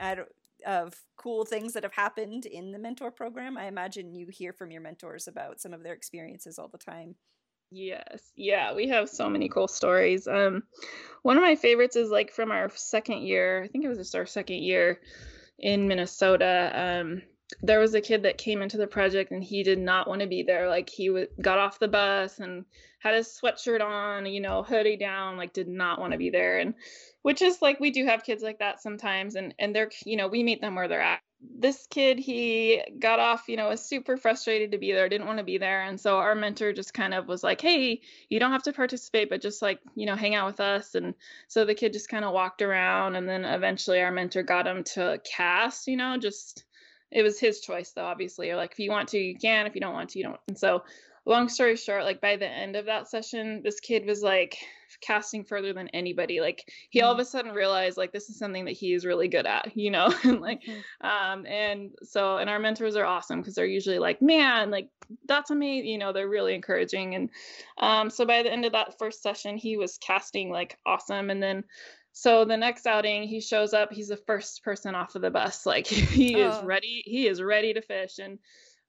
I 0.01 0.16
don't, 0.16 0.29
of 0.66 0.94
cool 1.16 1.44
things 1.44 1.72
that 1.74 1.85
have 1.85 1.92
happened 1.92 2.46
in 2.46 2.72
the 2.72 2.79
mentor 2.79 3.11
program? 3.11 3.57
I 3.57 3.66
imagine 3.66 4.14
you 4.14 4.27
hear 4.29 4.53
from 4.53 4.70
your 4.70 4.81
mentors 4.81 5.29
about 5.29 5.61
some 5.61 5.72
of 5.72 5.83
their 5.83 5.94
experiences 5.94 6.59
all 6.59 6.68
the 6.68 6.79
time. 6.79 7.14
Yes. 7.70 8.33
Yeah, 8.35 8.74
we 8.74 8.88
have 8.88 9.09
so 9.09 9.29
many 9.29 9.48
cool 9.48 9.68
stories. 9.68 10.27
Um 10.27 10.62
one 11.22 11.37
of 11.37 11.42
my 11.42 11.57
favorites 11.57 11.96
is 11.96 12.11
like 12.11 12.33
from 12.33 12.51
our 12.51 12.70
second 12.74 13.22
year. 13.22 13.62
I 13.62 13.68
think 13.68 13.85
it 13.85 13.88
was 13.88 13.98
just 13.98 14.16
our 14.16 14.27
second 14.27 14.62
year 14.62 15.01
in 15.59 15.87
Minnesota. 15.87 16.72
Um 16.74 17.22
there 17.63 17.81
was 17.81 17.95
a 17.95 18.01
kid 18.01 18.23
that 18.25 18.39
came 18.39 18.63
into 18.63 18.77
the 18.77 18.87
project 18.87 19.31
and 19.31 19.43
he 19.43 19.63
did 19.63 19.79
not 19.79 20.07
want 20.07 20.21
to 20.21 20.27
be 20.27 20.43
there. 20.43 20.69
Like 20.69 20.91
he 20.91 21.09
w- 21.09 21.29
got 21.41 21.59
off 21.59 21.79
the 21.79 21.89
bus 21.89 22.39
and 22.41 22.65
had 22.99 23.15
his 23.15 23.29
sweatshirt 23.29 23.81
on, 23.81 24.27
you 24.27 24.41
know, 24.41 24.63
hoodie 24.63 24.97
down, 24.97 25.37
like 25.37 25.53
did 25.53 25.69
not 25.69 26.01
want 26.01 26.13
to 26.13 26.19
be 26.19 26.31
there. 26.31 26.59
And 26.59 26.75
which 27.23 27.43
is 27.43 27.61
like 27.61 27.81
we 27.81 27.91
do 27.91 28.07
have 28.07 28.25
kids 28.25 28.43
like 28.43 28.59
that 28.61 28.81
sometimes, 28.81 29.35
and 29.35 29.55
and 29.59 29.75
they're 29.75 29.91
you 30.05 30.17
know 30.17 30.29
we 30.29 30.43
meet 30.43 30.61
them 30.61 30.75
where 30.75 30.89
they're 30.89 31.01
at. 31.01 31.21
This 31.41 31.87
kid 31.89 32.19
he 32.19 32.83
got 32.99 33.21
off, 33.21 33.45
you 33.49 33.57
know, 33.57 33.69
was 33.69 33.85
super 33.85 34.17
frustrated 34.17 34.73
to 34.73 34.79
be 34.79 34.93
there, 34.93 35.09
didn't 35.09 35.27
want 35.27 35.39
to 35.39 35.45
be 35.45 35.59
there, 35.59 35.83
and 35.83 36.01
so 36.01 36.17
our 36.17 36.35
mentor 36.35 36.73
just 36.73 36.95
kind 36.95 37.15
of 37.15 37.29
was 37.29 37.45
like, 37.45 37.61
hey, 37.61 38.01
you 38.29 38.41
don't 38.41 38.53
have 38.53 38.63
to 38.65 38.73
participate, 38.73 39.31
but 39.31 39.41
just 39.41 39.63
like 39.63 39.81
you 39.95 40.07
know 40.07 40.17
hang 40.17 40.35
out 40.35 40.47
with 40.47 40.61
us. 40.61 40.95
And 40.95 41.15
so 41.49 41.65
the 41.65 41.75
kid 41.75 41.93
just 41.93 42.09
kind 42.09 42.25
of 42.25 42.33
walked 42.33 42.63
around, 42.63 43.17
and 43.17 43.29
then 43.29 43.45
eventually 43.45 44.01
our 44.01 44.13
mentor 44.13 44.43
got 44.43 44.67
him 44.67 44.85
to 44.95 45.21
cast, 45.25 45.87
you 45.87 45.97
know, 45.97 46.17
just 46.19 46.65
it 47.11 47.23
was 47.23 47.38
his 47.38 47.61
choice 47.61 47.92
though 47.92 48.05
obviously 48.05 48.51
or 48.51 48.57
like 48.57 48.73
if 48.73 48.79
you 48.79 48.90
want 48.90 49.09
to 49.09 49.18
you 49.18 49.37
can 49.37 49.66
if 49.66 49.75
you 49.75 49.81
don't 49.81 49.94
want 49.94 50.11
to 50.11 50.18
you 50.18 50.25
don't. 50.25 50.40
And 50.49 50.59
so 50.59 50.83
long 51.25 51.49
story 51.49 51.77
short 51.77 52.05
like 52.05 52.21
by 52.21 52.37
the 52.37 52.49
end 52.49 52.77
of 52.77 52.87
that 52.87 53.09
session 53.09 53.62
this 53.62 53.81
kid 53.81 54.07
was 54.07 54.23
like 54.23 54.57
casting 55.01 55.44
further 55.44 55.73
than 55.73 55.88
anybody. 55.88 56.40
Like 56.40 56.71
he 56.90 57.03
all 57.03 57.12
of 57.12 57.16
mm-hmm. 57.16 57.23
a 57.23 57.27
sudden 57.27 57.53
realized 57.53 57.97
like 57.97 58.12
this 58.12 58.31
is 58.31 58.38
something 58.38 58.64
that 58.64 58.73
he 58.73 58.94
is 58.94 59.05
really 59.05 59.29
good 59.29 59.47
at 59.47 59.77
you 59.77 59.90
know? 59.90 60.12
And 60.25 60.40
like 60.40 60.62
mm-hmm. 60.62 61.07
um 61.07 61.47
and 61.47 61.90
so 62.03 62.38
and 62.38 62.51
our 62.51 62.59
mentors 62.59 62.97
are 62.97 63.05
awesome 63.05 63.40
because 63.40 63.55
they're 63.55 63.66
usually 63.66 63.99
like 63.99 64.21
man 64.23 64.71
like 64.71 64.88
that's 65.27 65.51
amazing 65.51 65.88
you 65.88 65.99
know 65.99 66.12
they're 66.12 66.29
really 66.29 66.55
encouraging. 66.55 67.14
And 67.14 67.31
um 67.79 68.11
so 68.11 68.25
by 68.25 68.42
the 68.42 68.53
end 68.53 68.64
of 68.64 68.73
that 68.73 68.99
first 68.99 69.23
session 69.23 69.57
he 69.57 69.77
was 69.77 69.99
casting 69.99 70.51
like 70.51 70.79
awesome. 70.87 71.31
And 71.31 71.42
then 71.42 71.64
so 72.18 72.44
the 72.44 72.57
next 72.57 72.85
outing, 72.85 73.28
he 73.28 73.40
shows 73.40 73.72
up. 73.72 73.92
He's 73.92 74.09
the 74.09 74.16
first 74.16 74.64
person 74.64 74.96
off 74.96 75.14
of 75.14 75.22
the 75.22 75.31
bus. 75.31 75.64
Like 75.64 75.87
he 75.87 76.35
is 76.35 76.52
oh. 76.52 76.64
ready. 76.64 77.04
He 77.07 77.28
is 77.28 77.40
ready 77.40 77.72
to 77.74 77.81
fish. 77.81 78.18
And 78.18 78.40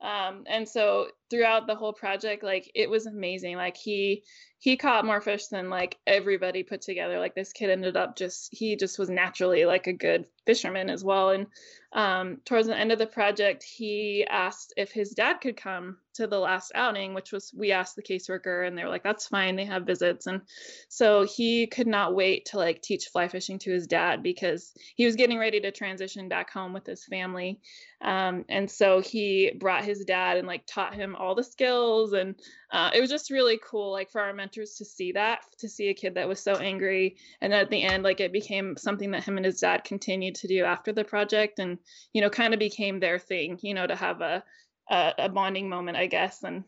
um, 0.01 0.45
and 0.47 0.67
so 0.67 1.09
throughout 1.29 1.67
the 1.67 1.75
whole 1.75 1.93
project, 1.93 2.43
like 2.43 2.71
it 2.75 2.89
was 2.89 3.05
amazing. 3.05 3.55
Like 3.55 3.77
he 3.77 4.23
he 4.61 4.75
caught 4.75 5.05
more 5.05 5.21
fish 5.21 5.47
than 5.47 5.69
like 5.69 5.97
everybody 6.05 6.63
put 6.63 6.81
together. 6.81 7.17
Like 7.17 7.33
this 7.33 7.53
kid 7.53 7.69
ended 7.69 7.95
up 7.95 8.17
just 8.17 8.49
he 8.51 8.75
just 8.75 8.99
was 8.99 9.09
naturally 9.09 9.65
like 9.65 9.87
a 9.87 9.93
good 9.93 10.25
fisherman 10.45 10.89
as 10.89 11.03
well. 11.03 11.29
And 11.29 11.47
um, 11.93 12.37
towards 12.43 12.67
the 12.67 12.77
end 12.77 12.91
of 12.91 12.99
the 12.99 13.07
project, 13.07 13.63
he 13.63 14.25
asked 14.29 14.73
if 14.75 14.91
his 14.91 15.11
dad 15.11 15.35
could 15.41 15.55
come 15.55 15.97
to 16.15 16.27
the 16.27 16.37
last 16.37 16.71
outing, 16.75 17.13
which 17.13 17.31
was 17.31 17.53
we 17.55 17.71
asked 17.71 17.95
the 17.95 18.03
caseworker, 18.03 18.67
and 18.67 18.77
they 18.77 18.83
were 18.83 18.89
like, 18.89 19.03
"That's 19.03 19.27
fine. 19.27 19.55
They 19.55 19.65
have 19.65 19.85
visits." 19.85 20.27
And 20.27 20.41
so 20.89 21.23
he 21.23 21.65
could 21.65 21.87
not 21.87 22.13
wait 22.13 22.45
to 22.47 22.57
like 22.57 22.81
teach 22.81 23.07
fly 23.07 23.27
fishing 23.27 23.59
to 23.59 23.71
his 23.71 23.87
dad 23.87 24.21
because 24.21 24.73
he 24.95 25.05
was 25.05 25.15
getting 25.15 25.39
ready 25.39 25.61
to 25.61 25.71
transition 25.71 26.27
back 26.29 26.51
home 26.51 26.73
with 26.73 26.85
his 26.85 27.05
family. 27.05 27.59
Um, 28.01 28.45
and 28.49 28.69
so 28.69 29.01
he 29.01 29.51
brought 29.57 29.85
his 29.85 30.03
dad 30.03 30.37
and 30.37 30.47
like 30.47 30.65
taught 30.67 30.93
him 30.93 31.15
all 31.19 31.35
the 31.35 31.43
skills, 31.43 32.13
and 32.13 32.35
uh, 32.71 32.91
it 32.93 33.01
was 33.01 33.09
just 33.09 33.29
really 33.29 33.59
cool, 33.63 33.91
like 33.91 34.09
for 34.09 34.21
our 34.21 34.33
mentors 34.33 34.75
to 34.75 34.85
see 34.85 35.11
that, 35.11 35.41
to 35.57 35.67
see 35.67 35.89
a 35.89 35.93
kid 35.93 36.15
that 36.15 36.27
was 36.27 36.39
so 36.39 36.53
angry, 36.55 37.17
and 37.41 37.53
then 37.53 37.59
at 37.59 37.69
the 37.69 37.83
end, 37.83 38.03
like 38.03 38.19
it 38.19 38.31
became 38.31 38.77
something 38.77 39.11
that 39.11 39.23
him 39.23 39.37
and 39.37 39.45
his 39.45 39.59
dad 39.59 39.83
continued 39.83 40.35
to 40.35 40.47
do 40.47 40.63
after 40.63 40.91
the 40.93 41.03
project 41.03 41.59
and 41.59 41.77
you 42.13 42.21
know 42.21 42.29
kind 42.29 42.53
of 42.53 42.59
became 42.59 42.99
their 42.99 43.19
thing 43.19 43.57
you 43.61 43.73
know 43.73 43.87
to 43.87 43.95
have 43.95 44.21
a, 44.21 44.43
a 44.89 45.13
a, 45.19 45.29
bonding 45.29 45.69
moment 45.69 45.97
i 45.97 46.05
guess 46.05 46.43
and 46.43 46.63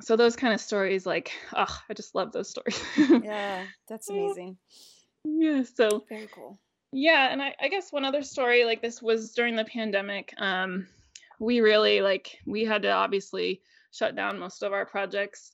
so 0.00 0.16
those 0.16 0.36
kind 0.36 0.54
of 0.54 0.60
stories 0.60 1.04
like 1.06 1.32
oh 1.54 1.78
i 1.88 1.94
just 1.94 2.14
love 2.14 2.32
those 2.32 2.48
stories. 2.48 2.82
Yeah 3.24 3.64
that's 3.88 4.08
amazing. 4.08 4.56
Yeah 5.24 5.62
so 5.62 6.04
very 6.08 6.28
cool. 6.34 6.58
Yeah 6.92 7.28
and 7.30 7.42
I, 7.42 7.54
I 7.60 7.68
guess 7.68 7.92
one 7.92 8.04
other 8.04 8.22
story 8.22 8.64
like 8.64 8.82
this 8.82 9.02
was 9.02 9.32
during 9.32 9.56
the 9.56 9.64
pandemic 9.64 10.32
um 10.38 10.86
we 11.38 11.60
really 11.60 12.00
like 12.00 12.38
we 12.46 12.64
had 12.64 12.82
to 12.82 12.90
obviously 12.90 13.62
shut 13.92 14.14
down 14.14 14.38
most 14.38 14.62
of 14.62 14.72
our 14.72 14.86
projects 14.86 15.52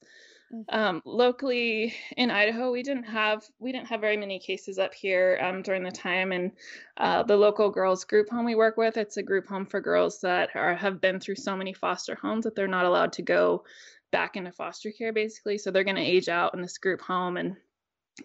Mm-hmm. 0.52 0.78
Um, 0.78 1.02
locally 1.04 1.94
in 2.16 2.30
Idaho, 2.30 2.70
we 2.70 2.82
didn't 2.82 3.04
have 3.04 3.44
we 3.58 3.72
didn't 3.72 3.88
have 3.88 4.00
very 4.00 4.16
many 4.16 4.38
cases 4.38 4.78
up 4.78 4.94
here 4.94 5.38
um, 5.42 5.62
during 5.62 5.82
the 5.82 5.90
time, 5.90 6.30
and 6.30 6.52
uh, 6.98 7.24
the 7.24 7.36
local 7.36 7.68
girls 7.68 8.04
group 8.04 8.30
home 8.30 8.44
we 8.44 8.54
work 8.54 8.76
with, 8.76 8.96
it's 8.96 9.16
a 9.16 9.22
group 9.22 9.48
home 9.48 9.66
for 9.66 9.80
girls 9.80 10.20
that 10.20 10.50
are 10.54 10.76
have 10.76 11.00
been 11.00 11.18
through 11.18 11.34
so 11.34 11.56
many 11.56 11.72
foster 11.72 12.14
homes 12.14 12.44
that 12.44 12.54
they're 12.54 12.68
not 12.68 12.86
allowed 12.86 13.12
to 13.14 13.22
go 13.22 13.64
back 14.12 14.36
into 14.36 14.52
foster 14.52 14.92
care, 14.92 15.12
basically. 15.12 15.58
So 15.58 15.72
they're 15.72 15.82
going 15.82 15.96
to 15.96 16.02
age 16.02 16.28
out 16.28 16.54
in 16.54 16.62
this 16.62 16.78
group 16.78 17.00
home, 17.00 17.36
and 17.36 17.56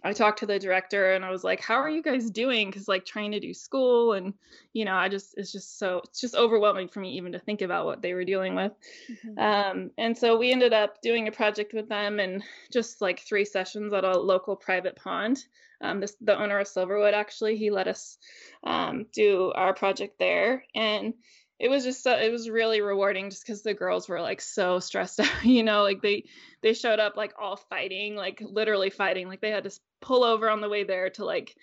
I 0.03 0.13
talked 0.13 0.39
to 0.39 0.45
the 0.45 0.57
director 0.57 1.13
and 1.13 1.25
I 1.25 1.31
was 1.31 1.43
like, 1.43 1.59
"How 1.59 1.75
are 1.75 1.89
you 1.89 2.01
guys 2.01 2.29
doing?" 2.29 2.69
Because 2.69 2.87
like 2.87 3.05
trying 3.05 3.31
to 3.31 3.39
do 3.39 3.53
school 3.53 4.13
and 4.13 4.33
you 4.73 4.85
know, 4.85 4.95
I 4.95 5.09
just 5.09 5.33
it's 5.37 5.51
just 5.51 5.77
so 5.77 6.01
it's 6.05 6.21
just 6.21 6.35
overwhelming 6.35 6.87
for 6.87 7.01
me 7.01 7.11
even 7.17 7.33
to 7.33 7.39
think 7.39 7.61
about 7.61 7.85
what 7.85 8.01
they 8.01 8.13
were 8.13 8.23
dealing 8.23 8.55
with. 8.55 8.71
Mm-hmm. 9.09 9.39
Um, 9.39 9.91
and 9.97 10.17
so 10.17 10.37
we 10.37 10.51
ended 10.51 10.73
up 10.73 11.01
doing 11.01 11.27
a 11.27 11.31
project 11.31 11.73
with 11.73 11.89
them 11.89 12.19
and 12.19 12.43
just 12.71 13.01
like 13.01 13.19
three 13.19 13.45
sessions 13.45 13.93
at 13.93 14.03
a 14.03 14.17
local 14.17 14.55
private 14.55 14.95
pond. 14.95 15.45
Um, 15.81 15.99
this, 15.99 16.15
the 16.21 16.39
owner 16.39 16.59
of 16.59 16.67
Silverwood 16.67 17.13
actually 17.13 17.57
he 17.57 17.71
let 17.71 17.87
us 17.87 18.17
um, 18.63 19.07
do 19.11 19.51
our 19.55 19.73
project 19.73 20.19
there 20.19 20.63
and 20.75 21.15
it 21.61 21.69
was 21.69 21.83
just 21.83 22.01
so, 22.01 22.13
it 22.17 22.31
was 22.31 22.49
really 22.49 22.81
rewarding 22.81 23.29
just 23.29 23.45
because 23.45 23.61
the 23.61 23.75
girls 23.75 24.09
were 24.09 24.19
like 24.19 24.41
so 24.41 24.79
stressed 24.79 25.19
out 25.19 25.45
you 25.45 25.63
know 25.63 25.83
like 25.83 26.01
they 26.01 26.25
they 26.61 26.73
showed 26.73 26.99
up 26.99 27.15
like 27.15 27.33
all 27.39 27.55
fighting 27.55 28.15
like 28.15 28.41
literally 28.43 28.89
fighting 28.89 29.27
like 29.27 29.41
they 29.41 29.51
had 29.51 29.63
to 29.63 29.79
pull 30.01 30.23
over 30.23 30.49
on 30.49 30.59
the 30.59 30.69
way 30.69 30.83
there 30.83 31.11
to 31.11 31.23
like 31.23 31.55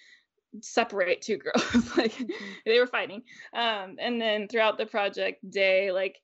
separate 0.60 1.20
two 1.20 1.36
girls 1.36 1.96
like 1.96 2.12
mm-hmm. 2.12 2.32
they 2.64 2.78
were 2.78 2.86
fighting 2.86 3.22
um 3.52 3.96
and 3.98 4.20
then 4.20 4.46
throughout 4.48 4.78
the 4.78 4.86
project 4.86 5.38
day 5.50 5.92
like 5.92 6.16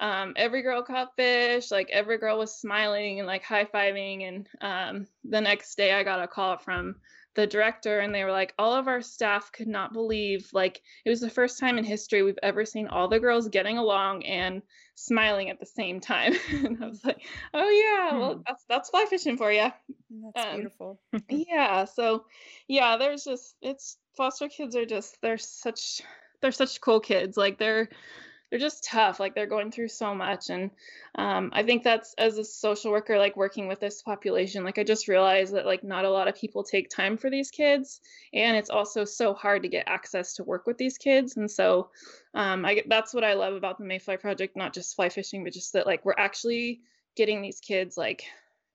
um, 0.00 0.32
every 0.36 0.62
girl 0.62 0.82
caught 0.82 1.14
fish 1.14 1.70
like 1.70 1.90
every 1.90 2.16
girl 2.16 2.38
was 2.38 2.58
smiling 2.58 3.18
and 3.18 3.26
like 3.26 3.42
high-fiving 3.42 4.26
and 4.26 4.48
um, 4.62 5.06
the 5.24 5.42
next 5.42 5.76
day 5.76 5.92
i 5.92 6.02
got 6.02 6.22
a 6.22 6.26
call 6.26 6.56
from 6.56 6.96
the 7.34 7.46
director 7.46 8.00
and 8.00 8.14
they 8.14 8.24
were 8.24 8.32
like 8.32 8.52
all 8.58 8.74
of 8.74 8.88
our 8.88 9.00
staff 9.00 9.52
could 9.52 9.68
not 9.68 9.92
believe 9.92 10.48
like 10.52 10.82
it 11.04 11.10
was 11.10 11.20
the 11.20 11.30
first 11.30 11.60
time 11.60 11.78
in 11.78 11.84
history 11.84 12.22
we've 12.22 12.38
ever 12.42 12.64
seen 12.64 12.88
all 12.88 13.08
the 13.08 13.20
girls 13.20 13.48
getting 13.48 13.78
along 13.78 14.24
and 14.24 14.62
smiling 14.96 15.48
at 15.48 15.60
the 15.60 15.66
same 15.66 16.00
time. 16.00 16.34
And 16.50 16.82
i 16.82 16.88
was 16.88 17.04
like 17.04 17.22
oh 17.54 17.70
yeah 17.70 18.18
well 18.18 18.34
hmm. 18.34 18.40
that's 18.46 18.64
that's 18.68 18.90
fly 18.90 19.06
fishing 19.08 19.36
for 19.36 19.52
you 19.52 19.70
that's 20.34 20.46
um, 20.46 20.54
beautiful. 20.56 21.00
yeah 21.28 21.84
so 21.84 22.24
yeah 22.68 22.96
there's 22.96 23.24
just 23.24 23.54
it's 23.62 23.96
foster 24.16 24.48
kids 24.48 24.74
are 24.74 24.86
just 24.86 25.16
they're 25.22 25.38
such 25.38 26.02
they're 26.42 26.52
such 26.52 26.80
cool 26.80 27.00
kids 27.00 27.36
like 27.36 27.58
they're 27.58 27.88
they're 28.50 28.58
just 28.58 28.84
tough 28.84 29.20
like 29.20 29.34
they're 29.34 29.46
going 29.46 29.70
through 29.70 29.88
so 29.88 30.14
much 30.14 30.50
and 30.50 30.70
um, 31.14 31.50
i 31.52 31.62
think 31.62 31.82
that's 31.82 32.14
as 32.18 32.36
a 32.36 32.44
social 32.44 32.90
worker 32.90 33.18
like 33.18 33.36
working 33.36 33.68
with 33.68 33.80
this 33.80 34.02
population 34.02 34.64
like 34.64 34.78
i 34.78 34.84
just 34.84 35.08
realized 35.08 35.54
that 35.54 35.66
like 35.66 35.84
not 35.84 36.04
a 36.04 36.10
lot 36.10 36.28
of 36.28 36.34
people 36.34 36.62
take 36.62 36.90
time 36.90 37.16
for 37.16 37.30
these 37.30 37.50
kids 37.50 38.00
and 38.34 38.56
it's 38.56 38.70
also 38.70 39.04
so 39.04 39.34
hard 39.34 39.62
to 39.62 39.68
get 39.68 39.84
access 39.86 40.34
to 40.34 40.44
work 40.44 40.66
with 40.66 40.78
these 40.78 40.98
kids 40.98 41.36
and 41.36 41.50
so 41.50 41.88
um, 42.34 42.64
I 42.64 42.82
that's 42.86 43.12
what 43.12 43.24
I 43.24 43.34
love 43.34 43.54
about 43.54 43.78
the 43.78 43.84
Mayfly 43.84 44.20
project, 44.20 44.56
not 44.56 44.72
just 44.72 44.94
fly 44.94 45.08
fishing, 45.08 45.44
but 45.44 45.52
just 45.52 45.72
that 45.72 45.86
like 45.86 46.04
we're 46.04 46.14
actually 46.16 46.80
getting 47.16 47.42
these 47.42 47.60
kids 47.60 47.96
like 47.96 48.24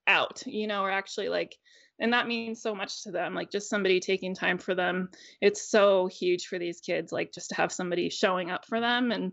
out, 0.08 0.44
you 0.46 0.68
know, 0.68 0.82
we're 0.82 0.92
actually 0.92 1.30
like 1.30 1.58
and 2.00 2.14
that 2.14 2.28
means 2.28 2.62
so 2.62 2.76
much 2.76 3.04
to 3.04 3.12
them 3.12 3.34
like 3.34 3.50
just 3.50 3.70
somebody 3.70 4.00
taking 4.00 4.36
time 4.36 4.58
for 4.58 4.76
them. 4.76 5.10
It's 5.42 5.70
so 5.70 6.08
huge 6.08 6.48
for 6.48 6.60
these 6.60 6.82
kids 6.82 7.12
like 7.12 7.32
just 7.32 7.50
to 7.50 7.56
have 7.56 7.72
somebody 7.72 8.10
showing 8.10 8.52
up 8.52 8.66
for 8.66 8.80
them 8.80 9.12
and 9.12 9.32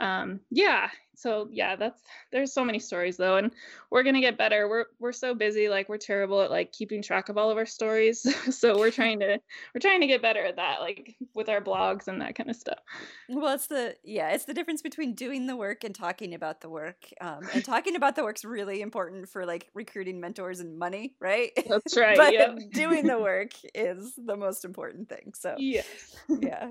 um, 0.00 0.40
yeah 0.50 0.88
so 1.20 1.48
yeah 1.52 1.76
that's 1.76 2.00
there's 2.32 2.52
so 2.52 2.64
many 2.64 2.78
stories 2.78 3.18
though 3.18 3.36
and 3.36 3.52
we're 3.90 4.02
gonna 4.02 4.20
get 4.20 4.38
better. 4.38 4.68
We're 4.68 4.86
we're 4.98 5.12
so 5.12 5.34
busy 5.34 5.68
like 5.68 5.88
we're 5.88 5.98
terrible 5.98 6.40
at 6.40 6.50
like 6.50 6.72
keeping 6.72 7.02
track 7.02 7.28
of 7.28 7.36
all 7.36 7.50
of 7.50 7.58
our 7.58 7.66
stories 7.66 8.22
so 8.56 8.78
we're 8.78 8.90
trying 8.90 9.20
to 9.20 9.38
we're 9.74 9.80
trying 9.80 10.00
to 10.00 10.06
get 10.06 10.22
better 10.22 10.42
at 10.44 10.56
that 10.56 10.80
like 10.80 11.16
with 11.34 11.50
our 11.50 11.60
blogs 11.60 12.08
and 12.08 12.22
that 12.22 12.36
kind 12.36 12.48
of 12.48 12.56
stuff. 12.56 12.78
Well 13.28 13.54
it's 13.54 13.66
the 13.66 13.96
yeah 14.02 14.30
it's 14.30 14.46
the 14.46 14.54
difference 14.54 14.80
between 14.80 15.14
doing 15.14 15.46
the 15.46 15.56
work 15.56 15.84
and 15.84 15.94
talking 15.94 16.32
about 16.34 16.62
the 16.62 16.70
work 16.70 17.06
um, 17.20 17.40
and 17.52 17.62
talking 17.64 17.96
about 17.96 18.16
the 18.16 18.24
work's 18.24 18.44
really 18.44 18.80
important 18.80 19.28
for 19.28 19.44
like 19.44 19.68
recruiting 19.74 20.20
mentors 20.20 20.60
and 20.60 20.78
money 20.78 21.14
right? 21.20 21.50
That's 21.68 21.96
right 21.98 22.16
but 22.16 22.32
yep. 22.32 22.58
doing 22.72 23.06
the 23.06 23.18
work 23.18 23.50
is 23.74 24.14
the 24.16 24.36
most 24.36 24.64
important 24.64 25.10
thing 25.10 25.32
so 25.34 25.54
yeah 25.58 25.82
yeah. 26.28 26.70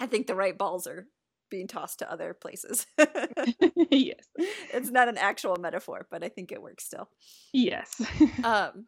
I 0.00 0.06
think 0.06 0.26
the 0.26 0.34
right 0.34 0.56
balls 0.56 0.86
are 0.86 1.06
being 1.50 1.66
tossed 1.66 1.98
to 2.00 2.10
other 2.10 2.34
places. 2.34 2.86
yes. 3.90 4.24
It's 4.36 4.90
not 4.90 5.08
an 5.08 5.18
actual 5.18 5.56
metaphor, 5.56 6.06
but 6.10 6.24
I 6.24 6.28
think 6.28 6.52
it 6.52 6.62
works 6.62 6.84
still. 6.84 7.08
Yes. 7.52 8.00
um 8.44 8.86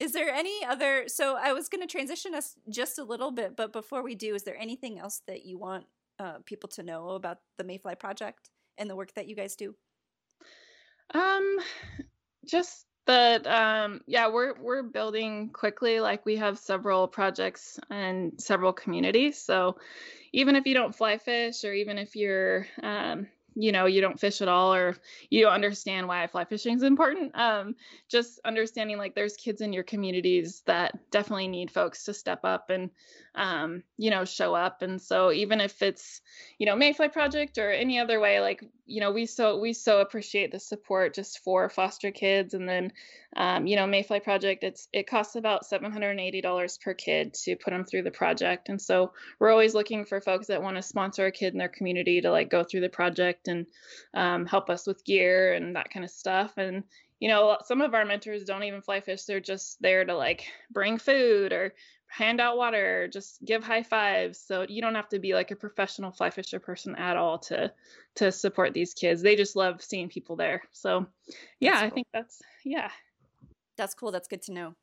is 0.00 0.12
there 0.12 0.30
any 0.30 0.64
other 0.64 1.04
so 1.08 1.36
I 1.36 1.52
was 1.52 1.68
going 1.68 1.80
to 1.80 1.88
transition 1.88 2.34
us 2.34 2.54
just 2.70 2.98
a 2.98 3.04
little 3.04 3.32
bit, 3.32 3.56
but 3.56 3.72
before 3.72 4.02
we 4.02 4.14
do, 4.14 4.34
is 4.34 4.44
there 4.44 4.56
anything 4.56 4.98
else 4.98 5.22
that 5.26 5.44
you 5.44 5.58
want 5.58 5.86
uh, 6.20 6.38
people 6.46 6.68
to 6.68 6.82
know 6.82 7.10
about 7.10 7.38
the 7.58 7.64
Mayfly 7.64 7.98
project 7.98 8.50
and 8.76 8.88
the 8.88 8.96
work 8.96 9.14
that 9.14 9.28
you 9.28 9.34
guys 9.34 9.56
do? 9.56 9.74
Um 11.14 11.58
just 12.46 12.86
that 13.08 13.46
um 13.46 14.02
yeah 14.06 14.28
we're 14.28 14.52
we're 14.60 14.82
building 14.82 15.48
quickly 15.48 15.98
like 15.98 16.24
we 16.26 16.36
have 16.36 16.58
several 16.58 17.08
projects 17.08 17.80
and 17.90 18.32
several 18.38 18.72
communities 18.72 19.38
so 19.38 19.76
even 20.32 20.54
if 20.54 20.66
you 20.66 20.74
don't 20.74 20.94
fly 20.94 21.16
fish 21.16 21.64
or 21.64 21.72
even 21.72 21.96
if 21.96 22.14
you're 22.14 22.66
um, 22.82 23.26
you 23.54 23.72
know 23.72 23.86
you 23.86 24.02
don't 24.02 24.20
fish 24.20 24.42
at 24.42 24.48
all 24.48 24.74
or 24.74 24.94
you 25.30 25.42
don't 25.42 25.54
understand 25.54 26.06
why 26.06 26.26
fly 26.26 26.44
fishing 26.44 26.76
is 26.76 26.82
important 26.82 27.34
um, 27.34 27.74
just 28.08 28.40
understanding 28.44 28.98
like 28.98 29.14
there's 29.14 29.36
kids 29.36 29.62
in 29.62 29.72
your 29.72 29.84
communities 29.84 30.62
that 30.66 31.10
definitely 31.10 31.48
need 31.48 31.70
folks 31.70 32.04
to 32.04 32.12
step 32.12 32.40
up 32.44 32.68
and 32.68 32.90
um, 33.34 33.82
you 33.96 34.10
know 34.10 34.24
show 34.24 34.54
up. 34.54 34.82
And 34.82 35.00
so 35.00 35.32
even 35.32 35.60
if 35.60 35.82
it's 35.82 36.20
you 36.58 36.66
know 36.66 36.76
mayfly 36.76 37.08
project 37.08 37.58
or 37.58 37.70
any 37.70 37.98
other 37.98 38.20
way 38.20 38.40
like 38.40 38.64
you 38.86 39.00
know 39.00 39.12
we 39.12 39.26
so 39.26 39.58
we 39.58 39.72
so 39.72 40.00
appreciate 40.00 40.50
the 40.50 40.60
support 40.60 41.14
just 41.14 41.40
for 41.40 41.68
foster 41.68 42.10
kids. 42.10 42.54
And 42.54 42.68
then 42.68 42.92
um, 43.36 43.66
you 43.66 43.76
know 43.76 43.86
mayfly 43.86 44.20
project 44.20 44.64
it's 44.64 44.88
it 44.92 45.06
costs 45.06 45.36
about 45.36 45.64
$780 45.64 46.80
per 46.80 46.94
kid 46.94 47.34
to 47.44 47.56
put 47.56 47.70
them 47.70 47.84
through 47.84 48.02
the 48.02 48.10
project. 48.10 48.68
And 48.68 48.80
so 48.80 49.12
we're 49.38 49.50
always 49.50 49.74
looking 49.74 50.04
for 50.04 50.20
folks 50.20 50.48
that 50.48 50.62
want 50.62 50.76
to 50.76 50.82
sponsor 50.82 51.26
a 51.26 51.32
kid 51.32 51.52
in 51.52 51.58
their 51.58 51.68
community 51.68 52.20
to 52.20 52.30
like 52.30 52.50
go 52.50 52.64
through 52.64 52.80
the 52.80 52.88
project 52.88 53.48
and 53.48 53.66
um, 54.14 54.46
help 54.46 54.70
us 54.70 54.86
with 54.86 55.04
gear 55.04 55.54
and 55.54 55.76
that 55.76 55.90
kind 55.90 56.04
of 56.04 56.10
stuff. 56.10 56.54
And 56.56 56.84
you 57.20 57.28
know 57.28 57.58
some 57.64 57.80
of 57.80 57.94
our 57.94 58.04
mentors 58.04 58.44
don't 58.44 58.64
even 58.64 58.82
fly 58.82 59.00
fish. 59.00 59.24
They're 59.24 59.40
just 59.40 59.80
there 59.80 60.04
to 60.04 60.16
like 60.16 60.44
bring 60.70 60.98
food 60.98 61.52
or 61.52 61.74
hand 62.08 62.40
out 62.40 62.56
water, 62.56 63.08
just 63.08 63.44
give 63.44 63.62
high 63.62 63.82
fives. 63.82 64.38
So 64.38 64.66
you 64.68 64.82
don't 64.82 64.94
have 64.94 65.08
to 65.10 65.18
be 65.18 65.34
like 65.34 65.50
a 65.50 65.56
professional 65.56 66.10
fly 66.10 66.30
fisher 66.30 66.58
person 66.58 66.96
at 66.96 67.16
all 67.16 67.38
to 67.40 67.72
to 68.16 68.32
support 68.32 68.74
these 68.74 68.94
kids. 68.94 69.22
They 69.22 69.36
just 69.36 69.56
love 69.56 69.82
seeing 69.82 70.08
people 70.08 70.36
there. 70.36 70.62
So 70.72 71.06
yeah, 71.60 71.80
cool. 71.80 71.86
I 71.86 71.90
think 71.90 72.06
that's 72.12 72.42
yeah. 72.64 72.90
That's 73.76 73.94
cool. 73.94 74.10
That's 74.10 74.28
good 74.28 74.42
to 74.42 74.52
know. 74.52 74.74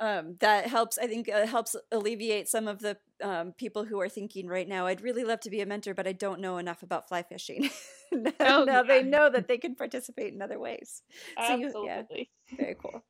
Um, 0.00 0.36
that 0.40 0.66
helps. 0.66 0.96
I 0.96 1.06
think 1.06 1.28
uh, 1.28 1.46
helps 1.46 1.74
alleviate 1.90 2.48
some 2.48 2.68
of 2.68 2.78
the 2.78 2.96
um, 3.22 3.52
people 3.52 3.84
who 3.84 4.00
are 4.00 4.08
thinking 4.08 4.46
right 4.46 4.68
now. 4.68 4.86
I'd 4.86 5.00
really 5.00 5.24
love 5.24 5.40
to 5.40 5.50
be 5.50 5.60
a 5.60 5.66
mentor, 5.66 5.92
but 5.92 6.06
I 6.06 6.12
don't 6.12 6.40
know 6.40 6.58
enough 6.58 6.82
about 6.82 7.08
fly 7.08 7.22
fishing. 7.22 7.68
now, 8.12 8.32
oh, 8.40 8.64
now 8.64 8.72
yeah. 8.74 8.82
they 8.82 9.02
know 9.02 9.28
that 9.28 9.48
they 9.48 9.58
can 9.58 9.74
participate 9.74 10.32
in 10.32 10.40
other 10.40 10.58
ways. 10.58 11.02
So 11.36 11.42
Absolutely. 11.52 11.80
You, 11.80 11.86
yeah, 11.86 12.56
very 12.56 12.76
cool. 12.80 13.02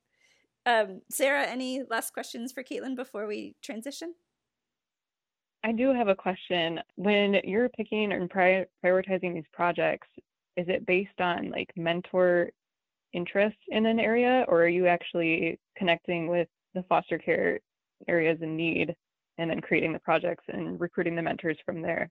Um, 0.68 1.00
Sarah, 1.10 1.46
any 1.46 1.82
last 1.88 2.12
questions 2.12 2.52
for 2.52 2.62
Kaitlin 2.62 2.94
before 2.94 3.26
we 3.26 3.56
transition? 3.62 4.12
I 5.64 5.72
do 5.72 5.94
have 5.94 6.08
a 6.08 6.14
question. 6.14 6.80
When 6.96 7.40
you're 7.42 7.70
picking 7.70 8.12
and 8.12 8.28
pri- 8.28 8.66
prioritizing 8.84 9.32
these 9.32 9.48
projects, 9.50 10.08
is 10.58 10.66
it 10.68 10.84
based 10.84 11.20
on 11.20 11.50
like 11.50 11.70
mentor 11.74 12.50
interest 13.14 13.56
in 13.68 13.86
an 13.86 13.98
area, 13.98 14.44
or 14.46 14.62
are 14.62 14.68
you 14.68 14.86
actually 14.86 15.58
connecting 15.74 16.26
with 16.26 16.48
the 16.74 16.82
foster 16.82 17.16
care 17.16 17.60
areas 18.06 18.38
in 18.42 18.54
need 18.54 18.94
and 19.38 19.50
then 19.50 19.62
creating 19.62 19.94
the 19.94 19.98
projects 20.00 20.44
and 20.48 20.78
recruiting 20.78 21.16
the 21.16 21.22
mentors 21.22 21.56
from 21.64 21.80
there? 21.80 22.10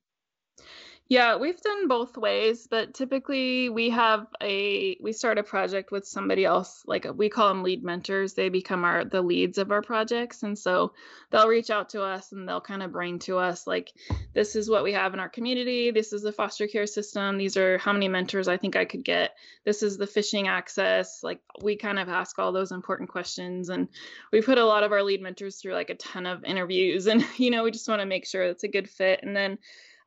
Yeah, 1.10 1.38
we've 1.38 1.62
done 1.62 1.88
both 1.88 2.18
ways, 2.18 2.68
but 2.70 2.94
typically 2.94 3.70
we 3.70 3.92
have 3.92 4.28
a 4.44 4.98
we 5.02 5.14
start 5.14 5.38
a 5.38 5.44
project 5.44 5.90
with 5.90 6.06
somebody 6.06 6.44
else, 6.44 6.84
like 6.86 7.08
we 7.16 7.30
call 7.30 7.48
them 7.48 7.64
lead 7.64 7.82
mentors. 7.82 8.34
They 8.34 8.50
become 8.50 8.84
our 8.84 9.06
the 9.06 9.22
leads 9.22 9.58
of 9.58 9.72
our 9.72 9.82
projects, 9.82 10.44
and 10.44 10.60
so 10.60 10.92
they'll 11.32 11.48
reach 11.48 11.70
out 11.70 11.90
to 11.90 12.04
us 12.04 12.34
and 12.34 12.48
they'll 12.48 12.60
kind 12.60 12.84
of 12.84 12.92
bring 12.92 13.20
to 13.20 13.38
us 13.38 13.66
like 13.66 13.94
this 14.34 14.58
is 14.58 14.70
what 14.70 14.84
we 14.84 14.92
have 14.92 15.14
in 15.14 15.22
our 15.22 15.30
community. 15.30 15.92
This 15.92 16.12
is 16.12 16.24
the 16.24 16.34
foster 16.34 16.68
care 16.68 16.88
system. 16.88 17.38
These 17.38 17.56
are 17.56 17.78
how 17.78 17.94
many 17.94 18.10
mentors 18.10 18.50
I 18.50 18.58
think 18.58 18.76
I 18.76 18.84
could 18.84 19.06
get. 19.06 19.32
This 19.64 19.84
is 19.84 19.98
the 19.98 20.08
fishing 20.08 20.50
access. 20.50 21.24
Like 21.24 21.40
we 21.64 21.78
kind 21.78 22.00
of 22.00 22.10
ask 22.10 22.38
all 22.38 22.52
those 22.52 22.74
important 22.74 23.08
questions, 23.10 23.70
and 23.70 23.88
we 24.34 24.42
put 24.42 24.58
a 24.58 24.66
lot 24.66 24.84
of 24.84 24.92
our 24.92 25.04
lead 25.04 25.22
mentors 25.22 25.56
through 25.56 25.74
like 25.74 25.90
a 25.90 25.96
ton 25.96 26.26
of 26.26 26.44
interviews, 26.44 27.08
and 27.08 27.26
you 27.38 27.50
know 27.50 27.64
we 27.64 27.72
just 27.72 27.88
want 27.88 28.02
to 28.02 28.06
make 28.06 28.26
sure 28.26 28.44
it's 28.44 28.66
a 28.66 28.68
good 28.68 28.90
fit, 28.90 29.22
and 29.24 29.34
then 29.34 29.58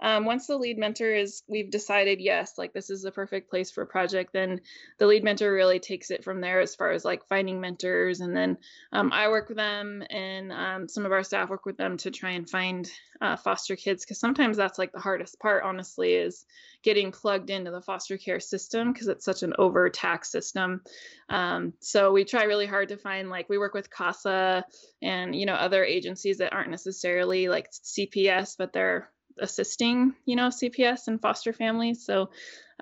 um, 0.03 0.25
once 0.25 0.47
the 0.47 0.57
lead 0.57 0.79
mentor 0.79 1.13
is, 1.13 1.43
we've 1.47 1.71
decided, 1.71 2.21
yes, 2.21 2.57
like 2.57 2.73
this 2.73 2.91
is 2.91 3.03
the 3.03 3.13
perfect 3.13 3.51
place 3.51 3.71
for 3.71 3.83
a 3.83 3.87
project, 3.87 4.33
then 4.33 4.61
the 4.99 5.07
lead 5.07 5.25
mentor 5.25 5.53
really 5.53 5.79
takes 5.79 6.11
it 6.11 6.25
from 6.25 6.41
there 6.41 6.61
as 6.61 6.75
far 6.75 6.91
as 6.91 7.05
like 7.05 7.27
finding 7.29 7.61
mentors. 7.61 8.21
And 8.21 8.35
then 8.35 8.57
um, 8.93 9.13
I 9.13 9.29
work 9.29 9.49
with 9.49 9.59
them 9.59 10.03
and 10.11 10.53
um, 10.53 10.89
some 10.89 11.07
of 11.07 11.13
our 11.13 11.23
staff 11.23 11.51
work 11.51 11.67
with 11.67 11.77
them 11.77 11.97
to 11.99 12.11
try 12.11 12.31
and 12.31 12.49
find 12.49 12.91
uh, 13.21 13.37
foster 13.37 13.77
kids 13.77 14.05
because 14.05 14.19
sometimes 14.19 14.57
that's 14.57 14.79
like 14.79 14.93
the 14.93 15.01
hardest 15.01 15.39
part, 15.39 15.63
honestly, 15.65 16.15
is 16.15 16.47
getting 16.83 17.13
plugged 17.13 17.51
into 17.51 17.71
the 17.71 17.83
foster 17.83 18.17
care 18.17 18.41
system 18.41 18.93
because 18.93 19.09
it's 19.09 19.25
such 19.25 19.43
an 19.43 19.53
overtaxed 19.59 20.33
system. 20.33 20.81
Um, 21.29 21.75
so 21.81 22.13
we 22.13 22.25
try 22.25 22.45
really 22.45 22.67
hard 22.67 22.89
to 22.89 22.97
find 22.97 23.29
like 23.29 23.49
we 23.49 23.59
work 23.59 23.75
with 23.75 23.91
CASA 23.91 24.65
and 25.03 25.35
you 25.35 25.45
know 25.45 25.55
other 25.55 25.85
agencies 25.85 26.39
that 26.39 26.55
aren't 26.55 26.71
necessarily 26.71 27.49
like 27.49 27.71
CPS, 27.71 28.57
but 28.57 28.73
they're 28.73 29.11
assisting, 29.39 30.15
you 30.25 30.37
know, 30.37 30.49
CPS 30.49 31.09
and 31.09 31.21
foster 31.21 31.53
families. 31.53 32.05
So 32.05 32.31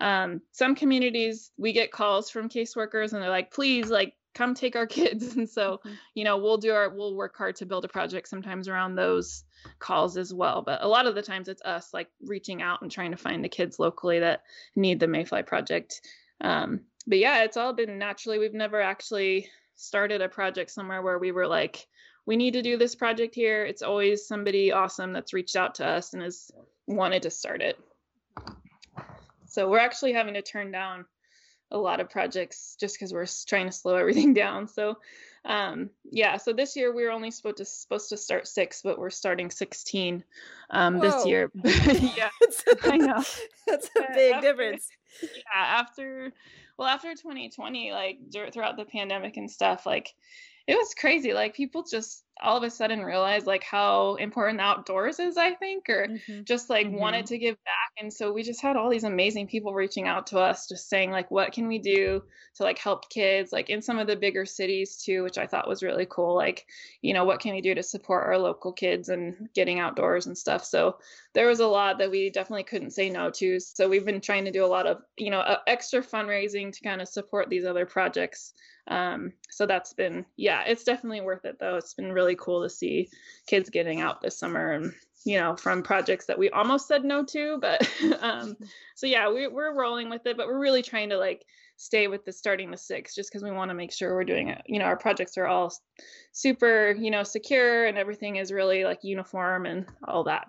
um, 0.01 0.41
some 0.53 0.75
communities 0.75 1.51
we 1.57 1.73
get 1.73 1.93
calls 1.93 2.31
from 2.31 2.49
caseworkers 2.49 3.13
and 3.13 3.23
they're 3.23 3.31
like, 3.31 3.53
please, 3.53 3.91
like, 3.91 4.15
come 4.35 4.55
take 4.55 4.77
our 4.77 4.87
kids. 4.99 5.37
And 5.37 5.49
so, 5.49 5.79
mm-hmm. 5.79 5.95
you 6.15 6.25
know, 6.25 6.39
we'll 6.39 6.59
do 6.59 6.73
our, 6.73 6.89
we'll 6.89 7.15
work 7.15 7.37
hard 7.37 7.57
to 7.57 7.67
build 7.67 7.85
a 7.85 7.89
project 7.89 8.29
sometimes 8.29 8.69
around 8.69 8.95
those 8.95 9.45
calls 9.79 10.17
as 10.17 10.33
well. 10.33 10.63
But 10.63 10.83
a 10.83 10.89
lot 10.89 11.07
of 11.07 11.15
the 11.15 11.23
times 11.23 11.49
it's 11.49 11.63
us 11.63 11.93
like 11.93 12.09
reaching 12.23 12.63
out 12.63 12.83
and 12.83 12.91
trying 12.91 13.11
to 13.11 13.17
find 13.17 13.45
the 13.45 13.49
kids 13.49 13.79
locally 13.79 14.21
that 14.21 14.43
need 14.77 15.01
the 15.01 15.07
Mayfly 15.07 15.43
project. 15.47 16.01
Um, 16.41 16.81
but 17.07 17.19
yeah, 17.19 17.43
it's 17.43 17.57
all 17.57 17.73
been 17.73 17.99
naturally. 17.99 18.39
We've 18.39 18.55
never 18.55 18.81
actually 18.81 19.49
started 19.75 20.21
a 20.21 20.29
project 20.29 20.71
somewhere 20.71 21.03
where 21.03 21.19
we 21.19 21.33
were 21.33 21.47
like, 21.47 21.87
we 22.29 22.37
need 22.37 22.53
to 22.53 22.61
do 22.61 22.77
this 22.77 22.95
project 22.95 23.35
here. 23.35 23.65
It's 23.65 23.81
always 23.81 24.27
somebody 24.27 24.71
awesome 24.71 25.15
that's 25.15 25.33
reached 25.33 25.57
out 25.57 25.77
to 25.77 25.87
us 25.87 26.13
and 26.13 26.23
has 26.23 26.51
wanted 26.87 27.23
to 27.23 27.31
start 27.31 27.63
it. 27.63 27.81
So 29.47 29.71
we're 29.71 29.79
actually 29.79 30.13
having 30.13 30.35
to 30.35 30.43
turn 30.43 30.71
down 30.71 31.07
a 31.71 31.79
lot 31.79 32.01
of 32.01 32.11
projects 32.11 32.77
just 32.79 32.97
because 32.97 33.15
we're 33.15 33.25
trying 33.47 33.65
to 33.65 33.73
slow 33.73 33.97
everything 34.03 34.35
down. 34.35 34.69
So 34.69 34.99
um, 35.47 35.89
yeah, 36.05 36.37
so 36.37 36.53
this 36.53 36.77
year 36.77 36.95
we 36.95 37.03
were 37.03 37.13
only 37.13 37.31
supposed 37.31 37.57
to 37.59 37.65
supposed 37.65 38.11
to 38.11 38.19
start 38.19 38.47
six, 38.47 38.83
but 38.83 38.99
we're 38.99 39.09
starting 39.09 39.51
sixteen 39.51 40.23
um, 40.69 40.99
this 40.99 41.25
year. 41.25 41.51
yeah, 41.65 42.29
I 42.83 42.99
know 42.99 43.25
that's 43.67 43.89
a 43.97 44.03
big 44.13 44.35
after, 44.35 44.47
difference. 44.47 44.87
Yeah, 45.23 45.29
after 45.55 46.33
well, 46.77 46.89
after 46.89 47.15
2020, 47.15 47.93
like 47.93 48.19
throughout 48.53 48.77
the 48.77 48.85
pandemic 48.85 49.39
and 49.39 49.51
stuff, 49.51 49.87
like 49.87 50.15
it 50.69 50.77
was 50.77 50.95
crazy. 50.95 51.33
Like 51.33 51.55
people 51.57 51.85
just 51.91 52.25
all 52.43 52.57
of 52.57 52.63
a 52.63 52.71
sudden 52.71 53.03
realized 53.03 53.47
like 53.47 53.65
how 53.65 54.15
important 54.17 54.59
the 54.59 54.65
outdoors 54.65 55.19
is, 55.19 55.37
I 55.37 55.55
think, 55.55 55.89
or 55.89 56.07
mm-hmm. 56.07 56.43
just 56.45 56.71
like 56.71 56.87
mm-hmm. 56.87 56.99
wanted 56.99 57.27
to 57.27 57.39
give 57.39 57.57
back. 57.65 57.93
And 58.01 58.13
so 58.13 58.33
we 58.33 58.43
just 58.43 58.61
had 58.61 58.77
all 58.77 58.91
these 58.91 59.05
amazing 59.05 59.49
people 59.49 59.75
reaching 59.75 60.07
out 60.07 60.29
to 60.29 60.39
us, 60.39 60.69
just 60.69 60.89
saying 60.89 61.11
like, 61.11 61.31
what 61.31 61.53
can 61.53 61.69
we 61.69 61.79
do 61.79 62.23
to 62.57 62.63
like 62.63 62.79
help 62.79 63.09
kids, 63.11 63.53
like 63.53 63.71
in 63.71 63.83
some 63.83 63.99
of 63.99 64.07
the 64.07 64.17
bigger 64.17 64.45
cities 64.45 64.97
too, 64.97 65.23
which 65.23 65.39
I 65.39 65.47
thought 65.47 65.69
was 65.69 65.83
really 65.83 66.07
cool. 66.09 66.35
Like, 66.35 66.67
you 67.03 67.15
know, 67.15 67.25
what 67.25 67.41
can 67.41 67.55
we 67.55 67.61
do 67.61 67.75
to 67.75 67.83
support 67.83 68.27
our 68.27 68.39
local 68.39 68.73
kids 68.73 69.09
and 69.09 69.49
getting 69.55 69.79
outdoors 69.79 70.27
and 70.27 70.37
stuff. 70.37 70.65
So 70.65 70.99
there 71.35 71.47
was 71.47 71.61
a 71.61 71.67
lot 71.67 71.99
that 71.99 72.11
we 72.11 72.31
definitely 72.31 72.65
couldn't 72.65 72.91
say 72.91 73.11
no 73.11 73.31
to. 73.31 73.61
So 73.61 73.89
we've 73.89 74.05
been 74.05 74.21
trying 74.21 74.45
to 74.47 74.51
do 74.51 74.65
a 74.65 74.67
lot 74.67 74.87
of, 74.87 74.99
you 75.17 75.31
know, 75.31 75.41
uh, 75.41 75.59
extra 75.67 76.03
fundraising 76.03 76.73
to 76.73 76.81
kind 76.81 77.01
of 77.01 77.09
support 77.09 77.49
these 77.49 77.65
other 77.65 77.87
projects. 77.87 78.53
Um, 78.89 79.33
so 79.51 79.67
that's 79.67 79.93
been, 79.93 80.25
yeah, 80.37 80.63
it's 80.67 80.85
definitely 80.85 81.21
worth 81.21 81.45
it 81.45 81.59
though. 81.61 81.77
It's 81.77 81.95
been 81.95 82.13
really 82.13 82.28
cool 82.37 82.63
to 82.63 82.71
see 82.71 83.09
kids 83.47 83.71
getting 83.71 84.01
out 84.01 84.21
this 84.21 84.39
summer 84.39 84.73
and, 84.73 84.93
you 85.25 85.39
know, 85.39 85.57
from 85.57 85.83
projects 85.83 86.27
that 86.27 86.39
we 86.39 86.51
almost 86.51 86.89
said 86.89 87.05
no 87.05 87.25
to. 87.25 87.59
But 87.61 87.89
um, 88.21 88.57
so 88.95 89.07
yeah, 89.07 89.31
we, 89.31 89.47
we're 89.47 89.75
rolling 89.75 90.11
with 90.11 90.27
it, 90.27 90.37
but 90.37 90.47
we're 90.47 90.59
really 90.59 90.83
trying 90.83 91.11
to 91.11 91.19
like 91.19 91.45
stay 91.77 92.09
with 92.09 92.25
the 92.25 92.33
starting 92.33 92.71
the 92.71 92.77
six 92.77 93.15
just 93.15 93.31
because 93.31 93.43
we 93.43 93.53
want 93.53 93.71
to 93.71 93.75
make 93.75 93.93
sure 93.93 94.15
we're 94.15 94.25
doing 94.25 94.49
it. 94.49 94.63
You 94.67 94.79
know, 94.79 94.85
our 94.85 94.97
projects 94.97 95.39
are 95.39 95.47
all 95.47 95.73
super, 96.33 96.95
you 96.99 97.11
know, 97.11 97.23
secure 97.23 97.87
and 97.87 97.97
everything 97.97 98.37
is 98.37 98.53
really 98.53 98.85
like 98.85 99.01
uniform 99.03 99.65
and 99.67 99.87
all 100.07 100.25
that. 100.25 100.49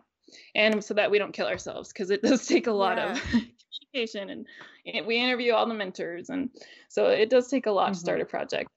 And 0.56 0.84
so 0.84 0.94
that 0.96 1.12
we 1.12 1.18
don't 1.18 1.32
kill 1.32 1.48
ourselves 1.48 1.92
because 1.94 2.10
it 2.10 2.22
does 2.24 2.46
take 2.46 2.68
a 2.68 2.72
lot 2.72 2.98
yeah. 2.98 3.12
of 3.12 3.22
communication 3.94 4.30
and, 4.30 4.48
and, 4.86 5.06
we 5.06 5.18
interview 5.18 5.54
all 5.54 5.68
the 5.68 5.74
mentors 5.74 6.30
and 6.30 6.50
so 6.90 7.08
it 7.08 7.30
does 7.30 7.48
take 7.48 7.68
a 7.68 7.72
lot 7.72 7.86
mm-hmm. 7.86 7.94
to 7.94 8.00
start 8.00 8.22
a 8.22 8.26
project 8.26 8.70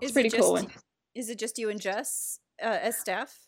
it's 0.00 0.06
is 0.06 0.12
pretty 0.12 0.28
it 0.28 0.34
just, 0.34 0.42
cool. 0.42 0.66
Is 1.14 1.28
it 1.28 1.38
just 1.38 1.58
you 1.58 1.70
and 1.70 1.80
jess 1.80 2.38
uh, 2.62 2.78
as 2.82 2.98
staff 2.98 3.46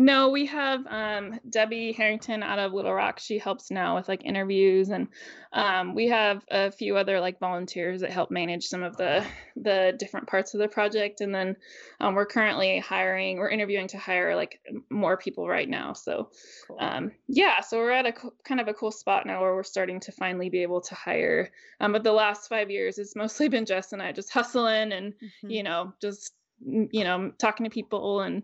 no, 0.00 0.30
we 0.30 0.46
have 0.46 0.84
um, 0.88 1.38
Debbie 1.48 1.92
Harrington 1.92 2.42
out 2.42 2.58
of 2.58 2.72
Little 2.72 2.92
Rock. 2.92 3.20
She 3.20 3.38
helps 3.38 3.70
now 3.70 3.94
with 3.94 4.08
like 4.08 4.24
interviews, 4.24 4.88
and 4.88 5.06
um, 5.52 5.94
we 5.94 6.08
have 6.08 6.44
a 6.50 6.72
few 6.72 6.96
other 6.96 7.20
like 7.20 7.38
volunteers 7.38 8.00
that 8.00 8.10
help 8.10 8.32
manage 8.32 8.66
some 8.66 8.82
of 8.82 8.96
the 8.96 9.24
the 9.54 9.94
different 9.96 10.26
parts 10.26 10.52
of 10.52 10.58
the 10.58 10.66
project. 10.66 11.20
And 11.20 11.32
then 11.32 11.54
um, 12.00 12.16
we're 12.16 12.26
currently 12.26 12.80
hiring. 12.80 13.38
We're 13.38 13.50
interviewing 13.50 13.86
to 13.88 13.98
hire 13.98 14.34
like 14.34 14.60
more 14.90 15.16
people 15.16 15.46
right 15.46 15.68
now. 15.68 15.92
So 15.92 16.30
cool. 16.66 16.76
Um, 16.80 17.12
yeah, 17.28 17.60
so 17.60 17.78
we're 17.78 17.92
at 17.92 18.06
a 18.06 18.14
kind 18.44 18.60
of 18.60 18.66
a 18.66 18.74
cool 18.74 18.90
spot 18.90 19.26
now 19.26 19.42
where 19.42 19.54
we're 19.54 19.62
starting 19.62 20.00
to 20.00 20.12
finally 20.12 20.50
be 20.50 20.62
able 20.62 20.80
to 20.80 20.96
hire. 20.96 21.52
Um, 21.78 21.92
but 21.92 22.02
the 22.02 22.12
last 22.12 22.48
five 22.48 22.68
years, 22.68 22.98
it's 22.98 23.14
mostly 23.14 23.48
been 23.48 23.64
Jess 23.64 23.92
and 23.92 24.02
I 24.02 24.10
just 24.10 24.32
hustling 24.32 24.90
and 24.90 25.12
mm-hmm. 25.12 25.50
you 25.50 25.62
know 25.62 25.92
just 26.02 26.32
you 26.60 27.04
know 27.04 27.32
talking 27.38 27.64
to 27.64 27.70
people 27.70 28.20
and 28.20 28.42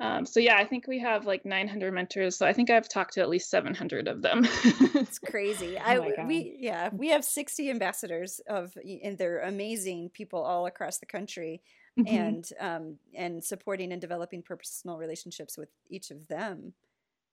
um, 0.00 0.24
so 0.24 0.40
yeah, 0.40 0.56
I 0.56 0.64
think 0.64 0.86
we 0.86 0.98
have 1.00 1.26
like 1.26 1.44
900 1.44 1.92
mentors. 1.92 2.34
So 2.38 2.46
I 2.46 2.54
think 2.54 2.70
I've 2.70 2.88
talked 2.88 3.14
to 3.14 3.20
at 3.20 3.28
least 3.28 3.50
700 3.50 4.08
of 4.08 4.22
them. 4.22 4.48
it's 4.64 5.18
crazy. 5.30 5.76
oh 5.76 5.82
I 5.82 6.24
we 6.24 6.56
yeah 6.58 6.88
we 6.90 7.08
have 7.10 7.22
60 7.22 7.68
ambassadors 7.68 8.40
of 8.48 8.72
and 9.04 9.18
they're 9.18 9.40
amazing 9.40 10.08
people 10.14 10.42
all 10.42 10.64
across 10.64 10.98
the 10.98 11.06
country, 11.06 11.60
mm-hmm. 11.98 12.16
and 12.16 12.48
um, 12.58 12.96
and 13.14 13.44
supporting 13.44 13.92
and 13.92 14.00
developing 14.00 14.42
personal 14.42 14.96
relationships 14.96 15.58
with 15.58 15.68
each 15.90 16.10
of 16.10 16.26
them 16.28 16.72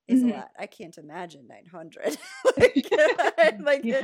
is 0.07 0.21
mm-hmm. 0.21 0.31
a 0.31 0.35
lot. 0.35 0.51
I 0.57 0.67
can't 0.67 0.97
imagine 0.97 1.47
900. 1.47 2.17
like, 2.57 2.89
like 3.59 3.83
yeah. 3.83 4.03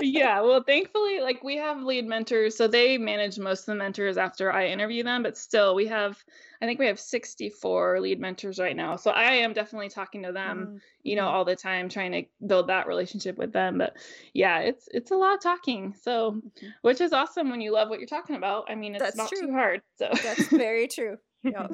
yeah. 0.00 0.40
Well, 0.40 0.62
thankfully, 0.62 1.20
like 1.20 1.42
we 1.42 1.56
have 1.56 1.82
lead 1.82 2.06
mentors, 2.06 2.56
so 2.56 2.68
they 2.68 2.98
manage 2.98 3.38
most 3.38 3.60
of 3.60 3.66
the 3.66 3.74
mentors 3.76 4.18
after 4.18 4.52
I 4.52 4.66
interview 4.66 5.02
them. 5.02 5.22
But 5.22 5.38
still, 5.38 5.74
we 5.74 5.86
have, 5.86 6.22
I 6.60 6.66
think 6.66 6.78
we 6.78 6.86
have 6.86 7.00
64 7.00 8.00
lead 8.00 8.20
mentors 8.20 8.58
right 8.58 8.76
now. 8.76 8.96
So 8.96 9.10
I 9.10 9.32
am 9.32 9.54
definitely 9.54 9.88
talking 9.88 10.24
to 10.24 10.32
them, 10.32 10.58
mm-hmm. 10.58 10.76
you 11.04 11.16
know, 11.16 11.22
mm-hmm. 11.22 11.36
all 11.36 11.44
the 11.46 11.56
time, 11.56 11.88
trying 11.88 12.12
to 12.12 12.46
build 12.46 12.68
that 12.68 12.86
relationship 12.86 13.38
with 13.38 13.52
them. 13.52 13.78
But 13.78 13.96
yeah, 14.34 14.58
it's 14.58 14.88
it's 14.92 15.10
a 15.10 15.16
lot 15.16 15.34
of 15.34 15.40
talking. 15.40 15.94
So, 16.02 16.32
mm-hmm. 16.32 16.66
which 16.82 17.00
is 17.00 17.14
awesome 17.14 17.50
when 17.50 17.62
you 17.62 17.72
love 17.72 17.88
what 17.88 17.98
you're 17.98 18.06
talking 18.06 18.36
about. 18.36 18.66
I 18.68 18.74
mean, 18.74 18.94
it's 18.94 19.02
That's 19.02 19.16
not 19.16 19.30
true. 19.30 19.46
too 19.46 19.52
hard. 19.52 19.80
So 19.96 20.10
That's 20.22 20.48
very 20.48 20.86
true. 20.88 21.16
Yeah. 21.44 21.66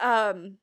um 0.00 0.56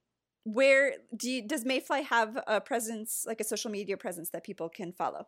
where 0.54 0.94
do 1.16 1.30
you, 1.30 1.48
does 1.48 1.64
Mayfly 1.64 2.04
have 2.04 2.38
a 2.48 2.60
presence, 2.60 3.24
like 3.28 3.40
a 3.40 3.44
social 3.44 3.72
media 3.72 3.98
presence 3.98 4.30
that 4.32 4.44
people 4.44 4.70
can 4.70 4.92
follow? 4.92 5.28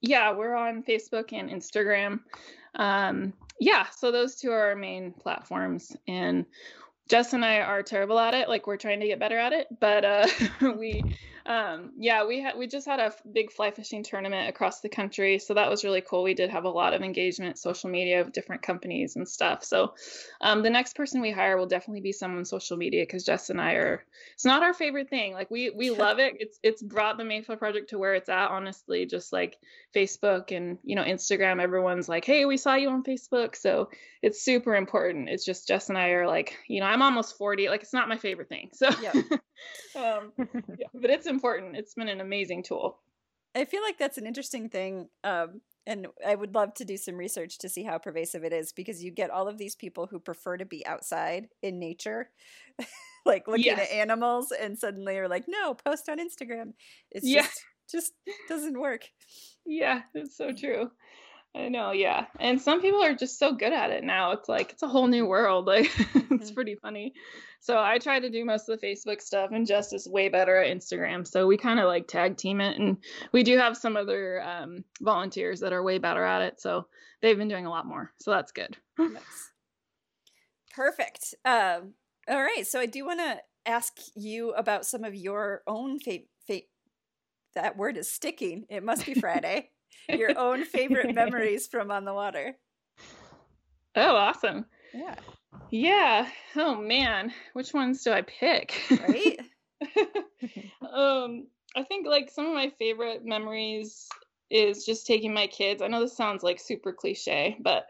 Yeah, 0.00 0.32
we're 0.32 0.54
on 0.54 0.82
Facebook 0.82 1.32
and 1.32 1.48
Instagram. 1.48 2.20
Um, 2.74 3.32
yeah, 3.60 3.86
so 3.90 4.10
those 4.10 4.34
two 4.36 4.50
are 4.50 4.68
our 4.68 4.76
main 4.76 5.12
platforms, 5.12 5.96
and 6.08 6.44
Jess 7.08 7.34
and 7.34 7.44
I 7.44 7.60
are 7.60 7.82
terrible 7.82 8.18
at 8.18 8.34
it. 8.34 8.48
Like 8.48 8.66
we're 8.66 8.76
trying 8.76 9.00
to 9.00 9.06
get 9.06 9.20
better 9.20 9.38
at 9.38 9.52
it, 9.52 9.68
but 9.80 10.04
uh, 10.04 10.26
we 10.76 11.04
um, 11.46 11.92
yeah, 11.98 12.26
we 12.26 12.40
had 12.40 12.56
we 12.56 12.66
just 12.66 12.86
had 12.86 13.00
a 13.00 13.12
big 13.30 13.50
fly 13.50 13.70
fishing 13.70 14.02
tournament 14.02 14.48
across 14.48 14.80
the 14.80 14.88
country, 14.88 15.38
so 15.38 15.54
that 15.54 15.70
was 15.70 15.84
really 15.84 16.00
cool. 16.00 16.22
We 16.22 16.34
did 16.34 16.50
have 16.50 16.64
a 16.64 16.70
lot 16.70 16.94
of 16.94 17.02
engagement, 17.02 17.58
social 17.58 17.90
media 17.90 18.20
of 18.20 18.32
different 18.32 18.62
companies 18.62 19.16
and 19.16 19.28
stuff. 19.28 19.64
So 19.64 19.94
um, 20.40 20.62
the 20.62 20.70
next 20.70 20.94
person 20.96 21.20
we 21.20 21.30
hire 21.30 21.56
will 21.56 21.66
definitely 21.66 22.00
be 22.00 22.12
someone 22.12 22.44
social 22.44 22.76
media 22.76 23.02
because 23.02 23.24
Jess 23.24 23.50
and 23.50 23.60
I 23.60 23.72
are. 23.72 24.04
It's 24.34 24.44
not 24.44 24.62
our 24.62 24.74
favorite 24.74 25.10
thing. 25.10 25.32
Like 25.32 25.50
we 25.50 25.70
we 25.70 25.90
love 26.04 26.18
it. 26.18 26.34
It's 26.38 26.58
it's 26.62 26.82
brought 26.82 27.18
the 27.18 27.24
Mayfly 27.24 27.58
project 27.58 27.90
to 27.90 27.98
where 27.98 28.14
it's 28.14 28.28
at. 28.28 28.50
Honestly, 28.50 29.06
just 29.06 29.32
like 29.32 29.58
Facebook 29.94 30.56
and 30.56 30.78
you 30.84 30.96
know 30.96 31.04
Instagram, 31.04 31.60
everyone's 31.60 32.08
like, 32.08 32.24
hey, 32.24 32.44
we 32.44 32.56
saw 32.56 32.74
you 32.74 32.90
on 32.90 33.02
Facebook, 33.02 33.56
so 33.56 33.88
it's 34.22 34.42
super 34.42 34.76
important. 34.76 35.28
It's 35.28 35.44
just 35.44 35.66
Jess 35.66 35.88
and 35.88 35.98
I 35.98 36.10
are 36.10 36.28
like, 36.28 36.56
you 36.68 36.80
know, 36.80 36.86
I'm 36.86 37.02
almost 37.02 37.36
40. 37.36 37.68
Like 37.68 37.82
it's 37.82 37.92
not 37.92 38.08
my 38.08 38.16
favorite 38.16 38.48
thing. 38.48 38.70
So 38.72 38.88
yeah. 39.02 39.12
um, 39.96 40.32
yeah, 40.78 40.86
but 40.94 41.10
it's 41.10 41.26
important. 41.34 41.76
It's 41.76 41.94
been 41.94 42.08
an 42.08 42.20
amazing 42.20 42.62
tool. 42.62 43.00
I 43.54 43.64
feel 43.64 43.82
like 43.82 43.98
that's 43.98 44.18
an 44.18 44.26
interesting 44.26 44.68
thing. 44.68 45.08
Um, 45.24 45.60
and 45.86 46.06
I 46.26 46.34
would 46.34 46.54
love 46.54 46.74
to 46.74 46.84
do 46.84 46.96
some 46.96 47.16
research 47.16 47.58
to 47.58 47.68
see 47.68 47.82
how 47.82 47.98
pervasive 47.98 48.44
it 48.44 48.52
is 48.52 48.72
because 48.72 49.02
you 49.02 49.10
get 49.10 49.30
all 49.30 49.48
of 49.48 49.58
these 49.58 49.74
people 49.74 50.06
who 50.06 50.20
prefer 50.20 50.56
to 50.56 50.64
be 50.64 50.86
outside 50.86 51.48
in 51.62 51.78
nature, 51.78 52.30
like 53.26 53.48
looking 53.48 53.64
yes. 53.64 53.80
at 53.80 53.94
animals, 53.94 54.52
and 54.52 54.78
suddenly 54.78 55.18
are 55.18 55.28
like, 55.28 55.44
no, 55.48 55.74
post 55.74 56.08
on 56.08 56.18
Instagram. 56.18 56.74
It's 57.10 57.26
yeah. 57.26 57.42
just, 57.42 57.64
just 57.90 58.12
doesn't 58.48 58.78
work. 58.78 59.08
Yeah, 59.66 60.02
it's 60.14 60.36
so 60.36 60.52
true. 60.52 60.90
I 61.54 61.68
know, 61.68 61.92
yeah. 61.92 62.26
And 62.40 62.60
some 62.60 62.80
people 62.80 63.02
are 63.02 63.14
just 63.14 63.38
so 63.38 63.52
good 63.52 63.74
at 63.74 63.90
it 63.90 64.04
now. 64.04 64.32
It's 64.32 64.48
like 64.48 64.72
it's 64.72 64.82
a 64.82 64.88
whole 64.88 65.06
new 65.06 65.26
world. 65.26 65.66
Like 65.72 65.90
mm-hmm. 65.90 66.34
it's 66.34 66.50
pretty 66.50 66.76
funny. 66.76 67.14
So 67.60 67.78
I 67.78 67.98
try 67.98 68.18
to 68.18 68.30
do 68.30 68.44
most 68.44 68.68
of 68.68 68.80
the 68.80 68.86
Facebook 68.86 69.20
stuff 69.20 69.50
and 69.52 69.66
Jess 69.66 69.92
is 69.92 70.08
way 70.08 70.28
better 70.28 70.56
at 70.56 70.76
Instagram. 70.76 71.26
So 71.26 71.46
we 71.46 71.56
kind 71.56 71.78
of 71.78 71.86
like 71.86 72.08
tag 72.08 72.36
team 72.36 72.60
it 72.60 72.78
and 72.78 72.96
we 73.32 73.42
do 73.42 73.56
have 73.58 73.76
some 73.76 73.96
other 73.96 74.42
um, 74.42 74.84
volunteers 75.00 75.60
that 75.60 75.72
are 75.72 75.82
way 75.82 75.98
better 75.98 76.24
at 76.24 76.42
it. 76.42 76.60
So 76.60 76.86
they've 77.20 77.36
been 77.38 77.48
doing 77.48 77.66
a 77.66 77.70
lot 77.70 77.86
more. 77.86 78.12
So 78.18 78.30
that's 78.30 78.52
good. 78.52 78.76
nice. 78.98 79.50
Perfect. 80.74 81.34
Um, 81.44 81.94
all 82.28 82.42
right. 82.42 82.66
So 82.66 82.80
I 82.80 82.86
do 82.86 83.04
want 83.04 83.20
to 83.20 83.38
ask 83.66 83.92
you 84.14 84.52
about 84.52 84.86
some 84.86 85.04
of 85.04 85.14
your 85.14 85.62
own 85.66 85.98
favorite. 85.98 86.28
Fa- 86.46 86.60
that 87.54 87.76
word 87.76 87.96
is 87.98 88.10
sticking. 88.10 88.64
It 88.68 88.82
must 88.82 89.06
be 89.06 89.14
Friday. 89.20 89.71
Your 90.08 90.38
own 90.38 90.64
favorite 90.64 91.14
memories 91.14 91.66
from 91.66 91.90
on 91.90 92.04
the 92.04 92.14
water. 92.14 92.56
Oh, 93.94 94.16
awesome. 94.16 94.66
Yeah. 94.94 95.14
Yeah. 95.70 96.28
Oh 96.56 96.76
man, 96.76 97.32
which 97.54 97.72
ones 97.72 98.04
do 98.04 98.12
I 98.12 98.22
pick? 98.22 98.74
Right? 98.90 99.40
um, 100.92 101.46
I 101.74 101.82
think 101.84 102.06
like 102.06 102.30
some 102.30 102.46
of 102.46 102.54
my 102.54 102.70
favorite 102.78 103.24
memories 103.24 104.08
is 104.50 104.84
just 104.84 105.06
taking 105.06 105.32
my 105.32 105.46
kids. 105.46 105.82
I 105.82 105.88
know 105.88 106.00
this 106.00 106.16
sounds 106.16 106.42
like 106.42 106.60
super 106.60 106.92
cliche, 106.92 107.56
but 107.60 107.86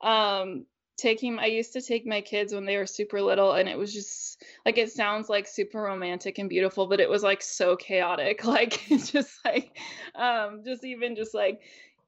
um 0.00 0.66
taking 0.96 1.38
I 1.38 1.46
used 1.46 1.72
to 1.74 1.82
take 1.82 2.06
my 2.06 2.20
kids 2.20 2.54
when 2.54 2.64
they 2.64 2.76
were 2.76 2.86
super 2.86 3.20
little 3.20 3.52
and 3.52 3.68
it 3.68 3.76
was 3.76 3.92
just 3.92 4.42
like 4.64 4.78
it 4.78 4.90
sounds 4.90 5.28
like 5.28 5.46
super 5.46 5.82
romantic 5.82 6.38
and 6.38 6.48
beautiful 6.48 6.86
but 6.86 7.00
it 7.00 7.08
was 7.08 7.22
like 7.22 7.42
so 7.42 7.76
chaotic. 7.76 8.44
Like 8.56 8.90
it's 8.90 9.10
just 9.12 9.44
like 9.44 9.76
um 10.14 10.62
just 10.64 10.84
even 10.84 11.16
just 11.16 11.34
like 11.34 11.60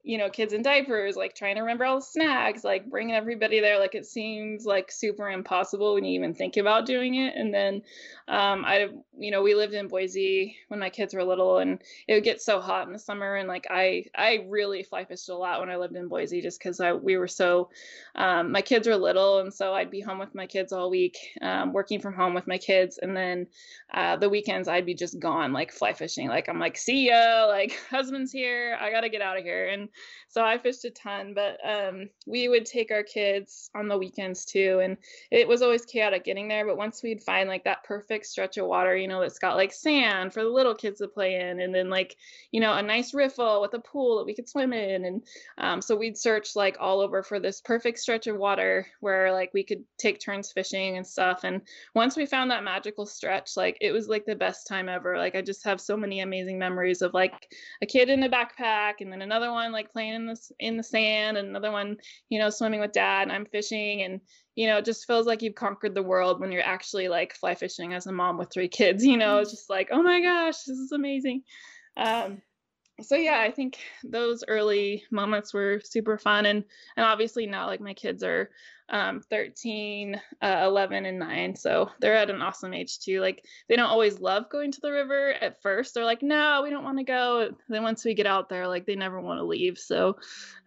you 0.03 0.17
know, 0.17 0.29
kids 0.29 0.53
in 0.53 0.61
diapers, 0.61 1.15
like 1.15 1.35
trying 1.35 1.55
to 1.55 1.61
remember 1.61 1.83
all 1.83 1.99
the 1.99 2.05
snacks, 2.05 2.63
like 2.63 2.89
bringing 2.89 3.15
everybody 3.15 3.59
there. 3.59 3.79
Like 3.79 3.95
it 3.95 4.05
seems 4.05 4.65
like 4.65 4.91
super 4.91 5.29
impossible 5.29 5.93
when 5.93 6.05
you 6.05 6.13
even 6.17 6.33
think 6.33 6.55
about 6.55 6.85
doing 6.85 7.15
it. 7.15 7.35
And 7.35 7.53
then 7.53 7.81
um, 8.29 8.63
I, 8.65 8.87
you 9.17 9.31
know, 9.31 9.41
we 9.41 9.55
lived 9.55 9.73
in 9.73 9.87
Boise 9.87 10.55
when 10.69 10.79
my 10.79 10.89
kids 10.89 11.13
were 11.13 11.23
little, 11.23 11.57
and 11.57 11.81
it 12.07 12.13
would 12.13 12.23
get 12.23 12.41
so 12.41 12.61
hot 12.61 12.87
in 12.87 12.93
the 12.93 12.99
summer. 12.99 13.35
And 13.35 13.47
like 13.47 13.67
I, 13.69 14.05
I 14.15 14.45
really 14.47 14.83
fly 14.83 15.03
fished 15.03 15.27
a 15.29 15.35
lot 15.35 15.59
when 15.59 15.69
I 15.69 15.75
lived 15.75 15.95
in 15.95 16.07
Boise, 16.07 16.41
just 16.41 16.59
because 16.59 16.79
I 16.79 16.93
we 16.93 17.17
were 17.17 17.27
so, 17.27 17.69
um, 18.15 18.51
my 18.51 18.61
kids 18.61 18.87
were 18.87 18.95
little, 18.95 19.39
and 19.39 19.53
so 19.53 19.73
I'd 19.73 19.91
be 19.91 19.99
home 19.99 20.19
with 20.19 20.33
my 20.33 20.47
kids 20.47 20.71
all 20.71 20.89
week, 20.89 21.17
um, 21.41 21.73
working 21.73 21.99
from 21.99 22.13
home 22.13 22.33
with 22.33 22.47
my 22.47 22.57
kids, 22.57 22.99
and 23.01 23.17
then 23.17 23.47
uh, 23.93 24.15
the 24.15 24.29
weekends 24.29 24.67
I'd 24.67 24.85
be 24.85 24.93
just 24.93 25.19
gone, 25.19 25.51
like 25.51 25.73
fly 25.73 25.91
fishing. 25.91 26.29
Like 26.29 26.47
I'm 26.47 26.59
like, 26.59 26.77
see 26.77 27.09
ya, 27.09 27.47
like 27.47 27.77
husband's 27.89 28.31
here, 28.31 28.77
I 28.79 28.91
gotta 28.91 29.09
get 29.09 29.21
out 29.21 29.37
of 29.37 29.43
here, 29.43 29.67
and 29.67 29.88
so 30.27 30.43
I 30.43 30.57
fished 30.57 30.85
a 30.85 30.89
ton, 30.91 31.33
but 31.33 31.57
um, 31.63 32.09
we 32.27 32.47
would 32.47 32.65
take 32.65 32.91
our 32.91 33.03
kids 33.03 33.69
on 33.73 33.87
the 33.87 33.97
weekends 33.97 34.45
too. 34.45 34.79
And 34.83 34.97
it 35.31 35.47
was 35.47 35.61
always 35.61 35.85
chaotic 35.85 36.23
getting 36.23 36.47
there. 36.47 36.65
But 36.65 36.77
once 36.77 37.01
we'd 37.01 37.23
find 37.23 37.49
like 37.49 37.63
that 37.63 37.83
perfect 37.83 38.25
stretch 38.25 38.57
of 38.57 38.67
water, 38.67 38.95
you 38.95 39.07
know, 39.07 39.21
that's 39.21 39.39
got 39.39 39.55
like 39.55 39.73
sand 39.73 40.33
for 40.33 40.43
the 40.43 40.49
little 40.49 40.75
kids 40.75 40.99
to 40.99 41.07
play 41.07 41.35
in, 41.35 41.61
and 41.61 41.73
then 41.73 41.89
like, 41.89 42.15
you 42.51 42.59
know, 42.59 42.73
a 42.73 42.83
nice 42.83 43.13
riffle 43.13 43.61
with 43.61 43.73
a 43.73 43.79
pool 43.79 44.17
that 44.17 44.25
we 44.25 44.35
could 44.35 44.49
swim 44.49 44.73
in. 44.73 45.05
And 45.05 45.23
um, 45.57 45.81
so 45.81 45.95
we'd 45.95 46.17
search 46.17 46.55
like 46.55 46.77
all 46.79 47.01
over 47.01 47.23
for 47.23 47.39
this 47.39 47.61
perfect 47.61 47.99
stretch 47.99 48.27
of 48.27 48.37
water 48.37 48.85
where 48.99 49.31
like 49.31 49.51
we 49.53 49.63
could 49.63 49.83
take 49.97 50.19
turns 50.19 50.51
fishing 50.51 50.97
and 50.97 51.07
stuff. 51.07 51.43
And 51.43 51.61
once 51.95 52.15
we 52.15 52.25
found 52.25 52.51
that 52.51 52.63
magical 52.63 53.05
stretch, 53.05 53.57
like 53.57 53.77
it 53.81 53.91
was 53.91 54.07
like 54.07 54.25
the 54.25 54.35
best 54.35 54.67
time 54.67 54.89
ever. 54.89 55.17
Like 55.17 55.35
I 55.35 55.41
just 55.41 55.63
have 55.63 55.81
so 55.81 55.97
many 55.97 56.19
amazing 56.19 56.59
memories 56.59 57.01
of 57.01 57.13
like 57.13 57.51
a 57.81 57.85
kid 57.85 58.09
in 58.09 58.23
a 58.23 58.29
backpack 58.29 58.95
and 58.99 59.11
then 59.11 59.21
another 59.21 59.51
one 59.51 59.71
like 59.71 59.78
playing 59.87 60.13
in 60.13 60.25
the 60.25 60.37
in 60.59 60.77
the 60.77 60.83
sand, 60.83 61.37
and 61.37 61.47
another 61.47 61.71
one, 61.71 61.97
you 62.29 62.39
know, 62.39 62.49
swimming 62.49 62.79
with 62.79 62.91
dad, 62.91 63.23
and 63.23 63.31
I'm 63.31 63.45
fishing, 63.45 64.01
and 64.01 64.19
you 64.55 64.67
know, 64.67 64.77
it 64.77 64.85
just 64.85 65.07
feels 65.07 65.25
like 65.25 65.41
you've 65.41 65.55
conquered 65.55 65.95
the 65.95 66.03
world 66.03 66.41
when 66.41 66.51
you're 66.51 66.61
actually 66.61 67.07
like 67.07 67.33
fly 67.35 67.55
fishing 67.55 67.93
as 67.93 68.07
a 68.07 68.11
mom 68.11 68.37
with 68.37 68.51
three 68.51 68.67
kids. 68.67 69.05
You 69.05 69.17
know, 69.17 69.37
it's 69.37 69.51
just 69.51 69.69
like, 69.69 69.89
oh 69.91 70.01
my 70.01 70.21
gosh, 70.21 70.63
this 70.63 70.77
is 70.77 70.91
amazing. 70.91 71.43
Um, 71.95 72.41
so 73.01 73.15
yeah, 73.15 73.39
I 73.39 73.51
think 73.51 73.77
those 74.03 74.43
early 74.47 75.03
moments 75.11 75.53
were 75.53 75.81
super 75.83 76.17
fun, 76.17 76.45
and 76.45 76.63
and 76.97 77.05
obviously 77.05 77.45
now 77.45 77.67
like 77.67 77.81
my 77.81 77.93
kids 77.93 78.23
are 78.23 78.49
um, 78.89 79.21
13, 79.29 80.19
uh, 80.41 80.61
11, 80.65 81.05
and 81.05 81.19
9. 81.19 81.55
So 81.55 81.89
they're 81.99 82.15
at 82.15 82.29
an 82.29 82.41
awesome 82.41 82.73
age 82.73 82.99
too. 82.99 83.21
Like 83.21 83.45
they 83.67 83.75
don't 83.75 83.89
always 83.89 84.19
love 84.19 84.49
going 84.49 84.71
to 84.71 84.81
the 84.81 84.91
river 84.91 85.33
at 85.41 85.61
first. 85.61 85.93
They're 85.93 86.05
like, 86.05 86.21
no, 86.21 86.61
we 86.63 86.69
don't 86.69 86.83
want 86.83 86.97
to 86.97 87.03
go. 87.03 87.51
Then 87.67 87.83
once 87.83 88.03
we 88.03 88.13
get 88.13 88.25
out 88.25 88.49
there, 88.49 88.67
like 88.67 88.85
they 88.85 88.95
never 88.95 89.21
want 89.21 89.39
to 89.39 89.45
leave. 89.45 89.77
So 89.77 90.17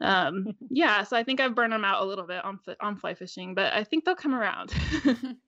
um, 0.00 0.54
yeah, 0.70 1.02
so 1.04 1.16
I 1.16 1.24
think 1.24 1.40
I've 1.40 1.54
burned 1.54 1.72
them 1.72 1.84
out 1.84 2.02
a 2.02 2.06
little 2.06 2.26
bit 2.26 2.44
on 2.44 2.58
on 2.80 2.96
fly 2.96 3.14
fishing, 3.14 3.54
but 3.54 3.72
I 3.72 3.84
think 3.84 4.04
they'll 4.04 4.14
come 4.14 4.34
around. 4.34 4.72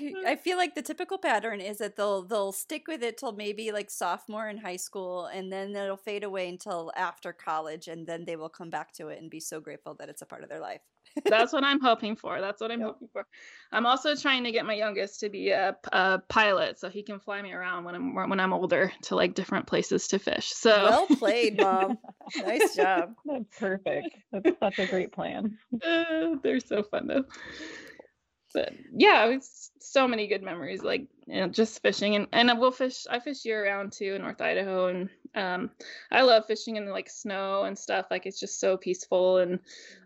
I 0.26 0.36
feel 0.36 0.56
like 0.56 0.74
the 0.74 0.82
typical 0.82 1.18
pattern 1.18 1.60
is 1.60 1.78
that 1.78 1.96
they'll 1.96 2.22
they'll 2.22 2.52
stick 2.52 2.86
with 2.88 3.02
it 3.02 3.18
till 3.18 3.32
maybe 3.32 3.72
like 3.72 3.90
sophomore 3.90 4.48
in 4.48 4.58
high 4.58 4.76
school, 4.76 5.26
and 5.26 5.52
then 5.52 5.74
it'll 5.74 5.96
fade 5.96 6.24
away 6.24 6.48
until 6.48 6.92
after 6.96 7.32
college, 7.32 7.88
and 7.88 8.06
then 8.06 8.24
they 8.24 8.36
will 8.36 8.48
come 8.48 8.70
back 8.70 8.92
to 8.94 9.08
it 9.08 9.20
and 9.20 9.30
be 9.30 9.40
so 9.40 9.60
grateful 9.60 9.94
that 9.98 10.08
it's 10.08 10.22
a 10.22 10.26
part 10.26 10.42
of 10.42 10.48
their 10.48 10.60
life. 10.60 10.80
That's 11.26 11.52
what 11.52 11.64
I'm 11.64 11.80
hoping 11.82 12.16
for. 12.16 12.40
That's 12.40 12.60
what 12.60 12.70
I'm 12.70 12.80
yep. 12.80 12.88
hoping 12.88 13.08
for. 13.12 13.26
I'm 13.70 13.86
also 13.86 14.14
trying 14.14 14.44
to 14.44 14.52
get 14.52 14.64
my 14.64 14.74
youngest 14.74 15.20
to 15.20 15.28
be 15.28 15.50
a, 15.50 15.76
a, 15.92 16.20
pilot, 16.28 16.78
so 16.78 16.88
he 16.88 17.02
can 17.02 17.20
fly 17.20 17.42
me 17.42 17.52
around 17.52 17.84
when 17.84 17.94
I'm 17.94 18.14
when 18.14 18.40
I'm 18.40 18.52
older 18.52 18.92
to 19.04 19.16
like 19.16 19.34
different 19.34 19.66
places 19.66 20.08
to 20.08 20.18
fish. 20.18 20.52
So 20.52 20.70
well 20.70 21.06
played, 21.06 21.56
mom. 21.60 21.98
nice 22.36 22.74
job. 22.74 23.14
That's 23.26 23.58
perfect. 23.58 24.16
That's 24.32 24.58
such 24.58 24.78
a 24.78 24.86
great 24.86 25.12
plan. 25.12 25.58
Uh, 25.82 26.36
they're 26.42 26.60
so 26.60 26.82
fun 26.82 27.08
though 27.08 27.24
but 28.52 28.72
yeah, 28.94 29.26
it's 29.26 29.70
so 29.80 30.06
many 30.06 30.26
good 30.26 30.42
memories, 30.42 30.82
like 30.82 31.06
you 31.26 31.40
know, 31.40 31.48
just 31.48 31.80
fishing 31.82 32.14
and 32.16 32.26
and 32.32 32.50
I 32.50 32.54
will 32.54 32.70
fish. 32.70 33.06
I 33.08 33.20
fish 33.20 33.44
year 33.44 33.64
round 33.64 33.92
too 33.92 34.14
in 34.14 34.22
North 34.22 34.40
Idaho, 34.40 34.88
and 34.88 35.08
um, 35.34 35.70
I 36.10 36.22
love 36.22 36.46
fishing 36.46 36.76
in 36.76 36.84
the 36.84 36.92
like 36.92 37.08
snow 37.08 37.64
and 37.64 37.78
stuff. 37.78 38.06
Like 38.10 38.26
it's 38.26 38.40
just 38.40 38.60
so 38.60 38.76
peaceful. 38.76 39.38
And 39.38 39.60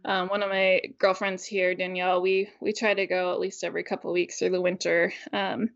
um, 0.04 0.28
one 0.28 0.42
of 0.42 0.50
my 0.50 0.82
girlfriends 0.98 1.44
here, 1.44 1.74
Danielle, 1.74 2.20
we 2.20 2.48
we 2.60 2.72
try 2.72 2.94
to 2.94 3.06
go 3.06 3.32
at 3.32 3.40
least 3.40 3.64
every 3.64 3.82
couple 3.82 4.12
weeks 4.12 4.38
through 4.38 4.50
the 4.50 4.60
winter. 4.60 5.12
Um, 5.32 5.70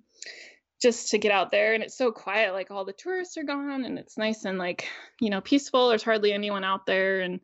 just 0.81 1.11
to 1.11 1.19
get 1.19 1.31
out 1.31 1.51
there 1.51 1.75
and 1.75 1.83
it's 1.83 1.97
so 1.97 2.11
quiet 2.11 2.55
like 2.55 2.71
all 2.71 2.87
the 2.87 2.93
tourists 2.95 3.37
are 3.37 3.45
gone 3.45 3.85
and 3.85 3.99
it's 3.99 4.17
nice 4.17 4.47
and 4.47 4.57
like 4.57 4.89
you 5.21 5.29
know 5.29 5.43
peaceful 5.43 5.91
there's 5.91 6.03
hardly 6.03 6.33
anyone 6.33 6.65
out 6.65 6.87
there 6.87 7.21
and 7.21 7.41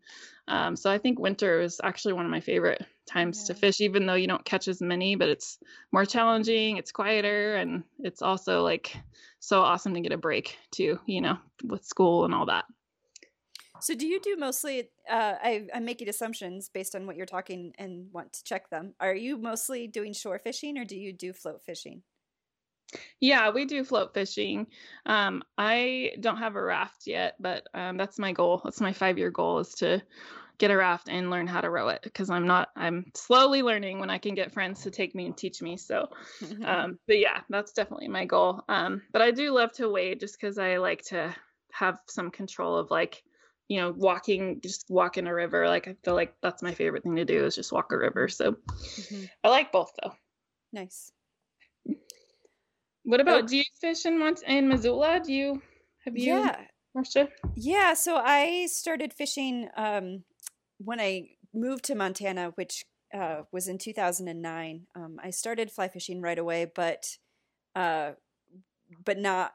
um, 0.49 0.77
so 0.77 0.91
i 0.91 0.99
think 0.99 1.19
winter 1.19 1.61
is 1.61 1.81
actually 1.83 2.15
one 2.15 2.25
of 2.25 2.31
my 2.31 2.41
favorite 2.41 2.85
times 3.07 3.43
yeah. 3.43 3.55
to 3.55 3.61
fish 3.61 3.81
even 3.81 4.07
though 4.07 4.15
you 4.15 4.27
don't 4.27 4.45
catch 4.45 4.69
as 4.69 4.81
many 4.81 5.15
but 5.15 5.29
it's 5.29 5.59
more 5.93 6.05
challenging 6.05 6.77
it's 6.77 6.93
quieter 6.93 7.57
and 7.57 7.85
it's 8.01 8.23
also 8.23 8.63
like 8.63 8.97
so 9.39 9.63
awesome 9.63 9.95
to 9.95 10.01
get 10.01 10.13
a 10.13 10.17
break 10.17 10.59
too 10.71 10.99
you 11.07 11.21
know 11.21 11.39
with 11.65 11.85
school 11.85 12.25
and 12.25 12.35
all 12.35 12.47
that. 12.47 12.65
So 13.81 13.95
do 13.95 14.07
you 14.07 14.21
do 14.21 14.37
mostly 14.39 14.89
uh, 15.09 15.35
I, 15.43 15.67
i'm 15.75 15.85
making 15.85 16.09
assumptions 16.09 16.69
based 16.69 16.95
on 16.95 17.07
what 17.07 17.17
you're 17.17 17.27
talking 17.27 17.75
and 17.79 18.11
want 18.13 18.33
to 18.33 18.45
check 18.45 18.71
them. 18.71 18.95
Are 19.01 19.15
you 19.15 19.37
mostly 19.37 19.87
doing 19.87 20.13
shore 20.13 20.39
fishing 20.39 20.79
or 20.79 20.85
do 20.85 20.97
you 20.97 21.13
do 21.13 21.33
float 21.33 21.63
fishing 21.65 22.03
yeah, 23.21 23.51
we 23.51 23.65
do 23.65 23.85
float 23.85 24.15
fishing. 24.15 24.67
Um, 25.05 25.43
I 25.59 26.13
don't 26.21 26.39
have 26.39 26.57
a 26.57 26.63
raft 26.63 27.07
yet, 27.07 27.35
but 27.41 27.67
um, 27.75 27.97
that's 27.97 28.19
my 28.19 28.33
goal. 28.33 28.61
That's 28.63 28.81
my 28.81 28.93
five 28.93 29.19
year 29.19 29.31
goal 29.31 29.61
is 29.61 29.75
to 29.77 30.03
get 30.59 30.71
a 30.71 30.77
raft 30.77 31.09
and 31.09 31.31
learn 31.31 31.47
how 31.47 31.61
to 31.61 31.71
row 31.71 31.89
it 31.89 32.01
because 32.03 32.31
I'm 32.31 32.47
not 32.47 32.71
I'm 32.77 33.11
slowly 33.15 33.63
learning 33.63 33.99
when 33.99 34.11
I 34.11 34.19
can 34.19 34.35
get 34.35 34.53
friends 34.53 34.83
to 34.83 34.91
take 34.91 35.15
me 35.15 35.27
and 35.27 35.37
teach 35.37 35.61
me. 35.61 35.77
So 35.77 36.09
um 36.65 36.99
but 37.07 37.19
yeah, 37.19 37.41
that's 37.51 37.73
definitely 37.73 38.09
my 38.09 38.25
goal. 38.25 38.63
Um 38.69 39.03
but 39.13 39.23
I 39.23 39.31
do 39.31 39.53
love 39.53 39.73
to 39.73 39.91
wade 39.91 40.21
just 40.21 40.41
cuz 40.41 40.59
I 40.59 40.79
like 40.79 41.03
to 41.07 41.35
have 41.73 41.99
some 42.09 42.31
control 42.31 42.77
of 42.77 42.91
like 42.91 43.23
you 43.69 43.81
know 43.81 43.93
walking 43.95 44.61
just 44.63 44.87
walking 44.89 45.27
a 45.27 45.35
river 45.35 45.69
like 45.69 45.89
I 45.89 45.97
feel 46.05 46.15
like 46.15 46.35
that's 46.41 46.63
my 46.63 46.73
favorite 46.73 47.03
thing 47.03 47.17
to 47.17 47.25
do 47.25 47.45
is 47.45 47.55
just 47.55 47.73
walk 47.73 47.93
a 47.93 47.99
river. 47.99 48.29
So 48.29 48.53
mm-hmm. 48.53 49.25
I 49.45 49.49
like 49.49 49.73
both 49.73 49.93
though. 50.03 50.13
Nice. 50.73 51.13
What 53.07 53.21
about 53.21 53.47
do 53.47 53.57
you 53.57 53.65
fish 53.81 54.05
in 54.05 54.19
Mont- 54.19 54.43
in 54.43 54.69
Missoula? 54.69 55.21
Do 55.25 55.33
you 55.33 55.63
have 56.05 56.17
you 56.17 56.25
Yeah. 56.25 56.67
Marcia? 56.93 57.29
Yeah, 57.55 57.95
so 57.95 58.17
I 58.17 58.67
started 58.67 59.15
fishing 59.15 59.69
um 59.77 60.25
when 60.79 61.01
I 61.01 61.31
moved 61.55 61.85
to 61.85 61.95
Montana, 61.95 62.51
which 62.57 62.85
uh, 63.15 63.43
was 63.53 63.69
in 63.69 63.79
2009, 63.79 64.87
um, 64.95 65.19
I 65.23 65.31
started 65.31 65.71
fly 65.71 65.89
fishing 65.89 66.21
right 66.21 66.39
away, 66.39 66.67
but 66.75 67.17
uh, 67.75 68.13
but 69.05 69.19
not 69.19 69.53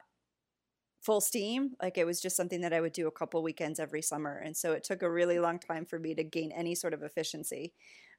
full 1.02 1.20
steam. 1.20 1.72
Like 1.80 1.98
it 1.98 2.06
was 2.06 2.20
just 2.20 2.36
something 2.36 2.62
that 2.62 2.72
I 2.72 2.80
would 2.80 2.92
do 2.92 3.06
a 3.06 3.12
couple 3.12 3.42
weekends 3.42 3.78
every 3.78 4.02
summer, 4.02 4.36
and 4.38 4.56
so 4.56 4.72
it 4.72 4.82
took 4.84 5.02
a 5.02 5.10
really 5.10 5.38
long 5.38 5.58
time 5.58 5.84
for 5.84 5.98
me 5.98 6.14
to 6.14 6.24
gain 6.24 6.52
any 6.52 6.74
sort 6.74 6.94
of 6.94 7.02
efficiency 7.02 7.74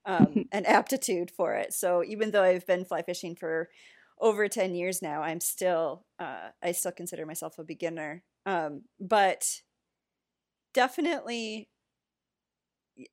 um, 0.06 0.46
and 0.52 0.68
aptitude 0.68 1.32
for 1.32 1.56
it. 1.56 1.74
So 1.74 2.04
even 2.06 2.32
though 2.32 2.44
I've 2.44 2.68
been 2.68 2.86
fly 2.86 3.02
fishing 3.02 3.36
for 3.36 3.70
over 4.20 4.48
10 4.48 4.76
years 4.76 5.02
now, 5.02 5.22
I'm 5.22 5.40
still 5.40 6.06
uh, 6.20 6.50
I 6.62 6.72
still 6.72 6.92
consider 6.92 7.26
myself 7.26 7.58
a 7.60 7.64
beginner. 7.64 8.24
Um, 8.46 8.84
but 9.00 9.62
definitely 10.74 11.70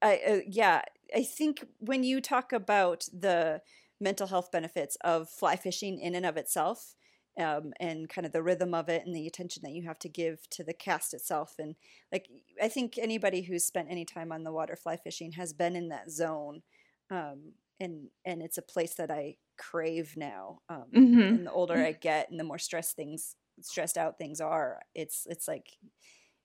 I 0.03 0.21
uh, 0.29 0.39
yeah, 0.47 0.83
I 1.15 1.23
think 1.23 1.65
when 1.79 2.05
you 2.05 2.21
talk 2.21 2.53
about 2.53 3.09
the 3.13 3.63
mental 4.01 4.27
health 4.27 4.51
benefits 4.51 4.97
of 5.03 5.29
fly 5.29 5.57
fishing 5.57 6.01
in 6.01 6.15
and 6.15 6.27
of 6.27 6.37
itself, 6.37 6.95
um, 7.39 7.73
and 7.79 8.09
kind 8.09 8.27
of 8.27 8.33
the 8.33 8.43
rhythm 8.43 8.75
of 8.75 8.89
it 8.89 9.05
and 9.07 9.15
the 9.15 9.27
attention 9.27 9.63
that 9.65 9.73
you 9.73 9.87
have 9.87 9.99
to 10.01 10.09
give 10.09 10.49
to 10.51 10.65
the 10.65 10.73
cast 10.73 11.15
itself. 11.15 11.55
And 11.59 11.77
like, 12.13 12.29
I 12.63 12.69
think 12.69 12.99
anybody 12.99 13.43
who's 13.43 13.65
spent 13.65 13.89
any 13.91 14.05
time 14.05 14.33
on 14.33 14.45
the 14.45 14.53
water 14.53 14.77
fly 14.77 14.97
fishing 14.97 15.33
has 15.33 15.53
been 15.53 15.77
in 15.77 15.89
that 15.89 16.11
zone. 16.11 16.63
Um, 17.11 17.53
and, 17.81 18.11
and 18.25 18.43
it's 18.43 18.59
a 18.59 18.63
place 18.63 18.95
that 18.97 19.11
I 19.11 19.39
crave 19.59 20.17
now. 20.17 20.63
Um, 20.69 20.93
Mhm. 20.93 21.39
And 21.39 21.47
the 21.47 21.53
older 21.53 21.81
I 21.81 21.93
get 21.93 22.31
and 22.31 22.41
the 22.41 22.45
more 22.45 22.59
stressed 22.59 22.97
things, 22.97 23.37
stressed 23.63 23.97
out 23.99 24.19
things 24.19 24.41
are, 24.41 24.83
it's, 24.95 25.27
it's 25.31 25.49
like, 25.49 25.79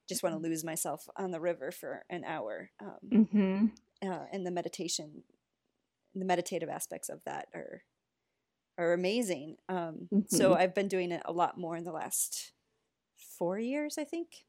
just 0.09 0.23
want 0.23 0.33
to 0.36 0.39
lose 0.39 0.63
myself 0.63 1.07
on 1.17 1.31
the 1.31 1.41
river 1.41 1.71
for 1.71 2.05
an 2.09 2.23
hour. 2.25 2.71
Um, 2.79 3.13
Mm-hmm. 3.13 3.65
uh, 4.03 4.25
and 4.31 4.45
the 4.45 4.51
meditation, 4.51 5.23
the 6.15 6.25
meditative 6.25 6.69
aspects 6.69 7.09
of 7.09 7.23
that 7.25 7.49
are 7.55 7.83
are 8.77 8.93
amazing. 8.93 9.57
Um, 9.69 10.09
So 10.27 10.53
Mhm. 10.53 10.55
I've 10.55 10.75
been 10.75 10.88
doing 10.89 11.11
it 11.11 11.21
a 11.25 11.31
lot 11.33 11.57
more 11.57 11.75
in 11.77 11.83
the 11.86 11.91
last 11.93 12.53
four 13.17 13.59
years, 13.59 13.97
I 13.97 14.05
think. 14.05 14.45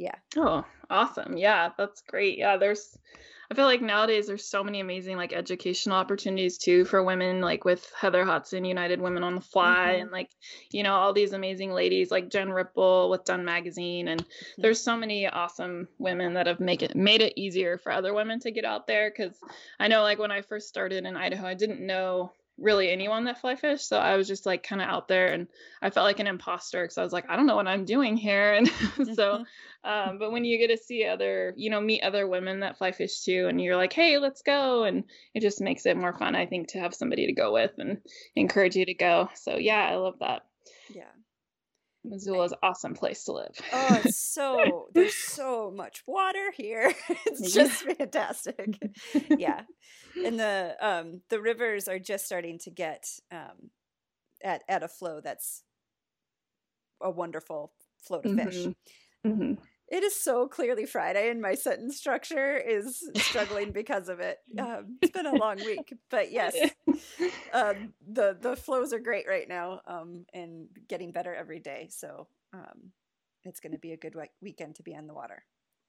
Yeah, 0.00 0.14
Oh, 0.36 0.64
awesome. 0.88 1.36
Yeah, 1.36 1.70
that's 1.76 2.00
great. 2.02 2.38
Yeah, 2.38 2.56
there's 2.56 2.96
I 3.50 3.54
feel 3.54 3.66
like 3.66 3.82
nowadays 3.82 4.28
there's 4.28 4.46
so 4.46 4.62
many 4.62 4.80
amazing 4.80 5.16
like 5.16 5.32
educational 5.32 5.96
opportunities 5.96 6.56
too 6.56 6.84
for 6.84 7.02
women 7.02 7.40
like 7.40 7.64
with 7.64 7.92
Heather 8.00 8.24
Hodson, 8.24 8.64
United 8.64 9.00
Women 9.00 9.24
on 9.24 9.34
the 9.34 9.40
Fly 9.40 9.96
Mhm. 9.96 10.02
and 10.02 10.10
like, 10.12 10.30
you 10.70 10.84
know, 10.84 10.94
all 10.94 11.12
these 11.12 11.32
amazing 11.32 11.72
ladies 11.72 12.10
like 12.12 12.30
Jen 12.30 12.50
Ripple 12.50 13.10
with 13.10 13.24
Dun 13.24 13.44
Magazine 13.44 14.08
and 14.08 14.24
there's 14.56 14.80
so 14.80 14.96
many 14.96 15.26
awesome 15.26 15.88
women 15.98 16.34
that 16.34 16.46
have 16.46 16.60
make 16.60 16.82
it 16.82 16.94
made 16.96 17.22
it 17.22 17.34
easier 17.36 17.76
for 17.76 17.92
other 17.92 18.14
women 18.14 18.38
to 18.40 18.52
get 18.52 18.64
out 18.64 18.86
there 18.86 19.10
cuz 19.10 19.36
I 19.80 19.88
know 19.88 20.02
like 20.02 20.18
when 20.20 20.30
I 20.30 20.42
first 20.42 20.68
started 20.68 21.04
in 21.04 21.16
Idaho, 21.16 21.46
I 21.46 21.54
didn't 21.54 21.84
know 21.84 22.32
really 22.60 22.90
anyone 22.90 23.24
that 23.24 23.40
fly 23.40 23.56
fish, 23.56 23.82
so 23.82 23.98
I 23.98 24.16
was 24.16 24.28
just 24.28 24.46
like 24.46 24.62
kind 24.62 24.82
of 24.82 24.88
out 24.88 25.08
there 25.08 25.32
and 25.32 25.48
I 25.82 25.90
felt 25.90 26.04
like 26.04 26.20
an 26.20 26.26
imposter 26.26 26.86
cuz 26.86 26.98
I 26.98 27.02
was 27.02 27.12
like 27.12 27.28
I 27.28 27.36
don't 27.36 27.46
know 27.46 27.56
what 27.56 27.66
I'm 27.66 27.84
doing 27.84 28.16
here. 28.16 28.52
And 28.98 29.16
so 29.16 29.44
um, 29.82 30.18
but 30.18 30.30
when 30.30 30.44
you 30.44 30.58
get 30.58 30.68
to 30.68 30.76
see 30.76 31.04
other 31.04 31.54
you 31.56 31.70
know 31.70 31.80
meet 31.80 32.02
other 32.02 32.26
women 32.26 32.60
that 32.60 32.78
fly 32.78 32.92
fish 32.92 33.20
too 33.22 33.46
and 33.48 33.60
you're 33.60 33.76
like 33.76 33.92
hey 33.92 34.18
let's 34.18 34.42
go 34.42 34.84
and 34.84 35.04
it 35.34 35.40
just 35.40 35.60
makes 35.60 35.86
it 35.86 35.96
more 35.96 36.12
fun 36.12 36.34
i 36.34 36.44
think 36.46 36.68
to 36.68 36.78
have 36.78 36.94
somebody 36.94 37.26
to 37.26 37.32
go 37.32 37.52
with 37.52 37.72
and 37.78 38.02
encourage 38.36 38.76
you 38.76 38.84
to 38.84 38.94
go. 38.94 39.30
So 39.34 39.56
yeah 39.56 39.88
i 39.90 39.96
love 39.96 40.18
that. 40.20 40.44
Yeah. 40.92 41.04
Missoula 42.04 42.44
is 42.44 42.54
awesome 42.62 42.94
place 42.94 43.24
to 43.24 43.32
live 43.32 43.56
Oh, 43.72 43.94
it's 43.94 44.14
so 44.34 44.88
there's 44.94 45.14
so 45.16 45.70
much 45.70 46.02
water 46.06 46.50
here. 46.52 46.92
It's 47.26 47.52
just 47.52 47.82
fantastic. 47.82 48.80
yeah, 49.36 49.62
and 50.22 50.38
the 50.40 50.76
um 50.80 51.22
the 51.30 51.40
rivers 51.40 51.88
are 51.88 51.98
just 51.98 52.26
starting 52.26 52.58
to 52.60 52.70
get 52.70 53.06
um 53.32 53.70
at 54.44 54.62
at 54.68 54.82
a 54.82 54.88
flow 54.88 55.20
that's 55.20 55.64
a 57.00 57.10
wonderful 57.10 57.72
flow 57.98 58.22
to 58.22 58.28
fish. 58.28 58.68
Mhm. 58.68 58.74
Mhm. 59.24 59.58
It 59.90 60.04
is 60.04 60.14
so 60.14 60.46
clearly 60.46 60.86
Friday, 60.86 61.30
and 61.30 61.40
my 61.42 61.54
sentence 61.54 61.96
structure 61.96 62.56
is 62.56 63.02
struggling 63.16 63.72
because 63.72 64.08
of 64.08 64.20
it. 64.20 64.38
Um, 64.58 64.98
it's 65.02 65.10
been 65.10 65.26
a 65.26 65.34
long 65.34 65.64
week, 65.64 65.92
but 66.10 66.30
yes, 66.30 66.54
um, 67.52 67.92
the 68.06 68.36
the 68.40 68.56
flows 68.56 68.92
are 68.92 69.00
great 69.00 69.26
right 69.28 69.48
now, 69.48 69.80
um, 69.86 70.26
and 70.32 70.68
getting 70.88 71.10
better 71.12 71.34
every 71.34 71.58
day. 71.58 71.88
So 71.90 72.28
um, 72.52 72.92
it's 73.44 73.60
going 73.60 73.72
to 73.72 73.78
be 73.78 73.92
a 73.92 73.96
good 73.96 74.14
we- 74.14 74.30
weekend 74.40 74.76
to 74.76 74.82
be 74.82 74.94
on 74.94 75.06
the 75.08 75.14
water. 75.14 75.44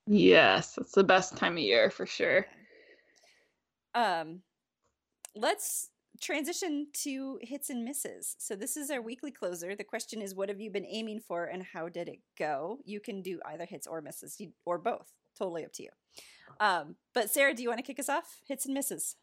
yes 0.08 0.78
it's 0.80 0.94
the 0.94 1.04
best 1.04 1.38
time 1.38 1.54
of 1.54 1.60
year 1.60 1.90
for 1.92 2.06
sure 2.06 2.46
Um, 3.94 4.42
let's 5.36 5.90
transition 6.20 6.88
to 7.04 7.40
hits 7.42 7.70
and 7.70 7.86
misses. 7.86 8.36
So 8.40 8.56
this 8.56 8.76
is 8.76 8.92
our 8.92 9.02
weekly 9.02 9.32
closer. 9.32 9.76
The 9.76 9.84
question 9.84 10.22
is, 10.22 10.36
what 10.36 10.50
have 10.50 10.60
you 10.60 10.70
been 10.70 10.86
aiming 10.86 11.22
for, 11.22 11.46
and 11.46 11.64
how 11.64 11.90
did 11.90 12.10
it 12.10 12.20
go? 12.38 12.80
You 12.84 13.00
can 13.00 13.22
do 13.22 13.40
either 13.46 13.66
hits 13.66 13.88
or 13.88 14.02
misses, 14.02 14.40
or 14.66 14.78
both. 14.78 15.14
Totally 15.38 15.64
up 15.64 15.74
to 15.74 15.84
you. 15.84 15.90
Um, 16.60 16.96
but 17.14 17.30
Sarah, 17.30 17.54
do 17.54 17.64
you 17.64 17.70
want 17.70 17.80
to 17.80 17.86
kick 17.86 18.00
us 18.00 18.10
off? 18.10 18.42
Hits 18.48 18.66
and 18.66 18.74
misses. 18.74 19.16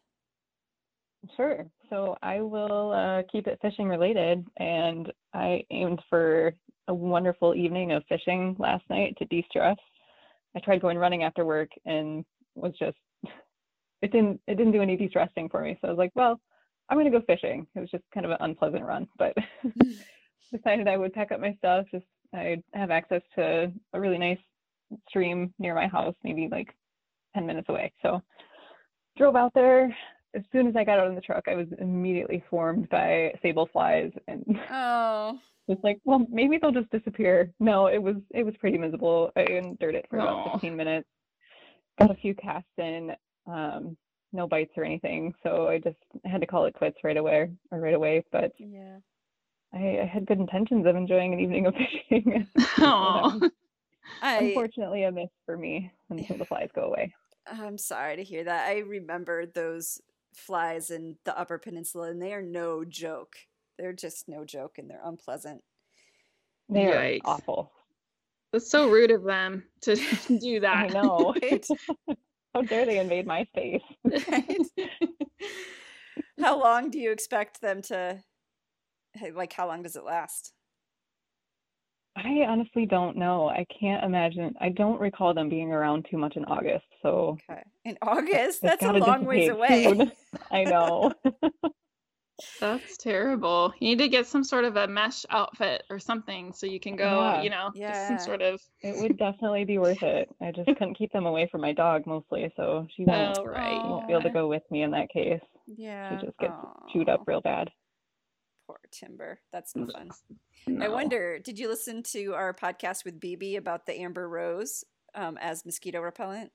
Sure. 1.35 1.65
So 1.89 2.15
I 2.21 2.41
will 2.41 2.91
uh, 2.91 3.23
keep 3.31 3.47
it 3.47 3.59
fishing 3.61 3.87
related, 3.87 4.45
and 4.57 5.11
I 5.33 5.63
aimed 5.69 6.01
for 6.09 6.53
a 6.87 6.93
wonderful 6.93 7.53
evening 7.53 7.91
of 7.91 8.03
fishing 8.09 8.55
last 8.57 8.83
night 8.89 9.15
to 9.19 9.25
de-stress. 9.25 9.77
I 10.55 10.59
tried 10.59 10.81
going 10.81 10.97
running 10.97 11.23
after 11.23 11.45
work 11.45 11.69
and 11.85 12.25
was 12.55 12.73
just 12.79 12.97
it 14.01 14.11
didn't 14.11 14.41
it 14.47 14.55
didn't 14.55 14.71
do 14.71 14.81
any 14.81 14.97
de-stressing 14.97 15.49
for 15.49 15.61
me. 15.61 15.77
So 15.81 15.87
I 15.87 15.91
was 15.91 15.97
like, 15.97 16.11
well, 16.15 16.39
I'm 16.89 16.97
gonna 16.97 17.11
go 17.11 17.21
fishing. 17.21 17.67
It 17.75 17.79
was 17.79 17.91
just 17.91 18.03
kind 18.13 18.25
of 18.25 18.31
an 18.31 18.37
unpleasant 18.41 18.83
run, 18.83 19.07
but 19.17 19.35
decided 20.51 20.87
I 20.87 20.97
would 20.97 21.13
pack 21.13 21.31
up 21.31 21.39
my 21.39 21.53
stuff. 21.59 21.85
Just 21.91 22.05
I'd 22.33 22.63
have 22.73 22.91
access 22.91 23.21
to 23.35 23.71
a 23.93 23.99
really 23.99 24.17
nice 24.17 24.39
stream 25.07 25.53
near 25.59 25.75
my 25.75 25.87
house, 25.87 26.15
maybe 26.23 26.47
like 26.51 26.75
10 27.35 27.45
minutes 27.45 27.69
away. 27.69 27.93
So 28.01 28.21
drove 29.17 29.35
out 29.35 29.53
there. 29.53 29.95
As 30.35 30.43
soon 30.51 30.67
as 30.67 30.75
I 30.75 30.83
got 30.83 30.99
out 30.99 31.07
of 31.07 31.15
the 31.15 31.21
truck, 31.21 31.47
I 31.47 31.55
was 31.55 31.67
immediately 31.79 32.43
swarmed 32.49 32.87
by 32.89 33.33
sable 33.41 33.67
flies 33.71 34.11
and 34.27 34.43
Oh, 34.69 35.39
was 35.67 35.79
like, 35.83 35.99
well, 36.05 36.25
maybe 36.29 36.57
they'll 36.57 36.71
just 36.71 36.91
disappear. 36.91 37.51
No, 37.59 37.87
it 37.87 38.01
was 38.01 38.15
it 38.31 38.43
was 38.43 38.55
pretty 38.59 38.77
miserable. 38.77 39.31
I 39.35 39.41
endured 39.41 39.95
it 39.95 40.05
for 40.09 40.17
about 40.17 40.53
15 40.53 40.75
minutes. 40.75 41.07
Got 41.99 42.11
a 42.11 42.15
few 42.15 42.33
casts 42.35 42.69
in, 42.77 43.11
um, 43.45 43.97
no 44.31 44.47
bites 44.47 44.73
or 44.77 44.83
anything. 44.83 45.33
So 45.43 45.67
I 45.67 45.79
just 45.79 45.97
had 46.25 46.41
to 46.41 46.47
call 46.47 46.65
it 46.65 46.73
quits 46.73 46.97
right 47.03 47.17
away 47.17 47.51
or 47.71 47.79
right 47.79 47.93
away. 47.93 48.23
But 48.31 48.53
yeah. 48.57 48.97
I, 49.73 50.01
I 50.01 50.05
had 50.11 50.25
good 50.25 50.39
intentions 50.39 50.85
of 50.85 50.95
enjoying 50.95 51.33
an 51.33 51.39
evening 51.39 51.67
of 51.67 51.75
fishing. 52.09 52.47
Aw. 52.79 53.39
I 54.21 54.37
Unfortunately, 54.37 55.03
a 55.03 55.11
miss 55.11 55.29
for 55.45 55.57
me 55.57 55.91
until 56.09 56.37
the 56.37 56.45
flies 56.45 56.69
go 56.73 56.83
away. 56.83 57.13
I'm 57.47 57.77
sorry 57.77 58.15
to 58.15 58.23
hear 58.23 58.43
that. 58.43 58.67
I 58.67 58.79
remember 58.79 59.45
those 59.45 60.01
flies 60.35 60.89
in 60.89 61.17
the 61.25 61.37
Upper 61.37 61.57
Peninsula, 61.57 62.09
and 62.09 62.21
they 62.21 62.33
are 62.33 62.41
no 62.41 62.83
joke. 62.85 63.35
They're 63.77 63.93
just 63.93 64.27
no 64.27 64.45
joke, 64.45 64.77
and 64.77 64.89
they're 64.89 65.01
unpleasant. 65.03 65.61
They 66.69 66.81
Yikes. 66.81 67.21
are 67.25 67.31
awful. 67.31 67.71
That's 68.51 68.69
so 68.69 68.89
rude 68.89 69.11
of 69.11 69.23
them 69.23 69.63
to 69.81 69.95
do 70.27 70.59
that. 70.61 70.75
I 70.75 70.87
know. 70.87 71.35
Right? 71.41 71.67
How 72.53 72.61
dare 72.61 72.85
they 72.85 72.99
invade 72.99 73.27
my 73.27 73.45
space? 73.45 73.81
How 76.39 76.59
long 76.59 76.89
do 76.89 76.99
you 76.99 77.11
expect 77.11 77.61
them 77.61 77.81
to? 77.83 78.23
Like, 79.33 79.53
how 79.53 79.67
long 79.67 79.83
does 79.83 79.95
it 79.95 80.03
last? 80.03 80.53
I 82.15 82.45
honestly 82.47 82.85
don't 82.85 83.17
know. 83.17 83.49
I 83.49 83.65
can't 83.79 84.03
imagine. 84.03 84.53
I 84.59 84.69
don't 84.69 84.99
recall 84.99 85.33
them 85.33 85.49
being 85.49 85.71
around 85.71 86.05
too 86.09 86.17
much 86.17 86.35
in 86.35 86.45
August. 86.45 86.85
So 87.01 87.37
Okay, 87.49 87.61
in 87.85 87.97
August. 88.01 88.61
That's 88.61 88.83
a 88.83 88.91
long 88.91 89.25
ways 89.25 89.49
away. 89.49 90.11
I 90.51 90.63
know. 90.63 91.11
That's 92.59 92.97
terrible. 92.97 93.73
You 93.79 93.89
need 93.89 93.99
to 93.99 94.07
get 94.07 94.27
some 94.27 94.43
sort 94.43 94.63
of 94.65 94.75
a 94.77 94.87
mesh 94.87 95.25
outfit 95.29 95.83
or 95.89 95.99
something 95.99 96.53
so 96.53 96.65
you 96.65 96.79
can 96.79 96.95
go, 96.95 97.19
Yeah. 97.19 97.41
you 97.41 97.49
know, 97.49 97.67
just 97.69 97.77
Yeah. 97.79 98.07
some 98.07 98.19
sort 98.19 98.41
of. 98.41 98.61
it 98.81 99.01
would 99.01 99.17
definitely 99.17 99.65
be 99.65 99.77
worth 99.77 100.01
it. 100.03 100.29
I 100.41 100.51
just 100.51 100.67
couldn't 100.67 100.95
keep 100.95 101.11
them 101.11 101.25
away 101.25 101.47
from 101.47 101.61
my 101.61 101.73
dog 101.73 102.05
mostly, 102.05 102.51
so 102.55 102.87
she 102.95 103.05
won't, 103.05 103.37
Oh, 103.37 103.45
right. 103.45 103.71
she 103.81 103.87
won't 103.87 104.07
be 104.07 104.13
able 104.13 104.23
to 104.23 104.29
go 104.29 104.47
with 104.47 104.63
me 104.71 104.83
in 104.83 104.91
that 104.91 105.09
case. 105.09 105.41
Yeah. 105.67 106.17
She 106.19 106.25
just 106.25 106.37
gets 106.39 106.53
chewed 106.91 107.09
up 107.09 107.23
real 107.27 107.41
bad. 107.41 107.69
Poor 108.67 108.79
Timber. 108.91 109.39
That's 109.51 109.75
no 109.75 109.87
fun. 109.87 110.11
I 110.81 110.87
wonder, 110.89 111.39
did 111.39 111.57
you 111.57 111.67
listen 111.67 112.03
to 112.03 112.33
our 112.35 112.53
podcast 112.53 113.03
with 113.05 113.19
BB 113.19 113.57
about 113.57 113.85
the 113.85 113.93
amber 113.99 114.29
rose 114.29 114.83
um, 115.15 115.37
as 115.41 115.65
mosquito 115.65 116.01
repellent? 116.01 116.51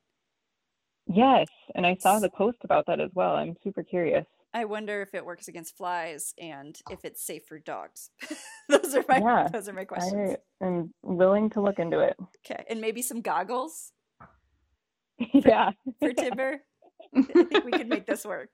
Yes, 1.07 1.49
and 1.74 1.85
I 1.87 1.97
saw 1.97 2.18
the 2.18 2.30
post 2.30 2.59
about 2.64 2.87
that 2.87 3.01
as 3.01 3.11
well. 3.14 3.35
I'm 3.35 3.57
super 3.62 3.82
curious. 3.82 4.24
I 4.55 4.67
wonder 4.67 5.03
if 5.03 5.15
it 5.15 5.27
works 5.27 5.49
against 5.49 5.77
flies 5.77 6.33
and 6.39 6.79
if 6.89 7.05
it's 7.05 7.27
safe 7.27 7.43
for 7.49 7.59
dogs. 7.59 8.11
those 8.69 8.95
are 8.95 9.05
my 9.09 9.19
Yeah, 9.19 9.49
those 9.49 9.69
are 9.69 9.73
my 9.73 9.85
questions. 9.85 10.37
I 10.63 10.67
am 10.67 10.95
willing 11.03 11.51
to 11.51 11.61
look 11.61 11.81
into 11.81 11.99
it. 11.99 12.17
Okay, 12.47 12.65
and 12.71 12.81
maybe 12.81 13.03
some 13.03 13.21
goggles 13.21 13.91
yeah. 15.33 15.73
for 15.99 16.13
Timber. 16.13 16.61
I 17.17 17.23
think 17.23 17.65
we 17.65 17.73
could 17.73 17.89
make 17.89 18.07
this 18.07 18.25
work. 18.25 18.51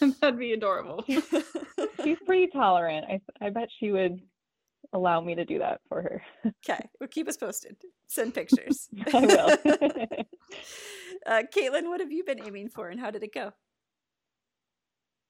That'd 0.00 0.38
be 0.38 0.54
adorable. 0.54 1.04
She's 1.06 2.18
pretty 2.24 2.46
tolerant. 2.46 3.04
I 3.06 3.20
I 3.44 3.50
bet 3.50 3.68
she 3.78 3.92
would 3.92 4.20
allow 4.94 5.20
me 5.20 5.34
to 5.34 5.44
do 5.44 5.58
that 5.58 5.82
for 5.90 6.00
her. 6.00 6.22
Okay, 6.46 6.88
well, 6.98 7.08
keep 7.08 7.28
us 7.28 7.36
posted. 7.36 7.76
Send 8.06 8.32
pictures. 8.32 8.88
I 9.12 9.20
will. 9.20 9.50
uh, 11.26 11.42
Kaitlin, 11.54 11.88
what 11.88 12.00
have 12.00 12.10
you 12.10 12.24
been 12.24 12.42
aiming 12.42 12.70
for, 12.70 12.88
and 12.88 12.98
how 12.98 13.10
did 13.10 13.22
it 13.22 13.34
go? 13.34 13.52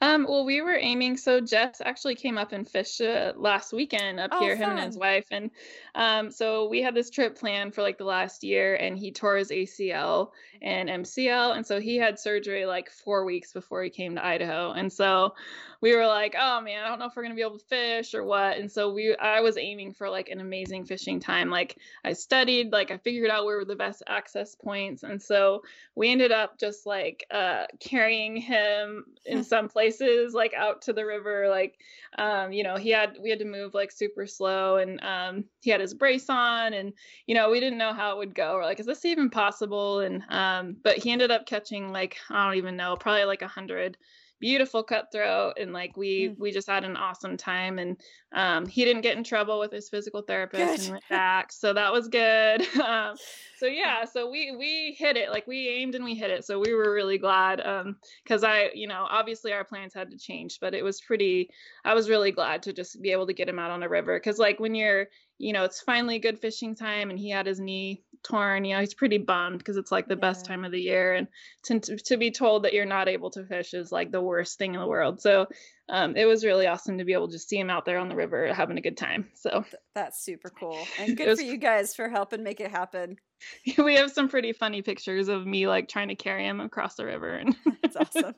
Um, 0.00 0.26
well, 0.28 0.44
we 0.44 0.60
were 0.60 0.76
aiming. 0.76 1.16
So 1.16 1.40
Jess 1.40 1.80
actually 1.84 2.14
came 2.14 2.38
up 2.38 2.52
and 2.52 2.68
fished 2.68 3.00
uh, 3.00 3.32
last 3.36 3.72
weekend 3.72 4.20
up 4.20 4.30
Oh, 4.32 4.40
here, 4.40 4.54
him 4.54 4.70
and 4.70 4.80
his 4.80 4.96
wife, 4.96 5.26
and 5.32 5.50
um, 5.94 6.30
so 6.30 6.68
we 6.68 6.80
had 6.82 6.94
this 6.94 7.10
trip 7.10 7.36
planned 7.36 7.74
for 7.74 7.82
like 7.82 7.98
the 7.98 8.04
last 8.04 8.44
year, 8.44 8.76
and 8.76 8.96
he 8.96 9.10
tore 9.10 9.36
his 9.36 9.50
ACL 9.50 10.30
and 10.62 10.88
MCL, 10.88 11.56
and 11.56 11.66
so 11.66 11.80
he 11.80 11.96
had 11.96 12.18
surgery 12.20 12.64
like 12.64 12.90
four 12.90 13.24
weeks 13.24 13.52
before 13.52 13.82
he 13.82 13.90
came 13.90 14.14
to 14.14 14.24
Idaho, 14.24 14.70
and 14.70 14.92
so 14.92 15.34
we 15.80 15.94
were 15.94 16.06
like, 16.06 16.34
oh 16.38 16.60
man, 16.60 16.84
I 16.84 16.88
don't 16.88 17.00
know 17.00 17.06
if 17.06 17.16
we're 17.16 17.22
gonna 17.22 17.34
be 17.34 17.42
able 17.42 17.58
to 17.58 17.64
fish 17.64 18.14
or 18.14 18.22
what, 18.22 18.56
and 18.56 18.70
so 18.70 18.92
we, 18.92 19.16
I 19.16 19.40
was 19.40 19.56
aiming 19.56 19.94
for 19.94 20.08
like 20.08 20.28
an 20.28 20.40
amazing 20.40 20.84
fishing 20.84 21.18
time. 21.18 21.50
Like 21.50 21.76
I 22.04 22.12
studied, 22.12 22.72
like 22.72 22.92
I 22.92 22.98
figured 22.98 23.30
out 23.30 23.44
where 23.44 23.56
were 23.56 23.64
the 23.64 23.74
best 23.74 24.04
access 24.06 24.54
points, 24.54 25.02
and 25.02 25.20
so 25.20 25.62
we 25.96 26.10
ended 26.12 26.30
up 26.30 26.58
just 26.58 26.86
like 26.86 27.26
uh, 27.32 27.64
carrying 27.80 28.36
him 28.36 29.06
in 29.24 29.42
some 29.48 29.68
places 29.88 30.34
like 30.34 30.52
out 30.54 30.82
to 30.82 30.92
the 30.92 31.04
river 31.04 31.48
like 31.48 31.78
um, 32.18 32.52
you 32.52 32.62
know 32.62 32.76
he 32.76 32.90
had 32.90 33.16
we 33.22 33.30
had 33.30 33.38
to 33.38 33.44
move 33.44 33.74
like 33.74 33.90
super 33.90 34.26
slow 34.26 34.76
and 34.76 35.02
um, 35.02 35.44
he 35.60 35.70
had 35.70 35.80
his 35.80 35.94
brace 35.94 36.28
on 36.28 36.74
and 36.74 36.92
you 37.26 37.34
know 37.34 37.50
we 37.50 37.60
didn't 37.60 37.78
know 37.78 37.92
how 37.92 38.12
it 38.12 38.18
would 38.18 38.34
go 38.34 38.54
we're 38.54 38.64
like 38.64 38.80
is 38.80 38.86
this 38.86 39.04
even 39.04 39.30
possible 39.30 40.00
and 40.00 40.22
um, 40.28 40.76
but 40.82 40.98
he 40.98 41.10
ended 41.10 41.30
up 41.30 41.46
catching 41.46 41.92
like 41.92 42.16
i 42.30 42.46
don't 42.46 42.56
even 42.58 42.76
know 42.76 42.96
probably 42.96 43.24
like 43.24 43.42
a 43.42 43.48
hundred 43.48 43.96
beautiful 44.40 44.84
cutthroat 44.84 45.54
and 45.58 45.72
like 45.72 45.96
we 45.96 46.28
Mm. 46.28 46.38
we 46.38 46.52
just 46.52 46.68
had 46.68 46.84
an 46.84 46.96
awesome 46.96 47.36
time 47.36 47.78
and 47.78 47.96
um, 48.32 48.66
he 48.66 48.84
didn't 48.84 49.02
get 49.02 49.16
in 49.16 49.24
trouble 49.24 49.58
with 49.58 49.72
his 49.72 49.88
physical 49.88 50.22
therapist 50.22 50.60
and 50.60 50.76
Good. 50.76 50.84
he 50.84 50.90
went 50.92 51.08
back 51.08 51.52
so 51.52 51.72
that 51.72 51.92
was 51.92 52.08
good. 52.08 52.66
Um, 52.78 53.16
so 53.58 53.66
yeah. 53.66 54.04
so 54.04 54.30
we 54.30 54.54
we 54.56 54.96
hit 54.98 55.16
it 55.16 55.30
like 55.30 55.46
we 55.46 55.68
aimed 55.68 55.94
and 55.94 56.04
we 56.04 56.14
hit 56.14 56.30
it 56.30 56.44
so 56.44 56.60
we 56.60 56.72
were 56.72 56.92
really 56.92 57.18
glad 57.18 57.60
um 57.60 57.96
because 58.22 58.44
i 58.44 58.70
you 58.72 58.86
know 58.86 59.06
obviously 59.10 59.52
our 59.52 59.64
plans 59.64 59.92
had 59.92 60.10
to 60.10 60.16
change 60.18 60.58
but 60.60 60.74
it 60.74 60.82
was 60.82 61.00
pretty 61.00 61.50
i 61.84 61.92
was 61.92 62.08
really 62.08 62.30
glad 62.30 62.62
to 62.62 62.72
just 62.72 63.02
be 63.02 63.10
able 63.10 63.26
to 63.26 63.32
get 63.32 63.48
him 63.48 63.58
out 63.58 63.70
on 63.70 63.82
a 63.82 63.88
river 63.88 64.18
because 64.18 64.38
like 64.38 64.60
when 64.60 64.74
you're 64.74 65.08
you 65.38 65.52
know 65.52 65.64
it's 65.64 65.80
finally 65.80 66.18
good 66.18 66.38
fishing 66.38 66.74
time 66.74 67.10
and 67.10 67.18
he 67.18 67.30
had 67.30 67.46
his 67.46 67.60
knee 67.60 68.02
torn 68.22 68.64
you 68.64 68.74
know 68.74 68.80
he's 68.80 68.94
pretty 68.94 69.18
bummed 69.18 69.58
because 69.58 69.76
it's 69.76 69.92
like 69.92 70.08
the 70.08 70.16
best 70.16 70.44
time 70.44 70.64
of 70.64 70.72
the 70.72 70.80
year 70.80 71.14
and 71.14 71.28
to, 71.64 71.78
to 71.80 72.16
be 72.16 72.30
told 72.30 72.64
that 72.64 72.72
you're 72.72 72.84
not 72.84 73.08
able 73.08 73.30
to 73.30 73.44
fish 73.44 73.74
is 73.74 73.92
like 73.92 74.10
the 74.10 74.20
worst 74.20 74.58
thing 74.58 74.74
in 74.74 74.80
the 74.80 74.86
world 74.86 75.20
so 75.20 75.46
um, 75.90 76.16
it 76.16 76.26
was 76.26 76.44
really 76.44 76.66
awesome 76.66 76.98
to 76.98 77.04
be 77.04 77.12
able 77.14 77.28
to 77.28 77.32
just 77.32 77.48
see 77.48 77.58
him 77.58 77.70
out 77.70 77.84
there 77.84 77.98
on 77.98 78.08
the 78.08 78.16
river 78.16 78.52
having 78.52 78.76
a 78.78 78.80
good 78.82 78.96
time 78.96 79.28
so 79.34 79.64
That's 79.94 80.22
super 80.22 80.50
cool. 80.50 80.78
And 80.98 81.16
good 81.16 81.28
was- 81.28 81.38
for 81.40 81.44
you 81.46 81.56
guys 81.56 81.94
for 81.94 82.08
helping 82.08 82.42
make 82.42 82.60
it 82.60 82.70
happen. 82.70 83.16
we 83.78 83.94
have 83.94 84.10
some 84.10 84.28
pretty 84.28 84.52
funny 84.52 84.82
pictures 84.82 85.28
of 85.28 85.46
me 85.46 85.68
like 85.68 85.88
trying 85.88 86.08
to 86.08 86.16
carry 86.16 86.44
him 86.44 86.60
across 86.60 86.96
the 86.96 87.06
river 87.06 87.34
and 87.36 87.54
That's 87.82 87.96
awesome. 87.96 88.34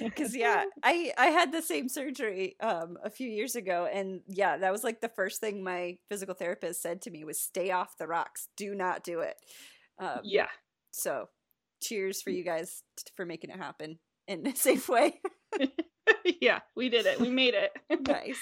Because 0.00 0.34
yeah, 0.36 0.64
I 0.82 1.12
I 1.18 1.26
had 1.26 1.50
the 1.52 1.60
same 1.60 1.88
surgery 1.88 2.54
um 2.60 2.96
a 3.04 3.10
few 3.10 3.28
years 3.28 3.56
ago, 3.56 3.88
and 3.92 4.20
yeah, 4.28 4.56
that 4.58 4.70
was 4.72 4.84
like 4.84 5.00
the 5.00 5.08
first 5.08 5.40
thing 5.40 5.62
my 5.64 5.98
physical 6.08 6.34
therapist 6.34 6.80
said 6.80 7.02
to 7.02 7.10
me 7.10 7.24
was 7.24 7.40
stay 7.40 7.70
off 7.72 7.98
the 7.98 8.06
rocks. 8.06 8.46
Do 8.56 8.74
not 8.76 9.02
do 9.02 9.20
it. 9.20 9.34
Um, 9.98 10.20
yeah 10.22 10.48
So, 10.92 11.28
cheers 11.82 12.22
for 12.22 12.30
you 12.30 12.44
guys 12.44 12.82
t- 12.96 13.10
for 13.16 13.26
making 13.26 13.50
it 13.50 13.58
happen 13.58 13.98
in 14.28 14.46
a 14.46 14.54
safe 14.54 14.88
way. 14.88 15.20
yeah 16.40 16.60
we 16.74 16.88
did 16.88 17.06
it 17.06 17.20
we 17.20 17.30
made 17.30 17.54
it 17.54 17.72
nice. 18.08 18.38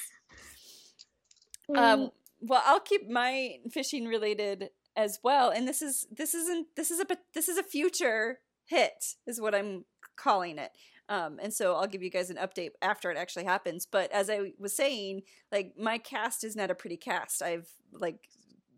Mm. 1.70 1.78
Um, 1.78 2.10
well, 2.40 2.62
I'll 2.64 2.80
keep 2.80 3.08
my 3.08 3.56
fishing 3.70 4.06
related 4.06 4.70
as 4.96 5.20
well, 5.22 5.50
and 5.50 5.68
this 5.68 5.82
is 5.82 6.06
this 6.10 6.34
isn't 6.34 6.68
this 6.76 6.90
is 6.90 7.00
a 7.00 7.06
this 7.34 7.48
is 7.48 7.58
a 7.58 7.62
future 7.62 8.38
hit 8.64 9.04
is 9.26 9.40
what 9.40 9.54
I'm 9.54 9.84
calling 10.16 10.58
it. 10.58 10.70
Um, 11.08 11.38
and 11.42 11.52
so 11.52 11.74
I'll 11.74 11.88
give 11.88 12.02
you 12.02 12.10
guys 12.10 12.30
an 12.30 12.36
update 12.36 12.70
after 12.80 13.10
it 13.10 13.16
actually 13.16 13.44
happens. 13.44 13.84
But 13.84 14.12
as 14.12 14.30
I 14.30 14.52
was 14.58 14.76
saying, 14.76 15.22
like 15.50 15.74
my 15.76 15.98
cast 15.98 16.44
is 16.44 16.54
not 16.54 16.70
a 16.70 16.74
pretty 16.74 16.96
cast. 16.96 17.42
I've 17.42 17.68
like 17.92 18.28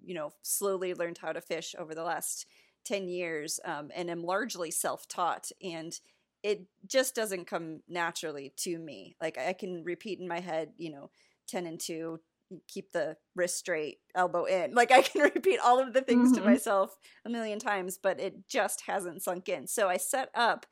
you 0.04 0.14
know 0.14 0.32
slowly 0.42 0.94
learned 0.94 1.18
how 1.18 1.32
to 1.32 1.40
fish 1.40 1.74
over 1.78 1.94
the 1.94 2.02
last 2.02 2.46
10 2.84 3.08
years 3.08 3.60
um, 3.64 3.90
and 3.94 4.10
am 4.10 4.24
largely 4.24 4.70
self-taught 4.70 5.52
and 5.62 6.00
it 6.42 6.64
just 6.86 7.14
doesn't 7.14 7.46
come 7.46 7.80
naturally 7.88 8.52
to 8.56 8.78
me 8.78 9.16
like 9.20 9.38
i 9.38 9.52
can 9.52 9.82
repeat 9.84 10.18
in 10.20 10.28
my 10.28 10.40
head 10.40 10.70
you 10.76 10.90
know 10.90 11.10
10 11.48 11.66
and 11.66 11.80
2 11.80 12.18
keep 12.68 12.92
the 12.92 13.16
wrist 13.34 13.56
straight 13.58 13.98
elbow 14.14 14.44
in 14.44 14.74
like 14.74 14.90
i 14.90 15.02
can 15.02 15.22
repeat 15.34 15.58
all 15.64 15.78
of 15.78 15.92
the 15.92 16.02
things 16.02 16.30
Mhm. 16.30 16.34
to 16.36 16.42
myself 16.42 16.96
a 17.24 17.30
million 17.30 17.58
times 17.58 17.98
but 18.02 18.20
it 18.20 18.46
just 18.48 18.82
hasn't 18.86 19.22
sunk 19.22 19.48
in 19.48 19.66
so 19.66 19.88
i 19.88 19.96
set 19.96 20.28
up 20.34 20.66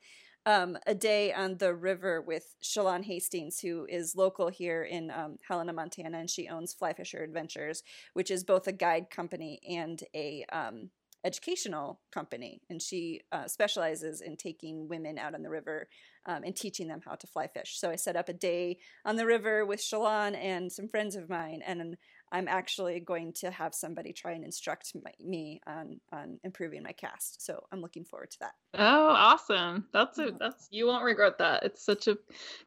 um, 0.47 0.75
a 0.87 0.95
day 0.95 1.31
on 1.33 1.57
the 1.57 1.75
river 1.75 2.19
with 2.19 2.55
Shalon 2.63 3.03
Hastings, 3.03 3.59
who 3.59 3.85
is 3.87 4.15
local 4.15 4.47
here 4.47 4.81
in 4.83 5.11
um, 5.11 5.37
Helena, 5.47 5.71
Montana, 5.71 6.17
and 6.17 6.27
she 6.29 6.47
owns 6.49 6.73
Fly 6.73 6.93
Fisher 6.93 7.23
Adventures, 7.23 7.83
which 8.13 8.31
is 8.31 8.43
both 8.43 8.65
a 8.67 8.71
guide 8.71 9.11
company 9.11 9.59
and 9.69 10.03
a 10.15 10.43
um, 10.51 10.89
educational 11.23 12.01
company. 12.11 12.61
And 12.69 12.81
she 12.81 13.21
uh, 13.31 13.47
specializes 13.47 14.21
in 14.21 14.37
taking 14.37 14.87
women 14.87 15.17
out 15.17 15.35
on 15.35 15.41
the 15.43 15.49
river 15.49 15.87
um, 16.25 16.43
and 16.43 16.55
teaching 16.55 16.87
them 16.87 17.01
how 17.05 17.15
to 17.15 17.27
fly 17.27 17.47
fish. 17.47 17.79
So 17.79 17.89
I 17.89 17.95
set 17.95 18.15
up 18.15 18.29
a 18.29 18.33
day 18.33 18.77
on 19.05 19.15
the 19.15 19.25
river 19.25 19.65
with 19.65 19.79
Shalon 19.79 20.35
and 20.35 20.71
some 20.71 20.87
friends 20.87 21.15
of 21.15 21.29
mine, 21.29 21.61
and 21.65 21.97
I'm 22.31 22.47
actually 22.47 22.99
going 22.99 23.33
to 23.33 23.51
have 23.51 23.73
somebody 23.75 24.13
try 24.13 24.31
and 24.31 24.43
instruct 24.45 24.93
my, 25.03 25.11
me 25.19 25.61
on 25.67 25.99
on 26.11 26.39
improving 26.43 26.83
my 26.83 26.93
cast. 26.93 27.43
So 27.45 27.65
I'm 27.71 27.81
looking 27.81 28.05
forward 28.05 28.31
to 28.31 28.39
that. 28.39 28.53
oh 28.73 29.09
awesome 29.09 29.85
that's 29.91 30.17
a 30.17 30.31
that's 30.39 30.69
you 30.71 30.87
won't 30.87 31.03
regret 31.03 31.37
that 31.39 31.63
it's 31.63 31.83
such 31.83 32.07
a 32.07 32.17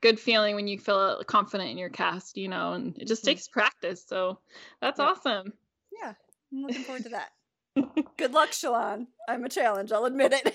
good 0.02 0.20
feeling 0.20 0.54
when 0.54 0.68
you 0.68 0.78
feel 0.78 1.22
confident 1.24 1.70
in 1.70 1.78
your 1.78 1.88
cast 1.88 2.36
you 2.36 2.48
know 2.48 2.74
and 2.74 2.98
it 2.98 3.08
just 3.08 3.22
Mhm. 3.22 3.26
takes 3.26 3.48
practice 3.48 4.04
so 4.06 4.38
that's 4.82 5.00
Yeah. 5.00 5.06
awesome 5.08 5.52
Yeah, 5.92 6.14
I'm 6.52 6.62
looking 6.62 6.84
forward 6.84 7.04
to 7.04 7.10
that. 7.10 7.33
Good 8.16 8.32
luck, 8.32 8.50
Shalon. 8.50 9.06
I'm 9.28 9.44
a 9.44 9.48
challenge. 9.48 9.92
I'll 9.92 10.04
admit 10.04 10.32
it. 10.34 10.54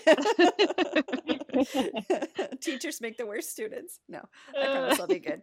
Teachers 2.61 3.01
make 3.01 3.17
the 3.17 3.25
worst 3.25 3.51
students. 3.51 3.99
No, 4.07 4.21
I 4.57 4.65
promise 4.65 4.99
I'll 4.99 5.07
be 5.07 5.19
good. 5.19 5.41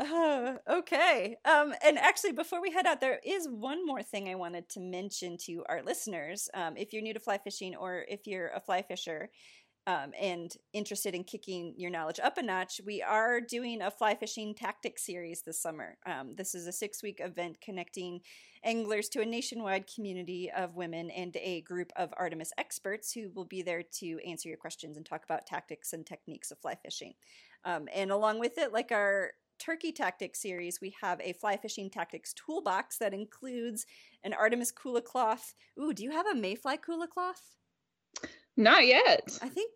Uh, 0.00 0.54
okay. 0.68 1.36
Um, 1.44 1.74
and 1.84 1.98
actually, 1.98 2.32
before 2.32 2.60
we 2.60 2.72
head 2.72 2.86
out, 2.86 3.00
there 3.00 3.20
is 3.24 3.46
one 3.48 3.86
more 3.86 4.02
thing 4.02 4.28
I 4.28 4.34
wanted 4.34 4.68
to 4.70 4.80
mention 4.80 5.36
to 5.46 5.64
our 5.68 5.82
listeners. 5.82 6.48
Um, 6.54 6.76
if 6.76 6.92
you're 6.92 7.02
new 7.02 7.14
to 7.14 7.20
fly 7.20 7.38
fishing 7.38 7.76
or 7.76 8.04
if 8.08 8.26
you're 8.26 8.48
a 8.48 8.60
fly 8.60 8.82
fisher 8.82 9.30
um, 9.90 10.12
and 10.20 10.54
interested 10.72 11.14
in 11.14 11.24
kicking 11.24 11.74
your 11.76 11.90
knowledge 11.90 12.20
up 12.22 12.38
a 12.38 12.42
notch, 12.42 12.80
we 12.86 13.02
are 13.02 13.40
doing 13.40 13.82
a 13.82 13.90
fly 13.90 14.14
fishing 14.14 14.54
tactics 14.54 15.04
series 15.04 15.42
this 15.42 15.60
summer. 15.60 15.96
Um, 16.06 16.34
this 16.36 16.54
is 16.54 16.68
a 16.68 16.72
six 16.72 17.02
week 17.02 17.20
event 17.20 17.56
connecting 17.60 18.20
anglers 18.62 19.08
to 19.08 19.20
a 19.20 19.26
nationwide 19.26 19.92
community 19.92 20.48
of 20.56 20.76
women 20.76 21.10
and 21.10 21.36
a 21.36 21.62
group 21.62 21.90
of 21.96 22.14
Artemis 22.16 22.52
experts 22.56 23.12
who 23.12 23.30
will 23.34 23.46
be 23.46 23.62
there 23.62 23.82
to 23.82 24.20
answer 24.24 24.48
your 24.48 24.58
questions 24.58 24.96
and 24.96 25.04
talk 25.04 25.24
about 25.24 25.46
tactics 25.46 25.92
and 25.92 26.06
techniques 26.06 26.52
of 26.52 26.58
fly 26.58 26.76
fishing. 26.76 27.14
Um, 27.64 27.88
and 27.92 28.12
along 28.12 28.38
with 28.38 28.58
it, 28.58 28.72
like 28.72 28.92
our 28.92 29.32
Turkey 29.58 29.90
Tactics 29.90 30.40
series, 30.40 30.80
we 30.80 30.94
have 31.02 31.20
a 31.20 31.32
fly 31.32 31.56
fishing 31.56 31.90
tactics 31.90 32.32
toolbox 32.32 32.98
that 32.98 33.12
includes 33.12 33.86
an 34.22 34.34
Artemis 34.34 34.72
Kula 34.72 35.02
cloth. 35.02 35.54
Ooh, 35.78 35.92
do 35.92 36.04
you 36.04 36.12
have 36.12 36.26
a 36.26 36.34
Mayfly 36.34 36.78
Kula 36.78 37.08
cloth? 37.08 37.59
Not 38.60 38.86
yet 38.86 39.38
I 39.42 39.48
think 39.48 39.70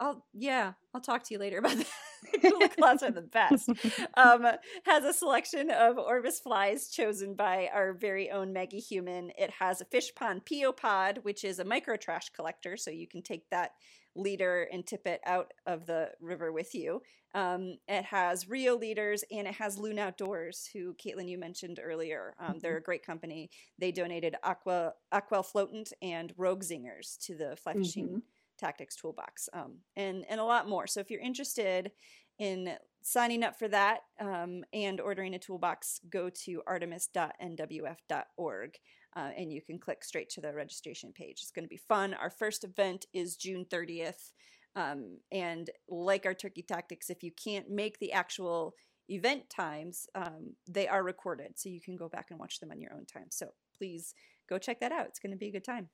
I'll, 0.00 0.24
yeah, 0.32 0.74
I'll 0.94 1.00
talk 1.00 1.24
to 1.24 1.34
you 1.34 1.40
later 1.40 1.58
about 1.58 1.76
that. 1.76 2.72
Cloths 2.78 3.02
are 3.02 3.10
the 3.10 3.22
best. 3.22 3.68
Um, 4.16 4.46
has 4.84 5.04
a 5.04 5.12
selection 5.12 5.70
of 5.70 5.98
Orvis 5.98 6.40
flies 6.40 6.88
chosen 6.88 7.34
by 7.34 7.68
our 7.72 7.92
very 7.92 8.30
own 8.30 8.52
Maggie 8.52 8.80
Human. 8.80 9.30
It 9.38 9.50
has 9.58 9.80
a 9.80 9.84
Fishpond 9.84 10.42
Piopod, 10.44 11.24
which 11.24 11.44
is 11.44 11.58
a 11.58 11.64
micro 11.64 11.96
trash 11.96 12.30
collector, 12.30 12.76
so 12.76 12.90
you 12.90 13.06
can 13.06 13.22
take 13.22 13.48
that 13.50 13.72
leader 14.18 14.68
and 14.72 14.86
tip 14.86 15.06
it 15.06 15.20
out 15.24 15.52
of 15.66 15.86
the 15.86 16.10
river 16.20 16.52
with 16.52 16.74
you. 16.74 17.00
Um, 17.34 17.76
it 17.86 18.04
has 18.04 18.48
Rio 18.48 18.76
leaders 18.76 19.22
and 19.30 19.46
it 19.46 19.54
has 19.54 19.78
Loon 19.78 19.98
Outdoors, 19.98 20.68
who 20.72 20.94
Kaitlin 20.94 21.28
you 21.28 21.38
mentioned 21.38 21.78
earlier. 21.82 22.34
Um, 22.40 22.58
they're 22.60 22.78
a 22.78 22.82
great 22.82 23.04
company. 23.06 23.50
They 23.78 23.92
donated 23.92 24.34
Aqua 24.42 24.94
Aquel 25.12 25.44
Floatant 25.46 25.92
and 26.02 26.32
Rogue 26.36 26.64
Zingers 26.64 27.18
to 27.26 27.36
the 27.36 27.54
fly 27.56 27.74
fishing 27.74 28.08
Mhm. 28.08 28.22
tactics 28.58 28.96
toolbox, 28.96 29.48
um, 29.52 29.78
and 29.94 30.24
and 30.28 30.40
a 30.40 30.44
lot 30.44 30.68
more. 30.68 30.86
So 30.86 31.00
if 31.00 31.10
you're 31.10 31.20
interested 31.20 31.92
in 32.38 32.76
signing 33.02 33.44
up 33.44 33.56
for 33.58 33.68
that 33.68 34.00
um, 34.20 34.64
and 34.72 35.00
ordering 35.00 35.34
a 35.34 35.38
toolbox, 35.38 36.00
go 36.10 36.30
to 36.30 36.62
artemis.nwf.org. 36.66 38.78
Uh, 39.18 39.30
and 39.36 39.52
you 39.52 39.60
can 39.60 39.80
click 39.80 40.04
straight 40.04 40.30
to 40.30 40.40
the 40.40 40.54
registration 40.54 41.12
page. 41.12 41.40
It's 41.42 41.50
going 41.50 41.64
to 41.64 41.68
be 41.68 41.80
fun. 41.88 42.14
Our 42.14 42.30
first 42.30 42.62
event 42.62 43.04
is 43.12 43.34
June 43.34 43.66
30th. 43.68 44.30
Um, 44.76 45.18
and 45.32 45.68
like 45.88 46.24
our 46.24 46.34
turkey 46.34 46.62
tactics, 46.62 47.10
if 47.10 47.24
you 47.24 47.32
can't 47.32 47.68
make 47.68 47.98
the 47.98 48.12
actual 48.12 48.74
event 49.08 49.50
times, 49.50 50.06
um, 50.14 50.54
they 50.68 50.86
are 50.86 51.02
recorded. 51.02 51.54
So 51.56 51.68
you 51.68 51.80
can 51.80 51.96
go 51.96 52.08
back 52.08 52.26
and 52.30 52.38
watch 52.38 52.60
them 52.60 52.70
on 52.70 52.80
your 52.80 52.92
own 52.92 53.06
time. 53.06 53.26
So 53.30 53.48
please 53.76 54.14
go 54.48 54.56
check 54.56 54.78
that 54.80 54.92
out. 54.92 55.06
It's 55.06 55.18
going 55.18 55.32
to 55.32 55.36
be 55.36 55.48
a 55.48 55.52
good 55.52 55.64
time. 55.64 55.88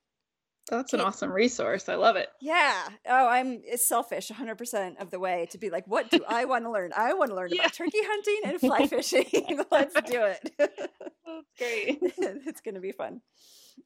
That's 0.71 0.95
an 0.95 1.01
awesome 1.01 1.31
resource. 1.31 1.89
I 1.89 1.97
love 1.97 2.17
it. 2.17 2.29
Yeah. 2.41 2.89
Oh, 3.07 3.29
I'm 3.29 3.61
selfish 3.77 4.31
100% 4.31 5.01
of 5.01 5.11
the 5.11 5.19
way 5.19 5.47
to 5.51 5.59
be 5.59 5.69
like, 5.69 5.87
what 5.87 6.11
do 6.11 6.21
I 6.27 6.47
want 6.47 6.65
to 6.65 6.71
learn? 6.71 6.93
I 6.97 7.13
want 7.13 7.31
to 7.31 7.37
learn 7.37 7.51
yeah. 7.53 7.63
about 7.63 7.75
turkey 7.75 7.99
hunting 8.01 8.41
and 8.45 8.61
fly 8.61 8.87
fishing. 8.89 9.27
Let's 9.71 9.95
do 10.11 10.23
it. 10.25 10.55
That's 10.59 11.53
great. 11.59 11.99
it's 12.01 12.61
going 12.63 12.77
to 12.77 12.81
be 12.81 12.93
fun. 12.93 13.21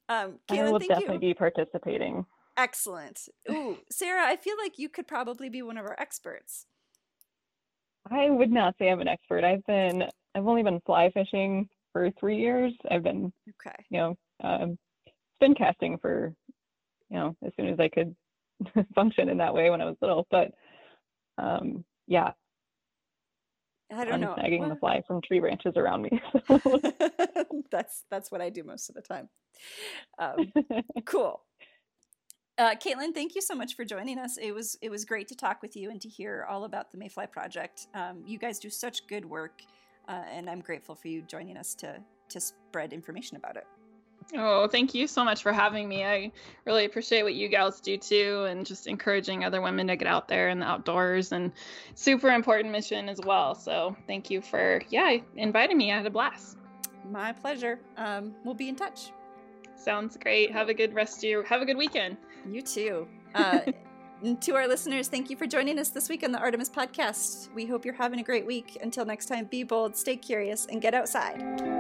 Um, 0.09 0.39
I 0.49 0.71
will 0.71 0.79
definitely 0.79 1.15
you. 1.15 1.21
be 1.21 1.35
participating. 1.35 2.27
Excellent. 2.57 3.29
Ooh, 3.51 3.79
Sarah, 3.91 4.27
I 4.27 4.37
feel 4.37 4.57
like 4.63 4.79
you 4.79 4.89
could 4.89 5.09
probably 5.09 5.49
be 5.49 5.63
one 5.63 5.79
of 5.79 5.85
our 5.85 5.97
experts. 5.99 6.67
I 8.11 8.31
would 8.31 8.51
not 8.51 8.75
say 8.79 8.89
I'm 8.89 9.01
an 9.01 9.09
expert. 9.09 9.45
I've 9.45 9.65
been, 9.67 10.05
I've 10.35 10.47
only 10.47 10.63
been 10.63 10.81
fly 10.87 11.11
fishing 11.11 11.69
for 11.93 12.11
three 12.19 12.39
years. 12.39 12.73
I've 12.91 13.03
been, 13.03 13.33
okay, 13.49 13.85
you 13.91 13.99
know, 13.99 14.15
um, 14.43 14.79
spin 15.37 15.55
casting 15.55 15.99
for 15.99 16.35
you 17.11 17.19
know, 17.19 17.37
as 17.45 17.53
soon 17.57 17.69
as 17.69 17.81
I 17.81 17.89
could 17.89 18.15
function 18.95 19.29
in 19.29 19.39
that 19.39 19.55
way 19.55 19.71
when 19.71 19.81
I 19.81 19.85
was 19.85 19.97
little. 20.01 20.27
But 20.31 20.53
um, 21.39 21.85
yeah, 22.07 22.33
I 23.93 24.05
don't 24.05 24.21
know. 24.21 24.35
Snagging 24.39 24.61
what? 24.61 24.69
the 24.69 24.77
fly 24.77 25.03
from 25.07 25.23
tree 25.23 25.41
branches 25.41 25.75
around 25.77 26.03
me. 26.03 26.21
that's 27.71 28.05
that's 28.11 28.31
what 28.31 28.41
I 28.41 28.51
do 28.51 28.63
most 28.63 28.89
of 28.89 28.95
the 28.95 29.03
time. 29.03 29.29
Um, 30.19 30.53
cool. 31.07 31.43
Uh, 32.59 32.75
Kaitlin, 32.75 33.15
thank 33.15 33.37
you 33.37 33.41
so 33.41 33.55
much 33.55 33.77
for 33.77 33.85
joining 33.85 34.19
us. 34.19 34.37
It 34.37 34.53
was 34.53 34.77
it 34.83 34.91
was 34.91 35.05
great 35.05 35.29
to 35.29 35.35
talk 35.35 35.63
with 35.63 35.77
you 35.77 35.91
and 35.91 36.01
to 36.03 36.09
hear 36.09 36.47
all 36.49 36.65
about 36.65 36.91
the 36.91 36.99
Mayfly 36.99 37.31
project. 37.31 37.87
Um, 37.95 38.23
you 38.27 38.39
guys 38.39 38.59
do 38.59 38.69
such 38.69 39.07
good 39.07 39.25
work, 39.25 39.63
uh, 40.09 40.25
and 40.31 40.51
I'm 40.51 40.61
grateful 40.61 40.95
for 40.95 41.09
you 41.09 41.23
joining 41.23 41.57
us 41.57 41.75
to 41.77 42.03
to 42.31 42.41
spread 42.41 42.93
information 42.93 43.39
about 43.39 43.57
it. 43.57 43.67
Oh, 44.35 44.69
thank 44.69 44.95
you 44.95 45.07
so 45.07 45.25
much 45.25 45.43
for 45.43 45.53
having 45.53 45.89
me. 45.89 46.05
I 46.05 46.31
really 46.67 46.85
appreciate 46.85 47.23
what 47.23 47.35
you 47.35 47.49
gals 47.49 47.81
do 47.81 47.97
too, 47.97 48.47
and 48.49 48.67
just 48.67 48.87
encouraging 48.87 49.45
other 49.45 49.63
women 49.63 49.87
to 49.87 49.97
get 49.97 50.07
out 50.07 50.29
there 50.29 50.51
in 50.51 50.59
the 50.59 50.67
outdoors 50.67 51.33
and 51.33 51.51
super 51.95 52.29
important 52.29 52.71
mission 52.71 53.09
as 53.09 53.19
well. 53.25 53.55
So 53.55 53.97
thank 54.07 54.31
you 54.31 54.43
for 54.43 54.83
yeah 54.91 55.17
inviting 55.37 55.79
me. 55.79 55.93
I 55.93 55.97
had 55.97 56.07
a 56.07 56.11
blast. 56.11 56.59
My 57.11 57.33
pleasure. 57.33 57.81
Um, 57.97 58.35
we'll 58.45 58.55
be 58.55 58.69
in 58.69 58.77
touch. 58.77 59.13
Sounds 59.77 60.19
great. 60.19 60.53
Have 60.53 60.69
a 60.69 60.75
good 60.75 60.95
rest 60.95 61.19
of 61.19 61.25
your 61.25 61.43
have 61.45 61.63
a 61.63 61.65
good 61.65 61.79
weekend. 61.79 62.19
You 62.51 62.61
too. 62.61 63.09
Uh, 63.35 63.61
to 64.41 64.55
our 64.57 64.69
listeners, 64.69 65.09
thank 65.09 65.31
you 65.31 65.37
for 65.37 65.47
joining 65.47 65.79
us 65.79 65.89
this 65.89 66.11
week 66.11 66.23
on 66.23 66.33
the 66.33 66.39
Artemis 66.39 66.69
podcast. 66.69 67.53
We 67.55 67.65
hope 67.65 67.87
you're 67.87 67.95
having 67.95 68.21
a 68.21 68.25
great 68.25 68.45
week. 68.45 68.77
Until 68.83 69.07
next 69.07 69.27
time, 69.27 69.47
be 69.47 69.63
bold, 69.63 69.97
stay 69.97 70.17
curious, 70.17 70.67
and 70.67 70.83
get 70.83 70.93
outside. 70.93 71.78